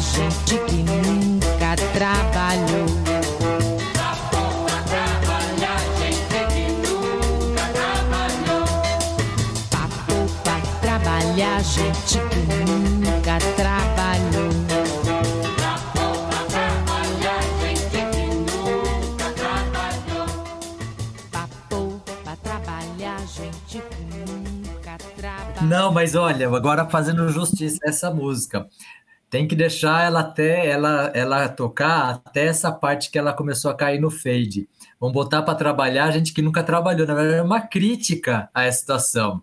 gente 0.00 0.58
que 0.66 0.76
nunca 0.82 1.76
trabalhou. 1.92 2.86
Pra 3.92 4.14
pôr 4.30 4.64
pra 4.66 4.82
trabalhar 4.90 5.78
gente 5.88 6.44
que 6.52 6.70
nunca 6.70 7.66
trabalhou. 7.72 8.64
Pra 9.70 9.88
pôr 10.06 10.28
pra 10.44 10.60
trabalhar 10.80 11.60
gente 11.62 12.18
que 12.30 12.40
nunca 12.54 13.38
trabalhou. 13.38 14.48
Não, 25.62 25.92
mas 25.92 26.14
olha, 26.14 26.46
agora 26.48 26.88
fazendo 26.88 27.28
justiça 27.30 27.78
essa 27.84 28.10
música. 28.10 28.66
Tem 29.30 29.46
que 29.46 29.54
deixar 29.54 30.04
ela 30.04 30.20
até 30.20 30.66
ela, 30.66 31.10
ela 31.14 31.48
tocar 31.48 32.22
até 32.24 32.46
essa 32.46 32.72
parte 32.72 33.10
que 33.10 33.18
ela 33.18 33.32
começou 33.32 33.70
a 33.70 33.74
cair 33.74 34.00
no 34.00 34.10
fade. 34.10 34.68
Vamos 34.98 35.12
botar 35.12 35.42
para 35.42 35.54
trabalhar 35.54 36.10
gente 36.10 36.32
que 36.32 36.40
nunca 36.40 36.62
trabalhou. 36.62 37.06
Na 37.06 37.14
verdade, 37.14 37.38
é 37.38 37.42
uma 37.42 37.60
crítica 37.60 38.48
a 38.54 38.64
essa 38.64 38.78
situação. 38.78 39.42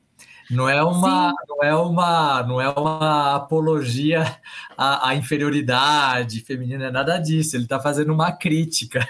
Não 0.50 0.70
é 0.70 0.84
uma, 0.84 1.34
não 1.48 1.64
é 1.64 1.76
uma, 1.76 2.43
não 2.43 2.62
é 2.62 2.70
uma 2.70 3.36
apologia 3.36 4.38
à, 4.78 5.10
à 5.10 5.16
inferioridade 5.16 6.41
feminina, 6.41 6.86
é 6.86 6.91
nada 6.91 7.18
disso. 7.18 7.56
Ele 7.56 7.64
está 7.64 7.80
fazendo 7.80 8.14
uma 8.14 8.32
crítica. 8.32 9.08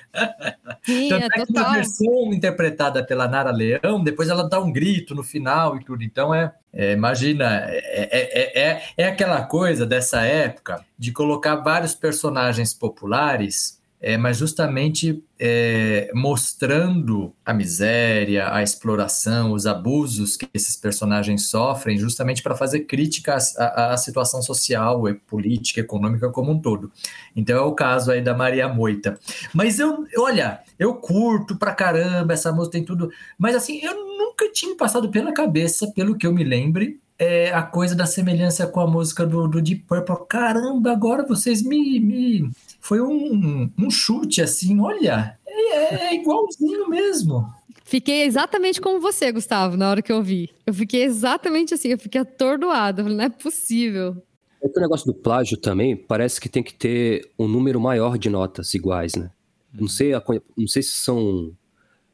Sim, 0.83 1.09
Tanto 1.09 1.23
é 1.23 1.41
é 1.41 1.45
que 1.45 1.53
na 1.53 1.73
versão 1.73 2.33
interpretada 2.33 3.03
pela 3.03 3.27
Nara 3.27 3.51
Leão, 3.51 4.03
depois 4.03 4.29
ela 4.29 4.47
dá 4.47 4.59
um 4.59 4.71
grito 4.71 5.13
no 5.13 5.23
final 5.23 5.75
e 5.75 5.83
tudo. 5.83 6.03
Então 6.03 6.33
é, 6.33 6.53
é, 6.71 6.93
imagina, 6.93 7.65
é, 7.67 8.09
é, 8.11 8.61
é, 8.61 8.83
é 8.97 9.07
aquela 9.07 9.41
coisa 9.43 9.85
dessa 9.85 10.21
época 10.21 10.85
de 10.97 11.11
colocar 11.11 11.55
vários 11.57 11.95
personagens 11.95 12.73
populares 12.73 13.74
é, 14.05 14.19
mas 14.19 14.37
justamente 14.37 15.23
é, 15.39 16.11
mostrando 16.13 17.33
a 17.43 17.51
miséria, 17.51 18.53
a 18.53 18.61
exploração, 18.61 19.51
os 19.51 19.65
abusos 19.65 20.37
que 20.37 20.47
esses 20.53 20.77
personagens 20.77 21.49
sofrem, 21.49 21.97
justamente 21.97 22.43
para 22.43 22.53
fazer 22.53 22.81
críticas 22.81 23.57
à, 23.57 23.93
à, 23.93 23.97
situação 23.97 24.43
social, 24.43 25.01
política, 25.25 25.81
econômica 25.81 26.29
como 26.29 26.51
um 26.51 26.59
todo. 26.59 26.91
Então 27.35 27.57
é 27.57 27.61
o 27.61 27.73
caso 27.73 28.11
aí 28.11 28.21
da 28.21 28.35
Maria 28.35 28.67
Moita. 28.67 29.19
Mas 29.51 29.79
eu, 29.79 30.05
olha, 30.19 30.59
eu 30.77 30.93
curto 30.93 31.55
pra 31.55 31.73
caramba 31.73 32.31
essa 32.31 32.51
música, 32.51 32.73
tem 32.73 32.85
tudo, 32.85 33.09
mas 33.39 33.55
assim, 33.55 33.79
eu 33.83 33.95
nunca 34.19 34.51
tinha 34.51 34.77
passado 34.77 35.09
pela 35.09 35.33
cabeça, 35.33 35.91
pelo 35.95 36.15
que 36.15 36.27
eu 36.27 36.31
me 36.31 36.43
lembre, 36.43 36.99
é, 37.17 37.51
a 37.53 37.63
coisa 37.63 37.95
da 37.95 38.05
semelhança 38.05 38.67
com 38.67 38.81
a 38.81 38.87
música 38.87 39.25
do, 39.25 39.47
do 39.47 39.61
Deep 39.61 39.85
Purple. 39.87 40.27
Caramba, 40.27 40.91
agora 40.91 41.25
vocês 41.25 41.61
me. 41.61 41.99
me... 41.99 42.51
Foi 42.85 43.01
um, 43.01 43.67
um 43.79 43.89
chute 43.89 44.43
assim, 44.43 44.79
olha, 44.79 45.39
é, 45.47 46.09
é 46.09 46.13
igualzinho 46.13 46.87
mesmo. 46.87 47.51
Fiquei 47.83 48.21
exatamente 48.21 48.79
como 48.79 49.01
você, 49.01 49.31
Gustavo, 49.31 49.75
na 49.75 49.89
hora 49.89 50.03
que 50.03 50.11
eu 50.11 50.21
vi. 50.21 50.51
Eu 50.67 50.71
fiquei 50.71 51.01
exatamente 51.01 51.73
assim, 51.73 51.87
eu 51.87 51.97
fiquei 51.97 52.21
atordoado. 52.21 53.01
Não 53.09 53.23
é 53.23 53.29
possível. 53.29 54.23
O 54.61 54.79
negócio 54.79 55.07
do 55.07 55.15
plágio 55.15 55.57
também 55.57 55.97
parece 55.97 56.39
que 56.39 56.47
tem 56.47 56.61
que 56.61 56.75
ter 56.75 57.27
um 57.39 57.47
número 57.47 57.81
maior 57.81 58.19
de 58.19 58.29
notas 58.29 58.71
iguais, 58.75 59.15
né? 59.15 59.31
Não 59.73 59.87
sei, 59.87 60.11
não 60.55 60.67
sei 60.67 60.83
se 60.83 60.91
são 60.91 61.57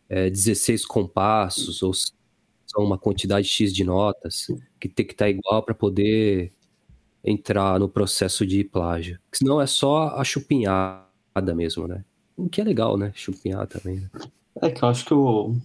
é, 0.08 0.30
16 0.30 0.86
compassos 0.86 1.84
ou 1.84 1.92
são 1.94 2.82
uma 2.82 2.98
quantidade 2.98 3.46
X 3.46 3.74
de 3.74 3.84
notas 3.84 4.48
que 4.80 4.88
tem 4.88 5.06
que 5.06 5.12
estar 5.12 5.26
tá 5.26 5.30
igual 5.30 5.64
para 5.64 5.76
poder 5.76 6.54
entrar 7.24 7.80
no 7.80 7.88
processo 7.88 8.46
de 8.46 8.64
plágio. 8.64 9.20
Senão 9.32 9.62
é 9.62 9.68
só 9.68 10.10
a 10.18 10.24
chupinhada 10.24 11.56
mesmo, 11.56 11.88
né? 11.88 12.04
O 12.36 12.50
que 12.50 12.62
é 12.62 12.64
legal, 12.64 12.98
né? 12.98 13.12
Chupinhar 13.16 13.68
também. 13.68 14.00
Né? 14.02 14.10
É 14.62 14.70
que 14.70 14.84
eu 14.84 14.90
acho 14.90 15.06
que 15.06 15.14
o 15.14 15.56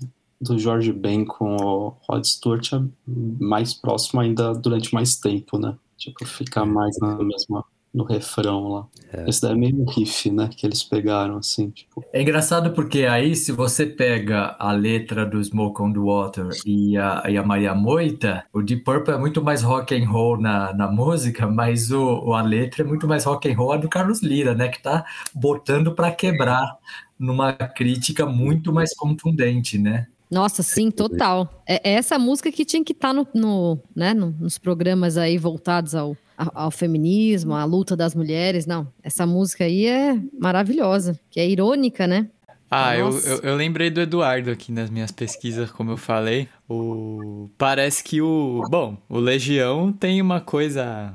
do 0.41 0.59
George 0.59 0.93
Ben 0.93 1.25
com 1.25 1.57
o 1.57 1.89
Rod 2.09 2.25
Stewart 2.25 2.73
é 2.73 2.83
mais 3.07 3.73
próximo 3.73 4.21
ainda 4.21 4.53
durante 4.53 4.93
mais 4.93 5.17
tempo, 5.17 5.59
né? 5.59 5.77
Tipo, 5.97 6.27
ficar 6.27 6.67
mais 6.67 6.97
na 6.99 7.17
mesma 7.17 7.65
no 7.97 8.05
refrão 8.05 8.69
lá. 8.69 8.87
É. 9.11 9.29
Esse 9.29 9.41
daí 9.41 9.53
é 9.53 9.57
meio 9.57 9.85
riff, 9.87 10.31
né? 10.31 10.51
Que 10.55 10.67
eles 10.67 10.83
pegaram, 10.85 11.39
assim, 11.39 11.71
tipo... 11.71 12.05
É 12.13 12.21
engraçado 12.21 12.73
porque 12.73 13.07
aí, 13.07 13.35
se 13.35 13.51
você 13.51 13.87
pega 13.87 14.55
a 14.59 14.71
letra 14.73 15.25
do 15.25 15.43
Smoke 15.43 15.81
on 15.81 15.93
the 15.93 15.99
Water 15.99 16.49
e 16.67 16.99
a, 16.99 17.23
e 17.27 17.39
a 17.39 17.43
Maria 17.43 17.75
Moita, 17.75 18.45
o 18.53 18.61
Deep 18.61 18.85
Purple 18.85 19.15
é 19.15 19.19
muito 19.19 19.43
mais 19.43 19.63
rock 19.63 19.95
and 19.95 20.07
roll 20.07 20.39
na, 20.39 20.75
na 20.75 20.93
música, 20.93 21.47
mas 21.47 21.91
o, 21.91 22.35
a 22.35 22.43
letra 22.43 22.83
é 22.83 22.87
muito 22.87 23.09
mais 23.09 23.25
rock 23.25 23.51
and 23.51 23.57
roll 23.57 23.73
a 23.73 23.77
do 23.79 23.89
Carlos 23.89 24.23
Lira, 24.23 24.55
né? 24.55 24.69
Que 24.69 24.83
tá 24.83 25.07
botando 25.35 25.95
para 25.95 26.13
quebrar 26.13 26.77
numa 27.19 27.55
crítica 27.55 28.27
muito 28.27 28.71
mais 28.75 28.95
contundente, 28.95 29.79
né? 29.79 30.07
Nossa, 30.31 30.63
sim, 30.63 30.91
total. 30.91 31.63
É, 31.67 31.91
é 31.91 31.95
essa 31.95 32.19
música 32.19 32.51
que 32.51 32.65
tinha 32.65 32.85
que 32.85 32.93
estar 32.93 33.09
tá 33.09 33.15
no, 33.15 33.27
no, 33.35 33.79
né, 33.95 34.13
no, 34.13 34.35
nos 34.41 34.59
programas 34.59 35.17
aí 35.17 35.39
voltados 35.39 35.95
ao, 35.95 36.17
ao 36.37 36.71
feminismo, 36.71 37.55
à 37.55 37.65
luta 37.65 37.97
das 37.97 38.15
mulheres. 38.15 38.67
Não, 38.67 38.89
essa 39.03 39.27
música 39.27 39.65
aí 39.65 39.87
é 39.87 40.21
maravilhosa, 40.39 41.19
que 41.31 41.39
é 41.39 41.49
irônica, 41.49 42.07
né? 42.07 42.29
Ah, 42.69 42.97
eu, 42.97 43.17
eu, 43.21 43.39
eu, 43.43 43.57
lembrei 43.57 43.91
do 43.91 44.01
Eduardo 44.01 44.51
aqui 44.51 44.73
nas 44.73 44.91
minhas 44.91 45.13
pesquisas, 45.13 45.71
como 45.71 45.93
eu 45.93 45.97
falei. 45.97 46.49
O... 46.69 47.49
Parece 47.57 48.03
que 48.03 48.21
o. 48.21 48.67
Bom, 48.69 48.99
o 49.09 49.19
Legião 49.19 49.93
tem 49.93 50.21
uma 50.21 50.41
coisa 50.41 51.15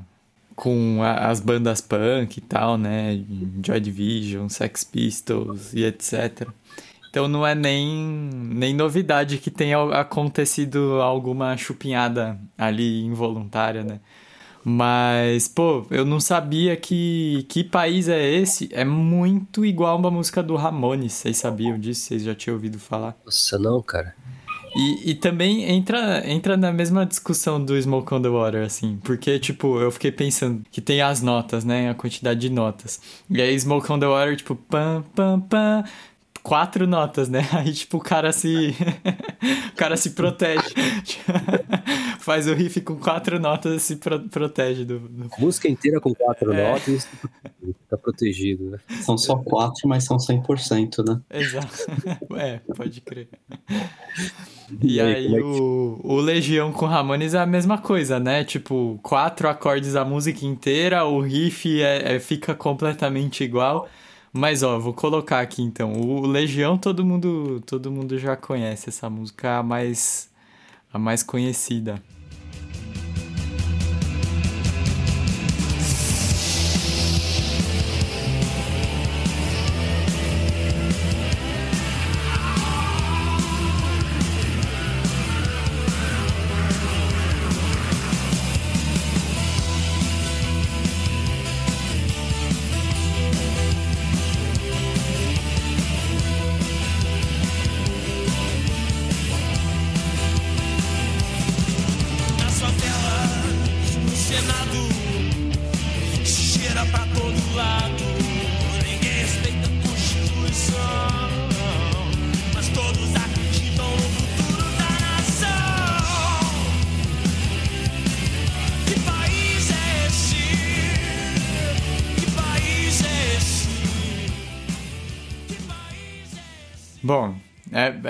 com 0.56 1.02
a, 1.02 1.28
as 1.28 1.40
bandas 1.40 1.82
punk 1.82 2.38
e 2.38 2.40
tal, 2.40 2.78
né? 2.78 3.22
Joy 3.62 3.80
Division, 3.80 4.48
Sex 4.48 4.82
Pistols 4.82 5.74
e 5.74 5.84
etc. 5.84 6.48
Então 7.12 7.28
não 7.28 7.46
é 7.46 7.54
nem, 7.54 7.94
nem 8.32 8.72
novidade 8.72 9.36
que 9.36 9.50
tenha 9.50 9.78
acontecido 10.00 10.98
alguma 11.02 11.54
chupinhada 11.58 12.40
ali 12.56 13.04
involuntária, 13.04 13.84
né? 13.84 14.00
Mas, 14.64 15.46
pô, 15.46 15.84
eu 15.90 16.06
não 16.06 16.18
sabia 16.18 16.74
que 16.74 17.44
que 17.50 17.62
país 17.62 18.08
é 18.08 18.32
esse. 18.32 18.70
É 18.72 18.82
muito 18.82 19.62
igual 19.62 19.98
uma 19.98 20.10
música 20.10 20.42
do 20.42 20.56
Ramones. 20.56 21.12
Vocês 21.12 21.36
sabiam 21.36 21.78
disso? 21.78 22.00
Vocês 22.00 22.22
já 22.22 22.34
tinham 22.34 22.54
ouvido 22.54 22.78
falar? 22.78 23.14
Nossa, 23.26 23.58
não, 23.58 23.82
cara. 23.82 24.14
E, 24.74 25.10
e 25.10 25.14
também 25.14 25.64
entra, 25.64 26.22
entra 26.26 26.56
na 26.56 26.72
mesma 26.72 27.04
discussão 27.04 27.62
do 27.62 27.78
Smoke 27.78 28.14
on 28.14 28.22
the 28.22 28.28
Water, 28.30 28.64
assim. 28.64 28.98
Porque, 29.04 29.38
tipo, 29.38 29.78
eu 29.78 29.90
fiquei 29.90 30.10
pensando 30.10 30.62
que 30.70 30.80
tem 30.80 31.02
as 31.02 31.20
notas, 31.20 31.62
né? 31.62 31.90
A 31.90 31.94
quantidade 31.94 32.40
de 32.40 32.48
notas. 32.48 32.98
E 33.28 33.42
aí, 33.42 33.58
Smoke 33.58 33.92
on 33.92 33.98
the 33.98 34.06
Water, 34.06 34.34
tipo, 34.34 34.54
pam, 34.54 35.04
pam, 35.14 35.40
pam 35.40 35.84
quatro 36.42 36.86
notas, 36.86 37.28
né? 37.28 37.48
Aí, 37.52 37.72
tipo, 37.72 37.98
o 37.98 38.00
cara 38.00 38.32
se. 38.32 38.74
o 39.72 39.76
cara 39.76 39.96
se 39.96 40.10
protege. 40.10 40.62
Faz 42.18 42.46
o 42.46 42.54
riff 42.54 42.80
com 42.82 42.96
quatro 42.96 43.40
notas 43.40 43.74
e 43.74 43.80
se 43.80 43.96
pro 43.96 44.20
protege 44.28 44.84
do, 44.84 45.00
do. 45.00 45.30
Música 45.38 45.68
inteira 45.68 46.00
com 46.00 46.14
quatro 46.14 46.52
é. 46.52 46.70
notas 46.70 47.08
e 47.62 47.74
tá 47.90 47.96
protegido, 47.96 48.70
né? 48.70 48.78
São 49.00 49.18
só 49.18 49.36
quatro, 49.36 49.88
mas 49.88 50.04
são 50.04 50.16
100%, 50.16 51.04
né? 51.04 51.20
Exato. 51.30 51.68
É, 52.36 52.60
pode 52.76 53.00
crer. 53.00 53.28
E, 54.80 54.94
e 54.94 55.00
aí, 55.00 55.34
é 55.34 55.40
o, 55.40 56.00
o 56.02 56.16
Legião 56.20 56.72
com 56.72 56.86
Ramones 56.86 57.34
é 57.34 57.40
a 57.40 57.46
mesma 57.46 57.76
coisa, 57.76 58.20
né? 58.20 58.44
Tipo, 58.44 59.00
quatro 59.02 59.48
acordes 59.48 59.96
a 59.96 60.04
música 60.04 60.46
inteira, 60.46 61.04
o 61.04 61.20
riff 61.20 61.82
é, 61.82 62.14
é 62.14 62.20
fica 62.20 62.54
completamente 62.54 63.42
igual. 63.42 63.88
Mas 64.32 64.62
ó, 64.62 64.78
vou 64.78 64.94
colocar 64.94 65.40
aqui 65.40 65.62
então. 65.62 65.92
O 65.92 66.26
Legião 66.26 66.78
todo 66.78 67.04
mundo, 67.04 67.60
todo 67.66 67.90
mundo 67.90 68.18
já 68.18 68.36
conhece 68.36 68.88
essa 68.88 69.10
música 69.10 69.58
a 69.58 69.62
mais 69.62 70.30
a 70.92 70.98
mais 70.98 71.22
conhecida. 71.22 72.02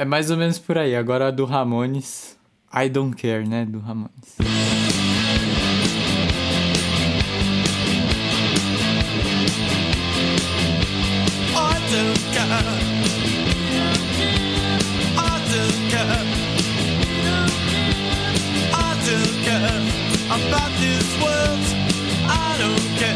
É, 0.02 0.04
mais 0.04 0.30
ou 0.30 0.36
menos 0.36 0.58
por 0.58 0.76
aí. 0.76 0.94
Agora 0.96 1.30
do 1.30 1.44
Ramones, 1.44 2.36
I 2.74 2.88
Don't 2.88 3.16
Care, 3.16 3.48
né? 3.48 3.64
Do 3.64 3.78
Ramones. 3.78 4.36
about 20.32 20.72
this 20.80 21.20
world. 21.20 21.60
I 22.24 22.56
don't 22.58 22.98
care 22.98 23.11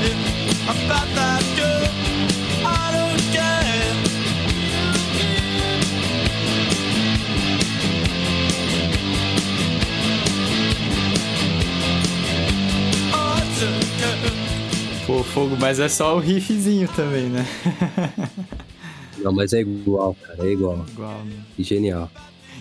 fogo, 15.36 15.54
mas 15.60 15.78
é 15.78 15.86
só 15.86 16.16
o 16.16 16.18
riffzinho 16.18 16.88
também, 16.96 17.24
né? 17.24 17.46
Não, 19.22 19.30
mas 19.30 19.52
é 19.52 19.60
igual, 19.60 20.16
cara, 20.22 20.48
é 20.48 20.52
igual. 20.52 20.82
Igual, 20.88 21.24
né? 21.24 21.34
Genial. 21.58 22.10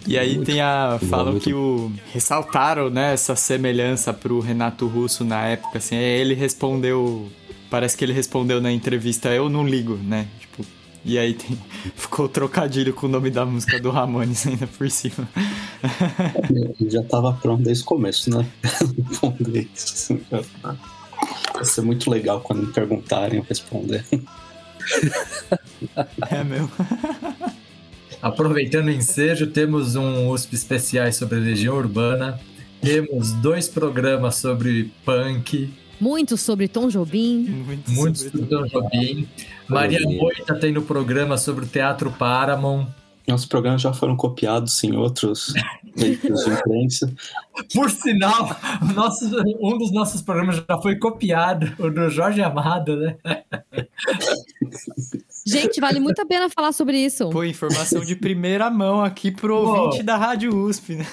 E 0.05 0.19
aí 0.19 0.35
muito, 0.35 0.47
tem 0.47 0.59
a. 0.59 0.99
Falam 1.09 1.31
muito... 1.31 1.43
que 1.45 1.53
o. 1.53 1.89
Ressaltaram, 2.11 2.89
né, 2.89 3.13
essa 3.13 3.33
semelhança 3.33 4.13
pro 4.13 4.41
Renato 4.41 4.87
Russo 4.87 5.23
na 5.23 5.45
época, 5.47 5.77
assim. 5.77 5.95
Ele 5.95 6.33
respondeu. 6.33 7.29
Parece 7.69 7.95
que 7.95 8.03
ele 8.03 8.11
respondeu 8.11 8.59
na 8.59 8.73
entrevista, 8.73 9.29
eu 9.29 9.47
não 9.47 9.65
ligo, 9.65 9.95
né? 9.95 10.27
Tipo, 10.37 10.65
E 11.05 11.17
aí 11.17 11.33
tem, 11.33 11.57
ficou 11.95 12.27
trocadilho 12.27 12.93
com 12.93 13.05
o 13.05 13.09
nome 13.09 13.29
da 13.29 13.45
música 13.45 13.79
do 13.79 13.89
Ramones 13.89 14.45
ainda 14.47 14.67
por 14.67 14.91
cima. 14.91 15.29
Eu 16.81 16.89
já 16.91 17.03
tava 17.03 17.31
pronto 17.31 17.63
desde 17.63 17.83
o 17.83 17.85
começo, 17.85 18.29
né? 18.29 18.45
Responder 19.07 19.69
isso. 19.73 20.19
Vai 21.53 21.65
ser 21.65 21.81
muito 21.81 22.09
legal 22.09 22.41
quando 22.41 22.65
me 22.65 22.73
perguntarem 22.73 23.39
eu 23.39 23.45
responder. 23.47 24.05
É 26.29 26.43
mesmo. 26.43 26.71
Aproveitando 28.21 28.87
o 28.87 28.91
ensejo, 28.91 29.47
temos 29.47 29.95
um 29.95 30.29
USP 30.29 30.55
especiais 30.55 31.15
sobre 31.15 31.39
Legião 31.39 31.75
Urbana, 31.75 32.39
temos 32.81 33.31
dois 33.33 33.67
programas 33.67 34.35
sobre 34.35 34.91
punk, 35.03 35.71
Muito 35.99 36.35
sobre 36.37 36.67
Tom 36.67 36.89
Jobim. 36.89 37.43
Muito, 37.43 37.91
muitos 37.91 38.23
sobre 38.23 38.39
sobre 38.39 38.55
Tom 38.55 38.67
Jobim. 38.67 39.27
Maria 39.67 40.01
Moita 40.01 40.55
tem 40.55 40.71
no 40.71 40.81
programa 40.81 41.37
sobre 41.37 41.65
o 41.65 41.67
Teatro 41.67 42.11
Paramount. 42.11 42.87
Nossos 43.27 43.47
programas 43.47 43.81
já 43.81 43.91
foram 43.91 44.15
copiados 44.15 44.83
em 44.83 44.95
outros 44.95 45.53
veículos 45.95 46.45
de 46.45 46.51
imprensa. 46.51 47.11
Por 47.73 47.89
sinal, 47.89 48.55
nosso- 48.93 49.25
um 49.61 49.77
dos 49.77 49.91
nossos 49.91 50.21
programas 50.21 50.57
já 50.69 50.77
foi 50.81 50.97
copiado, 50.97 51.73
o 51.83 51.89
do 51.89 52.09
Jorge 52.09 52.41
Amado, 52.41 52.95
né? 52.97 53.17
Gente, 55.45 55.79
vale 55.79 55.99
muito 55.99 56.19
a 56.19 56.25
pena 56.25 56.49
falar 56.49 56.71
sobre 56.71 56.97
isso. 56.97 57.29
Pô, 57.29 57.43
informação 57.43 58.03
de 58.03 58.15
primeira 58.15 58.69
mão 58.71 59.03
aqui 59.03 59.29
pro 59.31 59.55
Pô. 59.55 59.83
ouvinte 59.83 60.01
da 60.01 60.17
Rádio 60.17 60.55
USP, 60.55 60.95
né? 60.95 61.05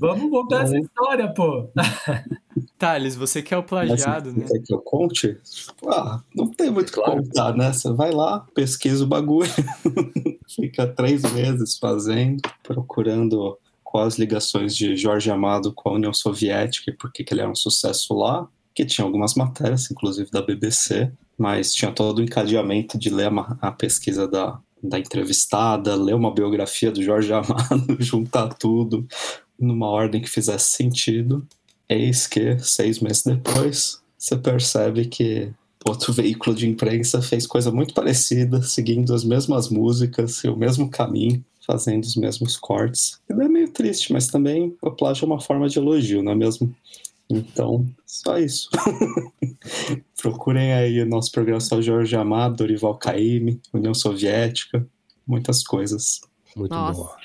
Vamos 0.00 0.30
contar 0.30 0.64
essa 0.64 0.76
história, 0.76 1.32
pô. 1.32 1.70
Thales, 2.76 3.14
você 3.14 3.40
que 3.40 3.54
é 3.54 3.56
o 3.56 3.62
plagiado, 3.62 4.32
Mas, 4.32 4.36
né? 4.36 4.46
Quer 4.50 4.58
que 4.64 4.74
eu 4.74 4.80
conte? 4.80 5.38
Ah, 5.86 6.20
não 6.34 6.50
tem 6.50 6.70
muito 6.70 6.88
o 6.88 6.92
que 6.92 7.00
contar, 7.00 7.56
né? 7.56 7.72
Você 7.72 7.92
vai 7.92 8.10
lá, 8.10 8.44
pesquisa 8.52 9.04
o 9.04 9.06
bagulho, 9.06 9.50
fica 10.48 10.86
três 10.86 11.22
meses 11.32 11.78
fazendo, 11.78 12.42
procurando 12.64 13.56
quais 13.82 14.18
ligações 14.18 14.74
de 14.74 14.96
Jorge 14.96 15.30
Amado 15.30 15.72
com 15.72 15.90
a 15.90 15.92
União 15.92 16.12
Soviética 16.12 16.90
e 16.90 16.94
por 16.94 17.12
que 17.12 17.24
ele 17.30 17.40
era 17.40 17.50
um 17.50 17.54
sucesso 17.54 18.12
lá, 18.12 18.48
que 18.74 18.84
tinha 18.84 19.04
algumas 19.04 19.34
matérias, 19.34 19.88
inclusive 19.88 20.28
da 20.32 20.42
BBC, 20.42 21.12
mas 21.38 21.74
tinha 21.74 21.92
todo 21.92 22.18
o 22.18 22.22
encadeamento 22.22 22.98
de 22.98 23.10
ler 23.10 23.30
a, 23.60 23.72
pesquisa 23.72 24.26
da, 24.26 24.58
da 24.82 24.98
entrevistada, 24.98 25.94
ler 25.94 26.14
uma 26.14 26.32
biografia 26.32 26.90
do 26.90 27.02
Jorge 27.02 27.32
Amado, 27.34 27.96
juntar 27.98 28.54
tudo 28.54 29.06
numa 29.58 29.88
ordem 29.88 30.20
que 30.20 30.28
fizesse 30.28 30.70
sentido. 30.70 31.46
Eis 31.88 32.26
que, 32.26 32.58
seis 32.58 33.00
meses 33.00 33.22
depois, 33.22 34.00
você 34.18 34.36
percebe 34.36 35.06
que 35.06 35.52
outro 35.84 36.12
veículo 36.12 36.56
de 36.56 36.66
imprensa 36.66 37.20
fez 37.20 37.46
coisa 37.46 37.70
muito 37.70 37.92
parecida, 37.92 38.62
seguindo 38.62 39.14
as 39.14 39.22
mesmas 39.22 39.68
músicas 39.68 40.42
e 40.42 40.48
o 40.48 40.56
mesmo 40.56 40.88
caminho, 40.88 41.44
fazendo 41.66 42.04
os 42.04 42.16
mesmos 42.16 42.56
cortes. 42.56 43.20
E 43.28 43.32
é 43.32 43.48
meio 43.48 43.68
triste, 43.70 44.12
mas 44.12 44.26
também 44.28 44.74
o 44.80 44.90
plágio 44.90 45.24
é 45.24 45.26
uma 45.26 45.40
forma 45.40 45.68
de 45.68 45.78
elogio, 45.78 46.22
não 46.22 46.32
é 46.32 46.34
mesmo? 46.34 46.74
Então, 47.30 47.86
só 48.06 48.38
isso. 48.38 48.68
Procurem 50.20 50.72
aí 50.72 51.00
o 51.00 51.06
nosso 51.06 51.32
programa 51.32 51.60
Só 51.60 51.80
Jorge 51.80 52.14
Amado, 52.16 52.56
Dorival 52.56 52.96
Caymmi, 52.96 53.60
União 53.72 53.94
Soviética, 53.94 54.86
muitas 55.26 55.62
coisas. 55.62 56.20
Muito 56.54 56.72
Nossa. 56.72 57.16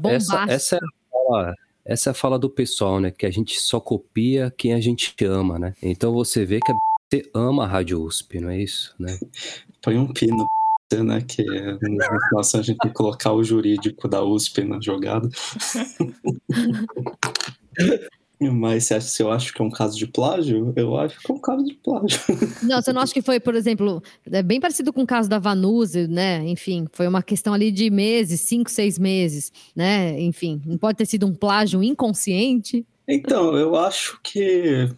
bom. 0.00 0.08
Essa, 0.08 0.44
essa, 0.48 0.76
é 0.76 0.78
a 0.78 1.10
fala, 1.10 1.54
essa 1.84 2.10
é 2.10 2.12
a 2.12 2.14
fala 2.14 2.38
do 2.38 2.48
pessoal, 2.48 3.00
né? 3.00 3.10
Que 3.10 3.26
a 3.26 3.30
gente 3.30 3.60
só 3.60 3.80
copia 3.80 4.52
quem 4.56 4.72
a 4.72 4.80
gente 4.80 5.14
ama, 5.24 5.58
né? 5.58 5.74
Então 5.82 6.12
você 6.12 6.44
vê 6.44 6.58
que 6.60 6.72
a 6.72 6.74
você 7.12 7.28
ama 7.34 7.64
a 7.64 7.66
Rádio 7.66 8.02
USP, 8.02 8.40
não 8.40 8.50
é 8.50 8.58
isso? 8.58 8.94
Né? 8.98 9.18
Põe 9.82 9.98
um 9.98 10.12
pino, 10.12 10.46
né? 10.92 11.20
Que 11.22 11.44
nossa, 12.32 12.60
a 12.60 12.62
gente 12.62 12.78
tem 12.78 12.90
que 12.90 12.96
colocar 12.96 13.32
o 13.32 13.42
jurídico 13.42 14.08
da 14.08 14.22
USP 14.22 14.64
na 14.64 14.80
jogada. 14.80 15.28
Mas 18.40 18.84
você 18.84 18.94
acha, 18.94 19.06
se 19.06 19.22
eu 19.22 19.30
acho 19.30 19.52
que 19.52 19.60
é 19.60 19.64
um 19.64 19.70
caso 19.70 19.98
de 19.98 20.06
plágio, 20.06 20.72
eu 20.74 20.96
acho 20.96 21.20
que 21.20 21.30
é 21.30 21.34
um 21.34 21.38
caso 21.38 21.62
de 21.62 21.74
plágio. 21.74 22.18
Não, 22.62 22.80
você 22.80 22.92
não 22.92 23.02
acha 23.02 23.12
que 23.12 23.20
foi, 23.20 23.38
por 23.38 23.54
exemplo, 23.54 24.02
é 24.30 24.42
bem 24.42 24.58
parecido 24.58 24.92
com 24.92 25.02
o 25.02 25.06
caso 25.06 25.28
da 25.28 25.38
Vanusa, 25.38 26.08
né? 26.08 26.42
Enfim, 26.48 26.86
foi 26.92 27.06
uma 27.06 27.22
questão 27.22 27.52
ali 27.52 27.70
de 27.70 27.90
meses, 27.90 28.40
cinco, 28.40 28.70
seis 28.70 28.98
meses, 28.98 29.52
né? 29.76 30.18
Enfim, 30.20 30.62
não 30.64 30.78
pode 30.78 30.96
ter 30.96 31.06
sido 31.06 31.26
um 31.26 31.34
plágio 31.34 31.82
inconsciente. 31.82 32.86
Então, 33.06 33.56
eu 33.56 33.76
acho 33.76 34.18
que. 34.22 34.88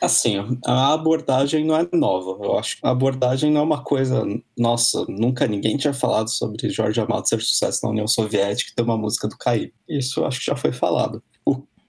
Assim, 0.00 0.36
a 0.66 0.94
abordagem 0.94 1.64
não 1.64 1.76
é 1.76 1.86
nova. 1.92 2.42
Eu 2.42 2.58
acho 2.58 2.80
que 2.80 2.86
a 2.86 2.90
abordagem 2.90 3.50
não 3.50 3.60
é 3.60 3.64
uma 3.64 3.84
coisa. 3.84 4.24
Nossa, 4.56 5.04
nunca 5.08 5.46
ninguém 5.46 5.76
tinha 5.76 5.92
falado 5.92 6.28
sobre 6.28 6.70
Jorge 6.70 7.00
Amado 7.00 7.28
ser 7.28 7.40
sucesso 7.40 7.80
na 7.84 7.90
União 7.90 8.08
Soviética 8.08 8.70
e 8.70 8.74
ter 8.74 8.82
uma 8.82 8.96
música 8.96 9.28
do 9.28 9.36
Caí. 9.36 9.72
Isso 9.88 10.20
eu 10.20 10.26
acho 10.26 10.40
que 10.40 10.46
já 10.46 10.56
foi 10.56 10.72
falado. 10.72 11.22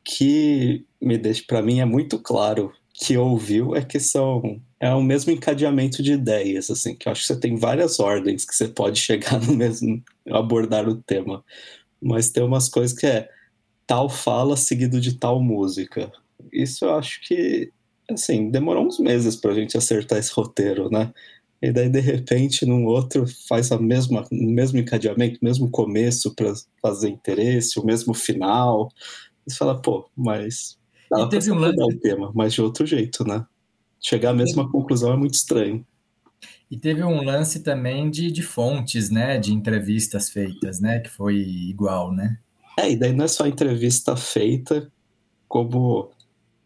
Que 0.04 0.86
me 1.02 1.18
deixa, 1.18 1.44
para 1.48 1.62
mim, 1.62 1.80
é 1.80 1.86
muito 1.86 2.20
claro 2.20 2.72
que 2.94 3.18
ouviu 3.18 3.76
é 3.76 3.84
que 3.84 4.00
são. 4.00 4.62
É 4.80 4.94
o 4.94 5.02
mesmo 5.02 5.32
encadeamento 5.32 6.02
de 6.02 6.14
ideias, 6.14 6.70
assim, 6.72 6.96
que 6.96 7.08
eu 7.08 7.12
acho 7.12 7.22
que 7.22 7.28
você 7.28 7.40
tem 7.40 7.56
várias 7.56 8.00
ordens 8.00 8.46
que 8.46 8.56
você 8.56 8.68
pode 8.68 9.00
chegar 9.02 9.40
no 9.42 9.56
mesmo. 9.56 10.04
abordar 10.30 10.88
o 10.88 10.96
tema. 10.96 11.44
Mas 12.02 12.30
tem 12.32 12.44
umas 12.44 12.68
coisas 12.70 12.98
que 12.98 13.06
é 13.06 13.30
tal 13.88 14.10
fala 14.10 14.58
seguido 14.58 15.00
de 15.02 15.18
tal 15.18 15.42
música. 15.42 16.12
Isso 16.52 16.86
eu 16.86 16.96
acho 16.96 17.22
que, 17.28 17.72
assim, 18.10 18.50
demorou 18.50 18.86
uns 18.88 19.00
meses 19.00 19.36
pra 19.36 19.54
gente 19.54 19.78
acertar 19.78 20.18
esse 20.20 20.32
roteiro, 20.34 20.90
né? 20.90 21.14
E 21.62 21.72
daí, 21.72 21.90
de 21.90 22.00
repente, 22.00 22.66
num 22.66 22.86
outro 22.86 23.26
faz 23.48 23.72
a 23.72 23.78
mesma, 23.78 24.26
o 24.32 24.52
mesmo 24.52 24.80
encadeamento, 24.80 25.38
o 25.42 25.46
mesmo 25.46 25.70
começo 25.70 26.34
pra 26.34 26.54
fazer 26.82 27.10
interesse, 27.10 27.80
o 27.80 27.86
mesmo 27.86 28.14
final. 28.16 28.90
Você 29.52 29.58
fala, 29.58 29.82
pô, 29.82 30.10
mas 30.16 30.78
E 31.06 31.08
pra 31.10 31.28
teve 31.28 31.52
um 31.52 31.56
lance- 31.56 31.84
o 31.84 32.00
tema, 32.00 32.32
mas 32.34 32.54
de 32.54 32.62
outro 32.62 32.86
jeito, 32.86 33.24
né? 33.26 33.46
Chegar 34.00 34.32
à 34.32 34.34
mesma 34.34 34.70
conclusão 34.70 35.14
é 35.14 35.18
muito 35.18 35.36
estranho. 35.36 35.86
E 36.70 36.78
teve 36.78 37.04
um 37.04 37.24
lance 37.24 37.62
também 37.62 38.10
de, 38.10 38.32
de 38.32 38.42
fontes, 38.42 39.10
né? 39.10 39.38
De 39.38 39.54
entrevistas 39.54 40.30
feitas, 40.30 40.80
né? 40.80 41.00
Que 41.00 41.10
foi 41.10 41.36
igual, 41.36 42.12
né? 42.12 42.40
É, 42.80 42.90
e 42.90 42.96
daí 42.98 43.14
não 43.14 43.26
é 43.26 43.28
só 43.28 43.46
entrevista 43.46 44.16
feita 44.16 44.92
como. 45.48 46.10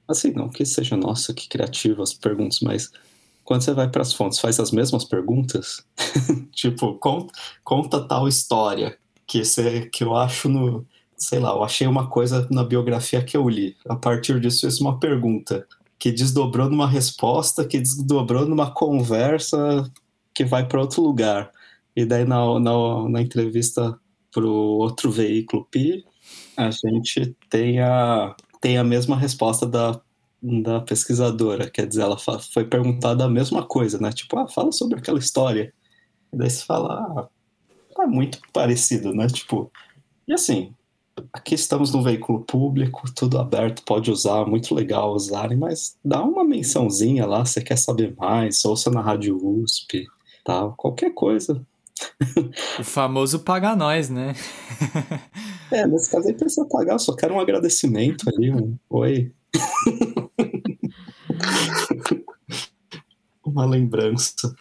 Assim, 0.08 0.32
não 0.32 0.50
que 0.50 0.66
seja, 0.66 0.96
nossa, 0.96 1.34
que 1.34 1.50
criativo 1.50 2.04
as 2.04 2.14
perguntas, 2.14 2.60
mas 2.62 2.92
quando 3.44 3.64
você 3.64 3.74
vai 3.74 3.90
para 3.90 4.04
as 4.04 4.14
fontes, 4.14 4.40
faz 4.40 4.60
as 4.60 4.72
mesmas 4.72 5.04
perguntas? 5.06 5.84
tipo, 6.54 6.96
conta, 7.00 7.34
conta 7.64 8.08
tal 8.08 8.28
história 8.28 8.98
que, 9.28 9.44
você, 9.44 9.88
que 9.90 10.04
eu 10.04 10.16
acho 10.16 10.48
no. 10.50 10.86
Sei 11.18 11.40
lá, 11.40 11.52
eu 11.52 11.64
achei 11.64 11.88
uma 11.88 12.10
coisa 12.10 12.48
na 12.52 12.64
biografia 12.64 13.24
que 13.24 13.38
eu 13.38 13.48
li. 13.48 13.76
A 13.88 13.96
partir 13.96 14.40
disso, 14.40 14.66
fiz 14.68 14.80
uma 14.80 15.00
pergunta 15.00 15.66
que 15.98 16.12
desdobrou 16.12 16.70
numa 16.70 16.88
resposta, 16.88 17.66
que 17.66 17.80
desdobrou 17.80 18.46
numa 18.46 18.72
conversa 18.72 19.92
que 20.34 20.44
vai 20.44 20.68
para 20.68 20.82
outro 20.82 21.02
lugar. 21.02 21.52
E 21.96 22.06
daí 22.06 22.26
na, 22.26 22.60
na, 22.60 23.10
na 23.10 23.22
entrevista 23.22 23.98
para 24.32 24.46
o 24.46 24.78
outro 24.80 25.10
veículo 25.10 25.66
Pi, 25.72 26.06
a 26.58 26.70
gente 26.70 27.36
tem 27.50 27.80
a, 27.80 28.36
tem 28.60 28.78
a 28.78 28.84
mesma 28.84 29.16
resposta 29.18 29.66
da, 29.66 30.02
da 30.42 30.82
pesquisadora. 30.82 31.70
Quer 31.70 31.88
dizer, 31.88 32.02
ela 32.02 32.18
foi 32.18 32.66
perguntada 32.66 33.24
a 33.24 33.30
mesma 33.30 33.66
coisa, 33.66 33.98
né? 34.00 34.12
Tipo, 34.12 34.38
ah, 34.40 34.48
fala 34.48 34.72
sobre 34.74 35.00
aquela 35.00 35.20
história. 35.20 35.74
E 36.34 36.38
daí 36.38 36.50
você 36.50 36.66
fala, 36.66 37.30
ah, 37.98 38.04
é 38.04 38.06
muito 38.06 38.40
parecido, 38.52 39.14
né? 39.14 39.28
Tipo, 39.28 39.72
e 40.28 40.34
assim, 40.34 40.74
aqui 41.32 41.56
estamos 41.56 41.94
num 41.94 42.04
veículo 42.04 42.44
público, 42.44 43.04
tudo 43.14 43.38
aberto, 43.38 43.84
pode 43.84 44.12
usar, 44.12 44.46
muito 44.46 44.74
legal 44.74 45.14
usarem, 45.14 45.58
mas 45.58 45.98
dá 46.04 46.22
uma 46.22 46.44
mençãozinha 46.44 47.26
lá, 47.26 47.46
você 47.46 47.62
quer 47.62 47.78
saber 47.78 48.14
mais, 48.18 48.64
ouça 48.66 48.92
na 48.92 49.02
Rádio 49.02 49.38
USP, 49.38 50.06
tal, 50.44 50.74
qualquer 50.76 51.14
coisa. 51.14 51.66
O 52.80 52.84
famoso 52.84 53.40
paga 53.40 53.76
nós, 53.76 54.10
né? 54.10 54.34
É, 55.72 55.88
nesse 55.88 56.12
caso 56.12 56.28
aí 56.28 56.34
precisa 56.36 56.64
pagar, 56.70 56.94
eu 56.94 57.00
só 57.00 57.16
quero 57.16 57.34
um 57.34 57.40
agradecimento 57.40 58.30
ali, 58.30 58.52
um 58.52 58.78
oi. 58.88 59.34
uma 63.44 63.66
lembrança. 63.66 64.56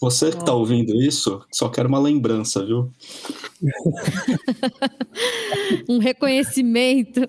Você 0.00 0.30
que 0.30 0.44
tá 0.44 0.54
ouvindo 0.54 0.94
isso, 1.02 1.44
só 1.52 1.68
quero 1.68 1.88
uma 1.88 1.98
lembrança, 1.98 2.64
viu? 2.64 2.90
Um 5.88 5.98
reconhecimento. 5.98 7.28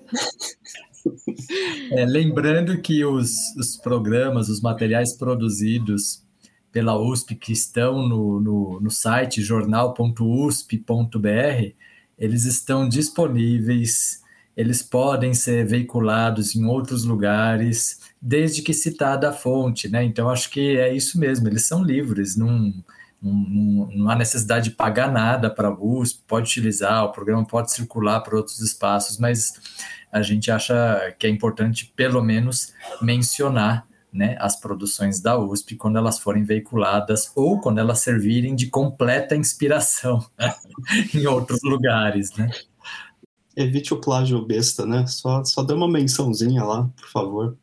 É, 1.92 2.06
lembrando 2.06 2.80
que 2.80 3.04
os, 3.04 3.30
os 3.56 3.76
programas, 3.76 4.48
os 4.48 4.60
materiais 4.60 5.12
produzidos 5.12 6.22
pela 6.70 6.98
USP 6.98 7.34
que 7.34 7.52
estão 7.52 8.08
no, 8.08 8.40
no, 8.40 8.80
no 8.80 8.90
site 8.90 9.42
jornal.usp.br, 9.42 11.74
eles 12.18 12.44
estão 12.44 12.88
disponíveis 12.88 14.21
eles 14.56 14.82
podem 14.82 15.32
ser 15.34 15.66
veiculados 15.66 16.54
em 16.54 16.64
outros 16.64 17.04
lugares, 17.04 18.00
desde 18.20 18.62
que 18.62 18.74
citada 18.74 19.30
a 19.30 19.32
fonte, 19.32 19.88
né? 19.88 20.04
Então 20.04 20.28
acho 20.28 20.50
que 20.50 20.76
é 20.76 20.94
isso 20.94 21.18
mesmo, 21.18 21.48
eles 21.48 21.64
são 21.64 21.82
livres, 21.82 22.36
não, 22.36 22.72
não, 23.20 23.88
não 23.94 24.10
há 24.10 24.16
necessidade 24.16 24.70
de 24.70 24.76
pagar 24.76 25.10
nada 25.10 25.48
para 25.48 25.68
a 25.68 25.76
USP, 25.78 26.22
pode 26.26 26.50
utilizar, 26.50 27.04
o 27.04 27.12
programa 27.12 27.46
pode 27.46 27.72
circular 27.72 28.20
para 28.20 28.36
outros 28.36 28.60
espaços, 28.60 29.18
mas 29.18 29.54
a 30.12 30.20
gente 30.20 30.50
acha 30.50 31.14
que 31.18 31.26
é 31.26 31.30
importante, 31.30 31.92
pelo 31.96 32.22
menos, 32.22 32.74
mencionar 33.00 33.86
né, 34.12 34.36
as 34.38 34.60
produções 34.60 35.20
da 35.20 35.38
USP 35.38 35.74
quando 35.74 35.96
elas 35.96 36.18
forem 36.18 36.44
veiculadas 36.44 37.32
ou 37.34 37.58
quando 37.58 37.78
elas 37.78 38.00
servirem 38.00 38.54
de 38.54 38.66
completa 38.66 39.34
inspiração 39.34 40.22
em 41.14 41.26
outros 41.26 41.60
lugares, 41.62 42.30
né? 42.36 42.50
Evite 43.56 43.92
o 43.92 44.00
plágio 44.00 44.44
besta, 44.44 44.86
né? 44.86 45.06
Só, 45.06 45.44
só 45.44 45.62
dê 45.62 45.74
uma 45.74 45.88
mençãozinha 45.88 46.64
lá, 46.64 46.90
por 46.96 47.08
favor. 47.08 47.58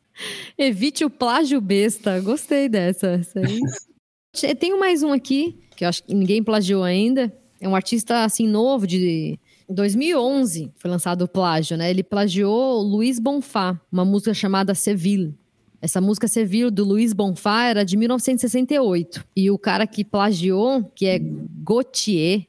Evite 0.56 1.04
o 1.04 1.10
plágio 1.10 1.60
besta. 1.60 2.20
Gostei 2.20 2.68
dessa. 2.68 3.20
Tenho 4.58 4.78
mais 4.78 5.02
um 5.02 5.12
aqui, 5.12 5.58
que 5.76 5.84
eu 5.84 5.88
acho 5.88 6.04
que 6.04 6.14
ninguém 6.14 6.42
plagiou 6.42 6.84
ainda. 6.84 7.32
É 7.60 7.68
um 7.68 7.74
artista, 7.74 8.24
assim, 8.24 8.46
novo, 8.46 8.86
de 8.86 9.38
2011. 9.68 10.72
Foi 10.76 10.90
lançado 10.90 11.22
o 11.22 11.28
plágio, 11.28 11.76
né? 11.76 11.90
Ele 11.90 12.02
plagiou 12.02 12.82
Luiz 12.82 13.18
Bonfá, 13.18 13.78
uma 13.90 14.04
música 14.04 14.32
chamada 14.32 14.74
Seville. 14.74 15.34
Essa 15.82 16.00
música 16.00 16.28
Seville, 16.28 16.70
do 16.70 16.84
Luiz 16.84 17.12
Bonfá, 17.12 17.64
era 17.64 17.84
de 17.84 17.96
1968. 17.96 19.24
E 19.34 19.50
o 19.50 19.58
cara 19.58 19.86
que 19.86 20.04
plagiou, 20.04 20.84
que 20.94 21.06
é 21.06 21.18
Gautier, 21.18 22.46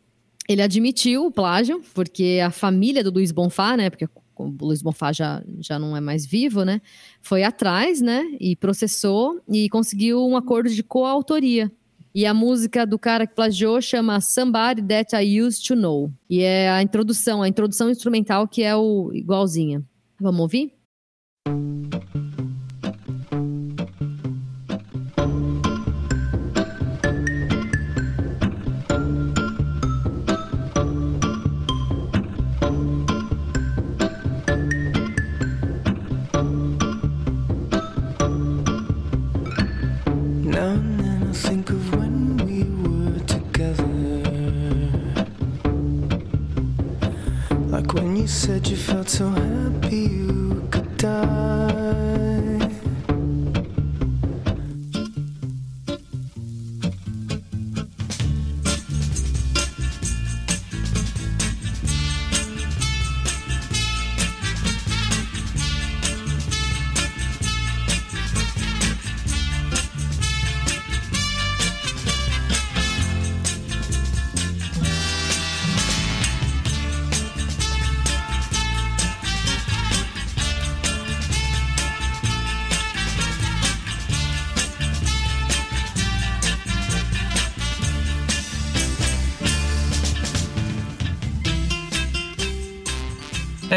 ele 0.51 0.61
admitiu 0.61 1.25
o 1.25 1.31
plágio, 1.31 1.81
porque 1.93 2.39
a 2.43 2.51
família 2.51 3.03
do 3.03 3.11
Luiz 3.11 3.31
Bonfá, 3.31 3.75
né? 3.77 3.89
Porque 3.89 4.05
o 4.35 4.55
Luiz 4.61 4.81
Bonfá 4.81 5.11
já, 5.11 5.43
já 5.59 5.77
não 5.77 5.95
é 5.95 6.01
mais 6.01 6.25
vivo, 6.25 6.63
né? 6.63 6.81
Foi 7.21 7.43
atrás, 7.43 8.01
né? 8.01 8.23
E 8.39 8.55
processou 8.55 9.41
e 9.49 9.69
conseguiu 9.69 10.25
um 10.27 10.35
acordo 10.35 10.69
de 10.69 10.83
coautoria. 10.83 11.71
E 12.13 12.25
a 12.25 12.33
música 12.33 12.85
do 12.85 12.99
cara 12.99 13.25
que 13.25 13.33
plagiou 13.33 13.81
chama 13.81 14.19
Somebody 14.19 14.81
That 14.81 15.15
I 15.15 15.41
Used 15.41 15.65
to 15.67 15.75
Know. 15.75 16.11
E 16.29 16.41
é 16.41 16.69
a 16.69 16.81
introdução, 16.81 17.41
a 17.41 17.47
introdução 17.47 17.89
instrumental 17.89 18.47
que 18.47 18.63
é 18.63 18.75
o 18.75 19.11
igualzinha. 19.13 19.81
Vamos 20.19 20.41
ouvir? 20.41 20.73
Now 21.47 22.30
you 48.21 48.27
said 48.27 48.67
you 48.67 48.77
felt 48.77 49.09
so 49.09 49.29
happy 49.29 49.97
you 49.97 50.67
could 50.69 50.97
die. 50.97 51.60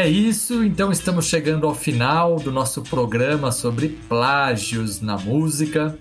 É 0.05 0.07
isso, 0.07 0.63
então 0.63 0.91
estamos 0.91 1.25
chegando 1.25 1.65
ao 1.65 1.73
final 1.73 2.35
do 2.35 2.51
nosso 2.51 2.83
programa 2.83 3.51
sobre 3.51 3.89
plágios 4.07 5.01
na 5.01 5.17
música. 5.17 5.97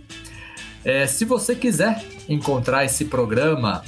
É, 0.84 1.06
se 1.06 1.24
você 1.24 1.54
quiser 1.54 2.04
encontrar 2.28 2.84
esse 2.84 3.06
programa, 3.06 3.82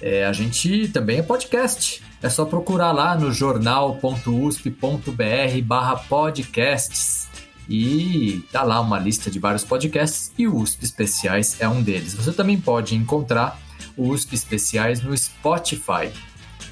é, 0.00 0.26
a 0.26 0.32
gente 0.32 0.88
também 0.88 1.18
é 1.18 1.22
podcast. 1.22 2.02
É 2.20 2.28
só 2.28 2.44
procurar 2.44 2.90
lá 2.90 3.16
no 3.16 3.32
jornal.usp.br 3.32 5.62
barra 5.62 5.94
podcasts 5.94 7.28
e 7.68 8.44
tá 8.50 8.64
lá 8.64 8.80
uma 8.80 8.98
lista 8.98 9.30
de 9.30 9.38
vários 9.38 9.62
podcasts 9.62 10.32
e 10.36 10.48
o 10.48 10.56
USP 10.56 10.84
Especiais 10.84 11.60
é 11.60 11.68
um 11.68 11.80
deles. 11.80 12.14
Você 12.14 12.32
também 12.32 12.60
pode 12.60 12.96
encontrar 12.96 13.60
o 13.96 14.08
USP 14.08 14.34
Especiais 14.34 15.00
no 15.00 15.16
Spotify. 15.16 16.10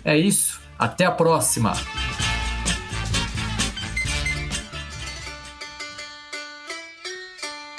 É 0.04 0.18
isso, 0.18 0.60
até 0.76 1.04
a 1.04 1.12
próxima! 1.12 1.72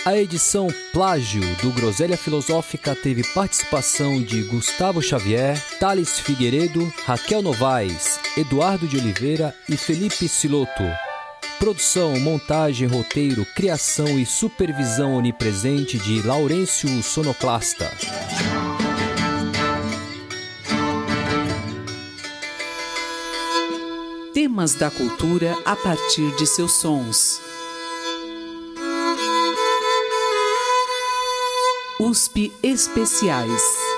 A 0.03 0.17
edição 0.17 0.67
Plágio 0.91 1.43
do 1.57 1.69
Groselha 1.69 2.17
Filosófica 2.17 2.95
teve 2.95 3.23
participação 3.35 4.19
de 4.19 4.41
Gustavo 4.41 4.99
Xavier, 4.99 5.55
Thales 5.79 6.19
Figueiredo, 6.19 6.91
Raquel 7.05 7.43
Novaes, 7.43 8.19
Eduardo 8.35 8.87
de 8.87 8.97
Oliveira 8.97 9.53
e 9.69 9.77
Felipe 9.77 10.27
Siloto. 10.27 10.83
Produção, 11.59 12.19
montagem, 12.19 12.87
roteiro, 12.87 13.45
criação 13.55 14.17
e 14.17 14.25
supervisão 14.25 15.13
onipresente 15.13 15.99
de 15.99 16.23
Laurêncio 16.23 16.89
Sonoclasta. 17.03 17.91
Temas 24.33 24.73
da 24.73 24.89
cultura 24.89 25.55
a 25.63 25.75
partir 25.75 26.35
de 26.37 26.47
seus 26.47 26.71
sons. 26.71 27.50
USP 32.01 32.51
Especiais. 32.63 33.90